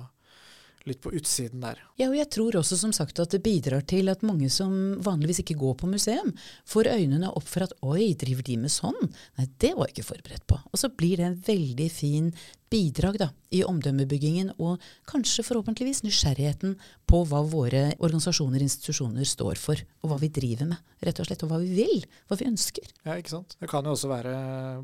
litt 0.88 1.03
på 1.05 1.12
utsiden 1.16 1.62
der. 1.64 1.81
Ja, 2.01 2.09
og 2.11 2.16
jeg 2.18 2.31
tror 2.35 2.59
også 2.61 2.79
som 2.81 2.94
sagt 2.96 3.20
at 3.22 3.35
det 3.35 3.42
bidrar 3.44 3.85
til 3.88 4.11
at 4.12 4.24
mange 4.27 4.51
som 4.53 4.72
vanligvis 5.05 5.42
ikke 5.44 5.59
går 5.61 5.79
på 5.83 5.90
museum, 5.90 6.33
får 6.68 6.92
øynene 6.94 7.33
opp 7.33 7.48
for 7.48 7.66
at 7.66 7.74
oi, 7.87 8.12
driver 8.18 8.46
de 8.46 8.59
med 8.64 8.72
sånn? 8.72 8.98
Nei, 9.38 9.48
det 9.62 9.74
var 9.77 9.88
jeg 9.88 9.98
ikke 9.98 10.11
forberedt 10.12 10.48
på. 10.51 10.61
Og 10.72 10.81
så 10.81 10.92
blir 10.92 11.20
det 11.20 11.29
en 11.29 11.42
veldig 11.48 11.90
fin 11.92 12.33
bidrag 12.70 13.18
da, 13.20 13.29
i 13.55 13.62
omdømmebyggingen, 13.64 14.53
og 14.61 14.83
kanskje 15.09 15.44
forhåpentligvis 15.46 16.03
nysgjerrigheten 16.05 16.74
på 17.09 17.22
hva 17.31 17.40
våre 17.48 17.85
organisasjoner 17.96 18.61
og 18.61 18.68
institusjoner 18.68 19.29
står 19.29 19.61
for, 19.61 19.81
og 20.03 20.12
hva 20.12 20.18
vi 20.20 20.31
driver 20.33 20.68
med, 20.74 20.83
rett 21.05 21.22
og 21.22 21.29
slett, 21.29 21.44
og 21.46 21.53
hva 21.53 21.61
vi 21.62 21.72
vil, 21.79 22.05
hva 22.29 22.38
vi 22.40 22.51
ønsker. 22.51 22.90
Ja, 23.07 23.16
ikke 23.16 23.38
sant. 23.38 23.57
Det 23.61 23.70
kan 23.70 23.88
jo 23.88 23.94
også 23.96 24.12
være 24.12 24.35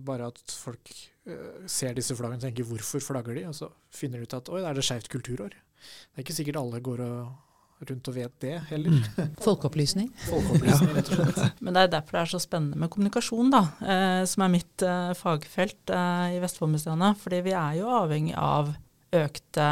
bare 0.06 0.30
at 0.32 0.56
folk 0.56 0.94
uh, 1.28 1.64
ser 1.70 1.96
disse 1.98 2.16
flaggene 2.16 2.40
og 2.40 2.46
tenker 2.48 2.68
hvorfor 2.68 3.04
flagger 3.04 3.36
de, 3.36 3.46
og 3.50 3.58
så 3.58 3.70
finner 3.94 4.20
de 4.20 4.28
ut 4.28 4.38
at 4.40 4.50
oi, 4.52 4.62
da 4.64 4.72
er 4.72 4.80
det 4.80 4.86
skeivt 4.88 5.12
kulturår. 5.12 5.56
Det 5.84 6.20
er 6.20 6.26
ikke 6.26 6.36
sikkert 6.36 6.60
alle 6.60 6.82
går 6.84 7.02
og 7.04 7.84
rundt 7.84 8.08
og 8.08 8.16
vet 8.16 8.34
det 8.44 8.54
heller. 8.70 8.94
Mm. 8.94 9.34
Folkeopplysning. 9.46 10.10
Folkeopplysning, 10.28 10.92
rett 10.96 11.10
og 11.10 11.20
slett. 11.20 11.58
Men 11.64 11.76
det 11.76 11.84
er 11.84 11.94
derfor 11.96 12.18
det 12.18 12.22
er 12.22 12.32
så 12.34 12.42
spennende 12.42 12.80
med 12.80 12.92
kommunikasjon, 12.92 13.50
da, 13.52 13.62
eh, 13.84 14.20
som 14.30 14.46
er 14.46 14.54
mitt 14.54 14.84
eh, 14.86 15.10
fagfelt 15.18 15.92
eh, 15.92 16.36
i 16.36 16.42
Vestfoldmuseene. 16.44 17.14
Fordi 17.20 17.42
vi 17.48 17.56
er 17.58 17.80
jo 17.80 17.90
avhengig 17.92 18.36
av 18.40 18.72
økte 19.14 19.66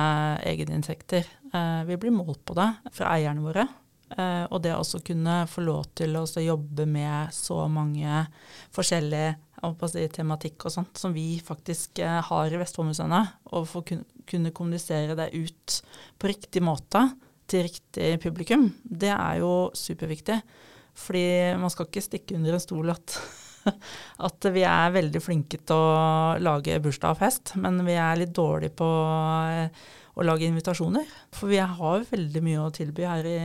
egeninntekter. 0.48 1.30
Eh, 1.52 1.84
vi 1.88 2.00
blir 2.00 2.14
målt 2.14 2.42
på 2.46 2.58
det 2.58 2.68
fra 2.94 3.14
eierne 3.16 3.44
våre. 3.44 3.66
Eh, 4.16 4.44
og 4.50 4.60
det 4.64 4.74
å 4.74 4.82
også 4.82 5.00
kunne 5.06 5.42
få 5.48 5.64
lov 5.64 5.88
til 5.96 6.18
å 6.18 6.26
jobbe 6.26 6.86
med 6.88 7.32
så 7.34 7.64
mange 7.72 8.26
forskjellige 8.74 9.36
si, 9.88 10.06
tematikk 10.12 10.66
og 10.66 10.74
sånt 10.74 10.98
som 10.98 11.14
vi 11.14 11.40
faktisk 11.44 12.02
eh, 12.02 12.18
har 12.28 12.52
i 12.52 12.60
Vestfoldmuseene, 12.60 13.22
og 13.54 13.68
få 13.70 13.84
kun, 13.88 14.02
kunne 14.28 14.52
kommunisere 14.54 15.16
det 15.18 15.32
ut 15.34 15.78
på 16.20 16.30
riktig 16.30 16.62
måte 16.64 17.04
til 17.50 17.66
riktig 17.66 18.16
publikum, 18.22 18.68
det 18.82 19.12
er 19.12 19.40
jo 19.42 19.70
superviktig. 19.76 20.38
Fordi 20.98 21.24
man 21.60 21.72
skal 21.72 21.88
ikke 21.88 22.04
stikke 22.04 22.36
under 22.36 22.56
en 22.56 22.62
stol 22.62 22.92
at, 22.92 23.16
at 24.28 24.48
vi 24.52 24.64
er 24.68 24.94
veldig 24.94 25.22
flinke 25.24 25.60
til 25.62 25.76
å 25.76 26.36
lage 26.42 26.80
bursdag 26.84 27.16
og 27.16 27.20
fest, 27.22 27.54
men 27.60 27.80
vi 27.86 27.96
er 27.96 28.20
litt 28.20 28.34
dårlige 28.36 28.76
på 28.76 28.88
eh, 29.48 29.84
å 30.12 30.26
lage 30.28 30.48
invitasjoner. 30.48 31.08
For 31.32 31.52
vi 31.52 31.60
har 31.64 32.08
veldig 32.10 32.42
mye 32.44 32.64
å 32.66 32.72
tilby 32.74 33.08
her 33.08 33.28
i 33.28 33.38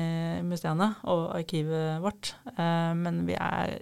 museene 0.43 0.91
og 1.07 1.29
arkivet 1.39 2.01
vårt. 2.03 2.33
Eh, 2.57 2.91
men 2.99 3.23
vi, 3.29 3.37
er, 3.39 3.77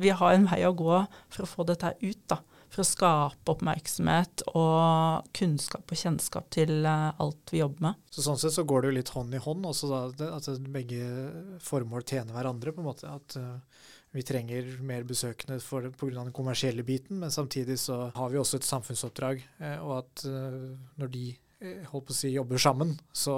vi 0.00 0.16
har 0.16 0.36
en 0.36 0.48
vei 0.48 0.62
å 0.64 0.76
gå 0.76 1.02
for 1.28 1.44
å 1.44 1.50
få 1.50 1.68
dette 1.68 1.92
ut, 2.00 2.24
da 2.32 2.40
for 2.70 2.84
å 2.84 2.86
skape 2.86 3.52
oppmerksomhet 3.52 4.44
og 4.54 5.26
kunnskap 5.36 5.90
og 5.90 6.00
kjennskap 6.02 6.48
til 6.54 6.86
eh, 6.86 7.08
alt 7.22 7.52
vi 7.52 7.62
jobber 7.62 7.88
med. 7.88 8.00
Så 8.14 8.24
Sånn 8.24 8.38
sett 8.40 8.54
så 8.54 8.64
går 8.68 8.82
det 8.82 8.92
jo 8.92 8.98
litt 9.00 9.12
hånd 9.14 9.34
i 9.34 9.42
hånd, 9.42 9.66
også 9.66 9.90
da, 9.90 10.30
at 10.36 10.48
begge 10.70 11.02
formål 11.64 12.06
tjener 12.06 12.36
hverandre. 12.36 12.74
på 12.74 12.82
en 12.82 12.90
måte, 12.90 13.10
at 13.10 13.36
uh, 13.40 13.84
vi 14.14 14.24
trenger 14.26 14.72
mer 14.86 15.06
besøkende 15.06 15.58
pga. 15.60 16.10
den 16.16 16.32
kommersielle 16.36 16.86
biten, 16.86 17.18
men 17.22 17.30
samtidig 17.34 17.78
så 17.78 18.08
har 18.14 18.30
vi 18.30 18.38
også 18.38 18.60
et 18.60 18.70
samfunnsoppdrag. 18.70 19.44
Uh, 19.60 19.78
og 19.84 19.94
at 20.00 20.26
når 21.00 21.14
de 21.14 21.24
Eh, 21.32 21.49
holdt 21.60 22.06
på 22.08 22.14
å 22.14 22.16
si, 22.16 22.30
jobber 22.32 22.60
sammen, 22.60 22.94
så 23.12 23.34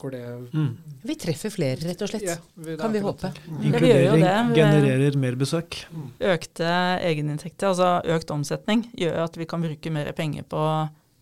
går 0.00 0.14
det 0.14 0.20
mm. 0.56 0.68
Vi 1.04 1.16
treffer 1.20 1.52
flere, 1.52 1.80
rett 1.84 2.04
og 2.04 2.08
slett. 2.08 2.24
Ja, 2.24 2.36
vi, 2.54 2.76
kan 2.80 2.94
vi 2.94 3.02
håpe. 3.04 3.32
Mm. 3.44 3.58
Inkludering 3.68 4.22
ja, 4.24 4.36
genererer 4.56 5.18
mer 5.20 5.36
besøk. 5.36 5.82
Mm. 5.92 6.06
Økte 6.32 6.70
egeninntekter, 7.04 7.74
altså 7.74 8.16
økt 8.16 8.32
omsetning, 8.32 8.86
gjør 8.96 9.26
at 9.26 9.36
vi 9.36 9.48
kan 9.50 9.64
bruke 9.64 9.92
mer 9.92 10.08
penger 10.16 10.48
på 10.48 10.62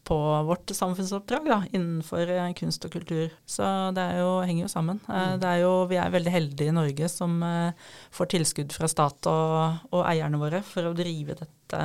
på 0.05 0.17
vårt 0.43 0.71
samfunnsoppdrag 0.71 1.47
da, 1.49 1.59
innenfor 1.73 2.29
eh, 2.29 2.53
kunst 2.59 2.85
og 2.85 2.93
kultur. 2.93 3.33
Så 3.49 3.65
det 3.97 4.05
jo, 4.19 4.29
henger 4.45 4.67
jo 4.67 4.71
sammen. 4.73 5.01
Eh, 5.09 5.35
mm. 5.35 5.47
Er 5.49 5.61
jo, 5.63 5.73
vi 5.89 5.99
er 6.01 6.13
veldig 6.13 6.35
heldige 6.35 6.73
i 6.73 6.77
Norge 6.77 7.09
som 7.13 7.39
eh, 7.47 7.89
får 8.15 8.31
tilskudd 8.35 8.75
fra 8.77 8.91
stat 8.91 9.31
og, 9.31 9.87
og, 9.91 10.03
eierne 10.11 10.41
våre 10.41 10.61
for 10.67 10.91
å 10.91 10.95
drive, 10.97 11.39
dette, 11.41 11.83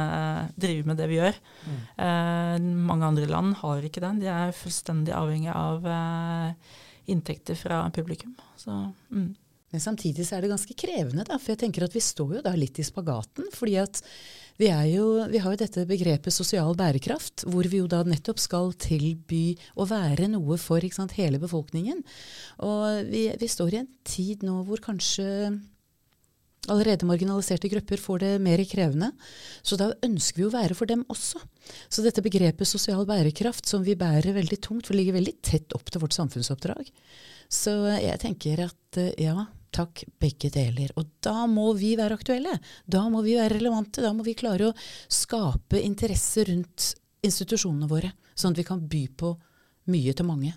drive 0.59 0.91
med 0.91 0.99
det 0.99 1.09
vi 1.11 1.19
gjør. 1.21 1.39
Mm. 1.63 1.77
Eh, 2.07 2.55
mange 2.91 3.11
andre 3.13 3.29
land 3.31 3.59
har 3.61 3.87
ikke 3.87 4.03
den. 4.03 4.19
De 4.23 4.31
er 4.33 4.55
fullstendig 4.57 5.15
avhengig 5.15 5.53
av 5.55 5.87
eh, 5.87 6.73
inntekter 7.13 7.55
fra 7.59 7.85
publikum. 7.95 8.35
Så, 8.59 8.75
mm. 9.15 9.31
Men 9.71 9.85
samtidig 9.85 10.27
så 10.27 10.35
er 10.35 10.43
det 10.43 10.51
ganske 10.51 10.75
krevende, 10.75 11.23
da, 11.27 11.39
for 11.39 11.53
jeg 11.53 11.63
tenker 11.63 11.85
at 11.85 11.95
vi 11.95 12.03
står 12.03 12.39
jo 12.39 12.45
da 12.45 12.55
litt 12.57 12.81
i 12.81 12.87
spagaten. 12.87 13.47
fordi 13.55 13.79
at 13.79 14.03
vi, 14.59 14.67
jo, 14.91 15.05
vi, 15.31 15.39
har 15.39 15.53
jo 15.55 15.61
dette 15.61 15.85
begrepet 15.87 16.35
sosial 16.35 16.75
bærekraft, 16.75 17.45
hvor 17.47 17.67
vi 17.71 17.79
jo 17.79 17.87
da 17.87 18.01
nettopp 18.03 18.41
skal 18.43 18.73
tilby 18.75 19.55
å 19.79 19.87
være 19.87 20.27
noe 20.33 20.57
for 20.59 20.83
sant, 20.91 21.15
hele 21.15 21.39
befolkningen. 21.39 22.01
Og 22.67 23.07
vi, 23.07 23.29
vi, 23.39 23.47
står 23.47 23.75
i 23.75 23.79
en 23.85 23.91
tid 24.03 24.43
nå 24.43 24.57
hvor 24.67 24.83
kanskje 24.83 25.25
allerede 26.69 27.07
marginaliserte 27.07 27.71
grupper 27.71 28.03
får 28.03 28.19
det 28.25 28.33
mer 28.43 28.61
krevende. 28.67 29.13
Så 29.63 29.79
da 29.79 29.93
ønsker 30.05 30.41
vi 30.41 30.49
å 30.49 30.53
være 30.53 30.75
for 30.75 30.91
dem 30.91 31.05
også. 31.07 31.39
Så 31.87 32.03
dette 32.03 32.23
begrepet 32.25 32.67
sosial 32.67 33.07
bærekraft, 33.07 33.63
som 33.69 33.85
vi 33.87 33.95
bærer 33.95 34.35
veldig 34.35 34.59
tungt, 34.67 34.89
for 34.89 34.99
ligger 34.99 35.15
veldig 35.15 35.37
tett 35.39 35.71
opp 35.77 35.87
til 35.87 36.03
vårt 36.03 36.19
samfunnsoppdrag. 36.19 36.91
Så 37.47 37.77
jeg 37.95 38.19
tenker 38.21 38.67
at 38.67 39.01
ja, 39.23 39.47
Takk, 39.75 40.03
begge 40.21 40.49
deler. 40.53 40.93
Og 40.97 41.11
da 41.23 41.45
må 41.49 41.69
vi 41.77 41.93
være 41.99 42.17
aktuelle. 42.17 42.55
Da 42.89 43.03
må 43.11 43.21
vi 43.25 43.35
være 43.37 43.57
relevante. 43.59 44.01
Da 44.05 44.13
må 44.15 44.25
vi 44.25 44.37
klare 44.37 44.71
å 44.71 44.77
skape 45.11 45.81
interesse 45.81 46.47
rundt 46.49 46.93
institusjonene 47.25 47.89
våre, 47.89 48.13
sånn 48.33 48.55
at 48.55 48.61
vi 48.61 48.67
kan 48.67 48.81
by 48.89 49.03
på 49.19 49.33
mye 49.91 50.15
til 50.15 50.27
mange. 50.27 50.53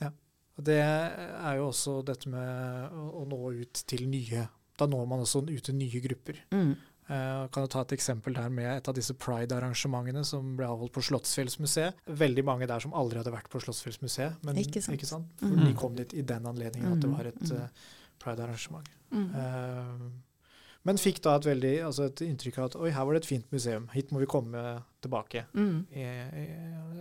Ja, 0.00 0.10
og 0.58 0.64
Det 0.66 0.80
er 0.82 1.58
jo 1.58 1.68
også 1.70 2.00
dette 2.06 2.30
med 2.30 2.92
å 2.92 3.24
nå 3.28 3.40
ut 3.62 3.84
til 3.86 4.08
nye 4.10 4.48
Da 4.78 4.86
når 4.88 5.04
man 5.06 5.20
også 5.22 5.42
ut 5.46 5.62
til 5.62 5.76
nye 5.76 6.00
grupper. 6.00 6.38
Mm. 6.50 6.72
Uh, 7.02 7.48
kan 7.52 7.64
du 7.64 7.68
ta 7.68 7.82
et 7.82 7.92
eksempel 7.92 8.34
der 8.34 8.48
med 8.48 8.68
et 8.70 8.88
av 8.88 8.94
disse 8.96 9.12
pride-arrangementene 9.20 10.22
som 10.24 10.54
ble 10.56 10.68
avholdt 10.70 10.94
på 10.94 11.02
Slottsfjellsmuseet. 11.04 11.98
Veldig 12.06 12.44
mange 12.46 12.68
der 12.70 12.80
som 12.80 12.94
aldri 12.96 13.20
hadde 13.20 13.34
vært 13.34 13.50
på 13.52 13.60
Slottsfjellsmuseet. 13.62 14.38
Men, 14.46 14.60
ikke 14.62 14.80
sant? 14.80 14.96
Ikke 14.96 15.10
sant? 15.10 15.28
For 15.42 15.52
mm. 15.52 15.64
de 15.66 15.74
kom 15.78 15.98
dit 15.98 16.14
i 16.16 16.24
den 16.26 16.48
anledningen 16.48 16.94
at 16.94 17.04
det 17.04 17.10
var 17.12 17.28
et 17.28 17.52
uh, 17.52 17.90
pride-arrangement. 18.22 18.88
Mm. 19.12 19.30
Uh, 19.34 20.12
Men 20.82 20.98
fikk 20.98 21.20
da 21.22 21.36
et, 21.38 21.44
veldig, 21.46 21.76
altså 21.86 22.08
et 22.08 22.20
inntrykk 22.26 22.56
av 22.58 22.64
at 22.66 22.74
oi, 22.74 22.88
her 22.90 23.04
var 23.06 23.14
det 23.14 23.20
et 23.22 23.26
fint 23.28 23.52
museum, 23.54 23.84
hit 23.94 24.08
må 24.10 24.18
vi 24.18 24.26
komme 24.26 24.58
tilbake 25.04 25.44
Mm. 25.54 25.84
i, 25.94 26.02
i 26.02 26.46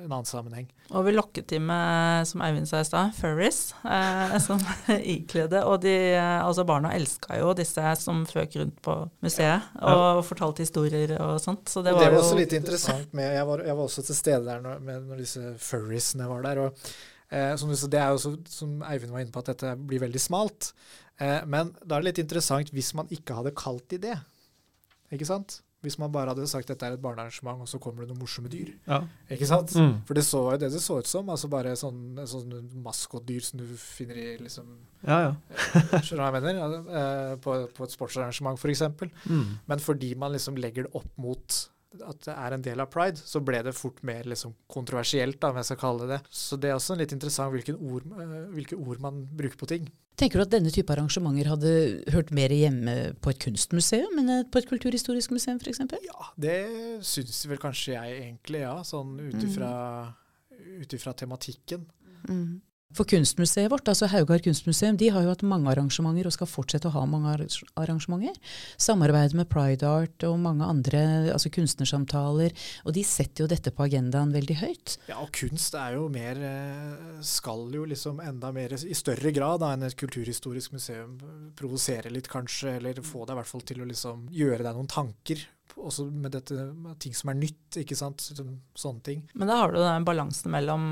en 0.03 0.11
annen 0.11 0.28
sammenheng. 0.30 0.67
Og 0.91 1.07
vi 1.07 1.13
lokket 1.15 1.47
de 1.49 1.57
med, 1.65 2.28
som 2.30 2.43
Eivind 2.45 2.69
sa 2.69 2.84
i 2.84 2.86
stad, 2.86 3.15
furries, 3.17 3.74
eh, 3.82 4.36
som 4.45 4.61
ikledde. 4.99 5.63
Og 5.65 5.82
de, 5.82 5.95
eh, 6.13 6.45
altså 6.45 6.65
barna 6.69 6.93
elska 6.93 7.39
jo 7.41 7.55
disse 7.57 7.95
som 8.03 8.22
føk 8.30 8.59
rundt 8.61 8.78
på 8.86 8.97
museet 9.26 9.74
og 9.82 10.22
fortalte 10.30 10.61
historier 10.61 11.15
og 11.17 11.41
sånt. 11.41 11.65
Så 11.69 11.82
det 11.82 11.95
Det 11.95 12.03
var, 12.03 12.05
var, 12.11 12.19
jo 12.19 12.22
også 12.22 12.38
litt 12.38 12.53
interessant 12.61 13.13
med 13.17 13.34
Jeg 13.34 13.47
var, 13.49 13.65
jeg 13.65 13.80
var 13.82 13.89
også 13.89 14.05
til 14.11 14.15
stede 14.22 14.45
der 14.45 14.61
når, 14.61 14.80
med, 14.80 15.07
når 15.09 15.26
disse 15.26 15.55
furriesene 15.57 16.30
var 16.30 16.45
der. 16.45 16.67
og 16.67 16.78
eh, 17.34 17.55
som, 17.57 17.74
det 17.74 17.99
er 17.99 18.13
jo 18.13 18.22
så, 18.30 18.38
som 18.45 18.82
Eivind 18.86 19.09
var 19.13 19.26
inne 19.26 19.34
på, 19.34 19.41
at 19.41 19.55
dette 19.55 19.74
blir 19.89 20.05
veldig 20.05 20.22
smalt. 20.22 20.74
Eh, 21.22 21.41
men 21.49 21.74
da 21.86 21.97
er 21.97 22.01
det 22.01 22.09
litt 22.11 22.24
interessant 22.26 22.72
hvis 22.74 22.93
man 22.97 23.11
ikke 23.13 23.38
hadde 23.38 23.53
kalt 23.57 23.86
de 23.93 23.99
det. 24.09 24.17
Ikke 25.13 25.28
sant? 25.28 25.59
Hvis 25.82 25.97
man 25.97 26.11
bare 26.13 26.30
hadde 26.30 26.45
sagt 26.49 26.69
dette 26.69 26.86
er 26.86 26.93
et 26.93 27.01
barnearrangement, 27.01 27.63
og 27.63 27.69
så 27.69 27.80
kommer 27.82 28.03
det 28.03 28.11
noen 28.11 28.22
morsomme 28.22 28.49
dyr. 28.53 28.69
Ja. 28.86 28.99
Ikke 29.34 29.47
sant? 29.49 29.74
Mm. 29.74 29.95
For 30.05 30.17
det 30.17 30.24
så 30.28 30.43
jo 30.45 30.59
det 30.61 30.69
det 30.76 30.82
så 30.84 30.99
ut 31.01 31.09
som. 31.09 31.30
altså 31.34 31.49
Bare 31.49 31.74
sånn, 31.80 32.19
sånn 32.30 32.53
maskotdyr 32.86 33.41
som 33.45 33.63
du 33.63 33.74
finner 33.82 34.19
i 34.22 34.28
liksom 34.43 34.69
Ja, 35.01 35.17
ja. 35.26 35.32
Skjønner 36.05 36.22
du 36.22 36.22
hva 36.22 36.30
jeg 36.30 36.36
mener? 36.38 36.78
Eh, 37.01 37.34
på, 37.41 37.57
på 37.74 37.88
et 37.88 37.95
sportsarrangement, 37.97 38.61
f.eks. 38.61 38.86
Mm. 39.26 39.47
Men 39.72 39.82
fordi 39.82 40.13
man 40.22 40.38
liksom 40.38 40.59
legger 40.61 40.86
det 40.86 40.93
opp 41.01 41.09
mot 41.22 41.61
at 42.00 42.22
det 42.24 42.34
er 42.34 42.56
en 42.56 42.64
del 42.64 42.82
av 42.84 42.89
pride, 42.92 43.20
så 43.20 43.42
ble 43.44 43.60
det 43.66 43.74
fort 43.76 44.00
mer 44.08 44.28
liksom 44.30 44.54
kontroversielt, 44.72 45.39
da, 45.42 45.52
om 45.52 45.60
jeg 45.60 45.68
skal 45.72 45.82
kalle 45.82 46.08
det. 46.14 46.22
Så 46.32 46.60
det 46.62 46.72
er 46.72 46.78
også 46.78 46.96
litt 47.00 47.12
interessant 47.16 47.52
ord, 47.52 48.08
eh, 48.08 48.38
hvilke 48.56 48.80
ord 48.80 49.04
man 49.04 49.26
bruker 49.28 49.60
på 49.60 49.70
ting. 49.74 49.89
Tenker 50.20 50.39
du 50.39 50.46
at 50.46 50.54
denne 50.54 50.72
type 50.74 50.92
arrangementer 50.94 51.50
hadde 51.50 51.72
hørt 52.14 52.32
mer 52.36 52.54
hjemme 52.54 52.96
på 53.24 53.32
et 53.32 53.39
kunstmuseum 53.42 54.20
enn 54.22 54.50
på 54.52 54.62
et 54.62 54.68
kulturhistorisk 54.70 55.34
museum 55.34 55.60
f.eks.? 55.60 55.82
Ja, 56.06 56.32
det 56.39 56.58
syns 57.08 57.44
vel 57.50 57.62
kanskje 57.62 57.96
jeg 57.96 58.20
egentlig, 58.20 58.64
ja. 58.64 58.76
Sånn 58.88 59.16
ut 59.20 59.39
ifra 59.42 59.72
mm. 60.52 61.18
tematikken. 61.24 61.88
Mm. 62.30 62.60
For 62.98 63.08
kunstmuseet 63.08 63.70
vårt, 63.72 63.88
altså 63.88 64.08
Haugar 64.12 64.42
kunstmuseum, 64.44 64.98
de 65.00 65.08
har 65.16 65.24
jo 65.24 65.32
hatt 65.32 65.44
mange 65.48 65.70
arrangementer 65.72 66.28
og 66.28 66.34
skal 66.36 66.50
fortsette 66.50 66.89
å 66.89 66.94
ha 66.96 67.04
mange 67.08 67.32
arrangementer. 67.80 68.36
Samarbeid 68.82 69.36
med 69.38 69.48
Pride 69.52 69.88
Art 69.88 70.26
og 70.28 70.36
mange 70.44 70.68
andre 70.68 71.04
altså 71.32 71.52
kunstnersamtaler. 71.56 72.52
Og 72.84 72.96
de 72.98 73.04
setter 73.08 73.46
jo 73.46 73.50
dette 73.52 73.72
på 73.72 73.86
agendaen 73.88 74.34
veldig 74.36 74.58
høyt. 74.60 74.98
Ja, 75.08 75.22
og 75.24 75.32
kunst 75.38 75.76
er 75.80 75.96
jo 75.96 76.10
mer 76.12 76.42
eh, 76.44 77.22
Skal 77.26 77.68
jo 77.74 77.86
liksom 77.88 78.20
enda 78.24 78.52
mer, 78.56 78.76
i 78.76 78.98
større 78.98 79.32
grad 79.36 79.64
da, 79.64 79.72
enn 79.76 79.88
et 79.88 79.96
kulturhistorisk 80.00 80.76
museum, 80.76 81.16
provosere 81.56 82.12
litt 82.12 82.28
kanskje, 82.32 82.76
eller 82.82 83.00
få 83.06 83.24
deg 83.26 83.38
i 83.38 83.39
hvert 83.42 83.52
fall 83.56 83.66
til 83.72 83.82
å 83.86 83.88
liksom 83.88 84.28
gjøre 84.36 84.66
deg 84.68 84.76
noen 84.78 84.92
tanker. 84.92 85.48
Også 85.80 86.10
med 86.12 86.34
dette, 86.36 86.58
med 86.76 87.00
ting 87.00 87.16
som 87.16 87.32
er 87.32 87.39
nytt, 87.39 87.80
ikke 87.86 87.96
sant. 87.96 88.20
Sånn- 88.20 88.58
Sånne 88.76 89.04
ting. 89.08 89.24
Men 89.34 89.48
da 89.48 89.62
har 89.64 89.72
du 89.72 89.80
den 89.80 90.04
balansen 90.08 90.52
mellom 90.52 90.84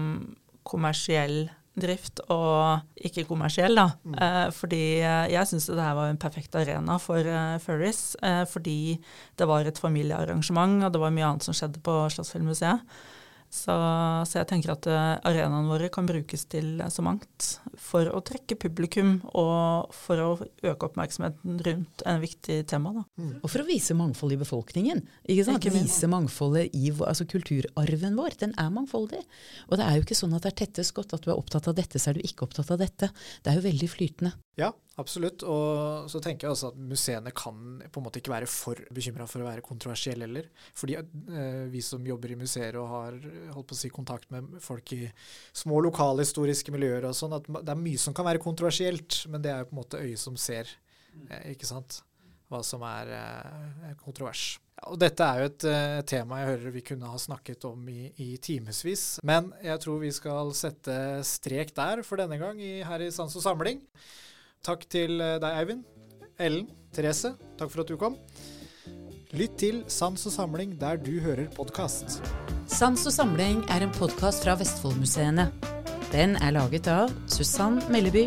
kommersiell 0.70 1.50
drift 1.82 2.22
og 2.32 2.82
ikke-kommersiell, 2.96 3.78
da. 3.80 3.88
Mm. 4.04 4.18
Eh, 4.26 4.48
fordi 4.56 4.84
eh, 5.00 5.30
jeg 5.34 5.50
syns 5.50 5.70
det 5.72 5.84
her 5.84 5.98
var 5.98 6.12
en 6.12 6.22
perfekt 6.22 6.58
arena 6.60 6.98
for 7.02 7.26
uh, 7.26 7.58
furries. 7.64 8.16
Eh, 8.24 8.44
fordi 8.50 8.98
det 9.40 9.48
var 9.50 9.68
et 9.68 9.80
familiearrangement, 9.82 10.84
og 10.86 10.94
det 10.94 11.02
var 11.02 11.16
mye 11.16 11.30
annet 11.32 11.48
som 11.48 11.58
skjedde 11.58 11.82
på 11.86 12.02
Slottsfjellmuseet. 12.14 12.84
Så, 13.50 13.74
så 14.30 14.38
jeg 14.38 14.46
tenker 14.52 14.76
at 14.76 14.86
eh, 14.86 15.16
arenaene 15.26 15.72
våre 15.72 15.88
kan 15.90 16.06
brukes 16.06 16.44
til 16.52 16.76
eh, 16.78 16.92
så 16.94 17.02
mangt. 17.02 17.48
For 17.82 18.06
å 18.14 18.22
trekke 18.26 18.58
publikum, 18.62 19.16
og 19.34 19.90
for 19.96 20.22
å 20.22 20.28
øke 20.38 20.90
oppmerksomheten 20.90 21.58
rundt 21.66 22.04
en 22.06 22.22
viktig 22.22 22.60
tema. 22.70 22.94
Da. 23.00 23.04
Og 23.42 23.50
for 23.50 23.64
å 23.64 23.68
vise 23.68 23.98
mangfold 23.98 24.36
i 24.36 24.40
befolkningen. 24.44 25.02
ikke 25.26 25.48
sant? 25.48 25.66
Ikke. 25.66 25.74
Vise 25.80 26.12
mangfoldet 26.12 26.78
i 26.78 26.94
altså 26.94 27.26
kulturarven 27.30 28.20
vår. 28.20 28.38
Den 28.46 28.54
er 28.62 28.70
mangfoldig. 28.76 29.24
Og 29.72 29.82
det 29.82 29.88
er 29.88 29.98
jo 29.98 30.06
ikke 30.06 30.20
sånn 30.22 30.38
at 30.38 30.46
det 30.46 30.54
er 30.54 30.60
tette 30.66 30.86
skott. 30.86 31.18
At 31.18 31.26
du 31.26 31.34
er 31.34 31.40
opptatt 31.40 31.72
av 31.72 31.78
dette, 31.80 31.98
så 31.98 32.12
er 32.14 32.20
du 32.20 32.30
ikke 32.30 32.46
opptatt 32.46 32.70
av 32.76 32.84
dette. 32.84 33.10
Det 33.42 33.50
er 33.50 33.58
jo 33.58 33.66
veldig 33.66 33.90
flytende. 33.90 34.36
Ja, 34.60 34.70
absolutt. 35.00 35.44
Og 35.48 36.10
så 36.12 36.20
tenker 36.24 36.48
jeg 36.48 36.56
også 36.56 36.72
at 36.74 36.80
museene 36.92 37.32
kan 37.36 37.80
på 37.86 38.02
en 38.02 38.06
måte 38.06 38.20
ikke 38.20 38.34
være 38.34 38.50
for 38.52 38.82
bekymra 38.96 39.28
for 39.30 39.44
å 39.44 39.48
være 39.48 39.64
kontroversielle 39.66 40.28
heller. 40.28 40.50
Fordi 40.78 40.98
eh, 41.00 41.64
vi 41.72 41.84
som 41.86 42.06
jobber 42.06 42.34
i 42.34 42.40
museer 42.40 42.80
og 42.82 42.92
har 42.92 43.20
holdt 43.56 43.70
på 43.72 43.78
å 43.78 43.80
si, 43.80 43.94
kontakt 43.94 44.30
med 44.36 44.60
folk 44.64 44.94
i 44.98 45.06
små 45.56 45.80
lokalhistoriske 45.88 46.76
miljøer 46.76 47.08
og 47.10 47.18
sånn, 47.18 47.38
at 47.40 47.48
det 47.48 47.74
er 47.74 47.84
mye 47.88 48.02
som 48.02 48.16
kan 48.18 48.28
være 48.28 48.44
kontroversielt, 48.44 49.24
men 49.32 49.46
det 49.46 49.54
er 49.54 49.64
jo 49.64 49.72
på 49.72 49.78
en 49.78 49.82
måte 49.84 50.04
øyet 50.04 50.22
som 50.22 50.40
ser, 50.40 50.76
eh, 51.30 51.52
ikke 51.56 51.70
sant, 51.70 52.02
hva 52.50 52.64
som 52.66 52.84
er 52.86 53.14
eh, 53.16 53.94
kontrovers. 54.02 54.58
Og 54.88 54.96
dette 55.00 55.26
er 55.26 55.42
jo 55.42 55.50
et 55.50 55.66
eh, 55.68 56.00
tema 56.08 56.40
jeg 56.40 56.54
hører 56.54 56.74
vi 56.74 56.84
kunne 56.88 57.10
ha 57.12 57.20
snakket 57.20 57.66
om 57.68 57.84
i, 57.92 58.10
i 58.24 58.30
timevis, 58.42 59.20
men 59.28 59.52
jeg 59.64 59.82
tror 59.84 60.00
vi 60.02 60.12
skal 60.16 60.54
sette 60.58 60.96
strek 61.28 61.74
der 61.78 62.04
for 62.08 62.22
denne 62.22 62.40
gang 62.42 62.60
i, 62.64 62.80
her 62.88 63.04
i 63.04 63.12
Sans 63.14 63.36
og 63.36 63.46
Samling. 63.46 63.84
Takk 64.66 64.84
til 64.92 65.22
eh, 65.24 65.38
deg, 65.40 65.60
Eivind. 65.62 65.86
Ellen. 66.40 66.68
Therese, 66.96 67.36
takk 67.60 67.70
for 67.70 67.84
at 67.84 67.92
du 67.92 68.00
kom. 68.02 68.16
Lytt 69.38 69.60
til 69.62 69.84
Sans 69.94 70.24
og 70.26 70.34
Samling 70.34 70.74
der 70.82 70.98
du 70.98 71.20
hører 71.22 71.46
podkast. 71.54 72.18
Sans 72.70 73.04
og 73.06 73.14
samling 73.14 73.62
er 73.70 73.86
en 73.86 73.94
podkast 73.94 74.44
fra 74.44 74.56
Vestfoldmuseene. 74.58 75.46
Den 76.10 76.34
er 76.42 76.56
laget 76.56 76.90
av 76.90 77.14
Susann 77.30 77.78
Melleby, 77.94 78.26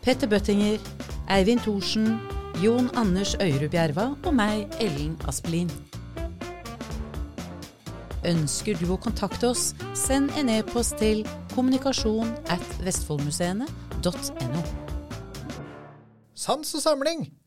Petter 0.00 0.30
Bøttinger, 0.32 0.80
Eivind 1.28 1.60
Thorsen, 1.66 2.16
Jon 2.64 2.88
Anders 2.96 3.36
Øyrud 3.36 3.68
Bjerva 3.70 4.14
og 4.24 4.34
meg, 4.34 4.64
Ellen 4.80 5.18
Aspelin. 5.28 5.68
Ønsker 8.24 8.80
du 8.80 8.90
å 8.92 9.00
kontakte 9.00 9.52
oss, 9.52 9.70
send 9.96 10.32
en 10.40 10.52
e-post 10.52 10.96
til 11.00 11.24
kommunikasjon 11.54 12.32
at 12.52 12.78
vestfoldmuseene.no. 12.84 14.89
Sans 16.40 16.74
og 16.74 16.80
Samling! 16.80 17.39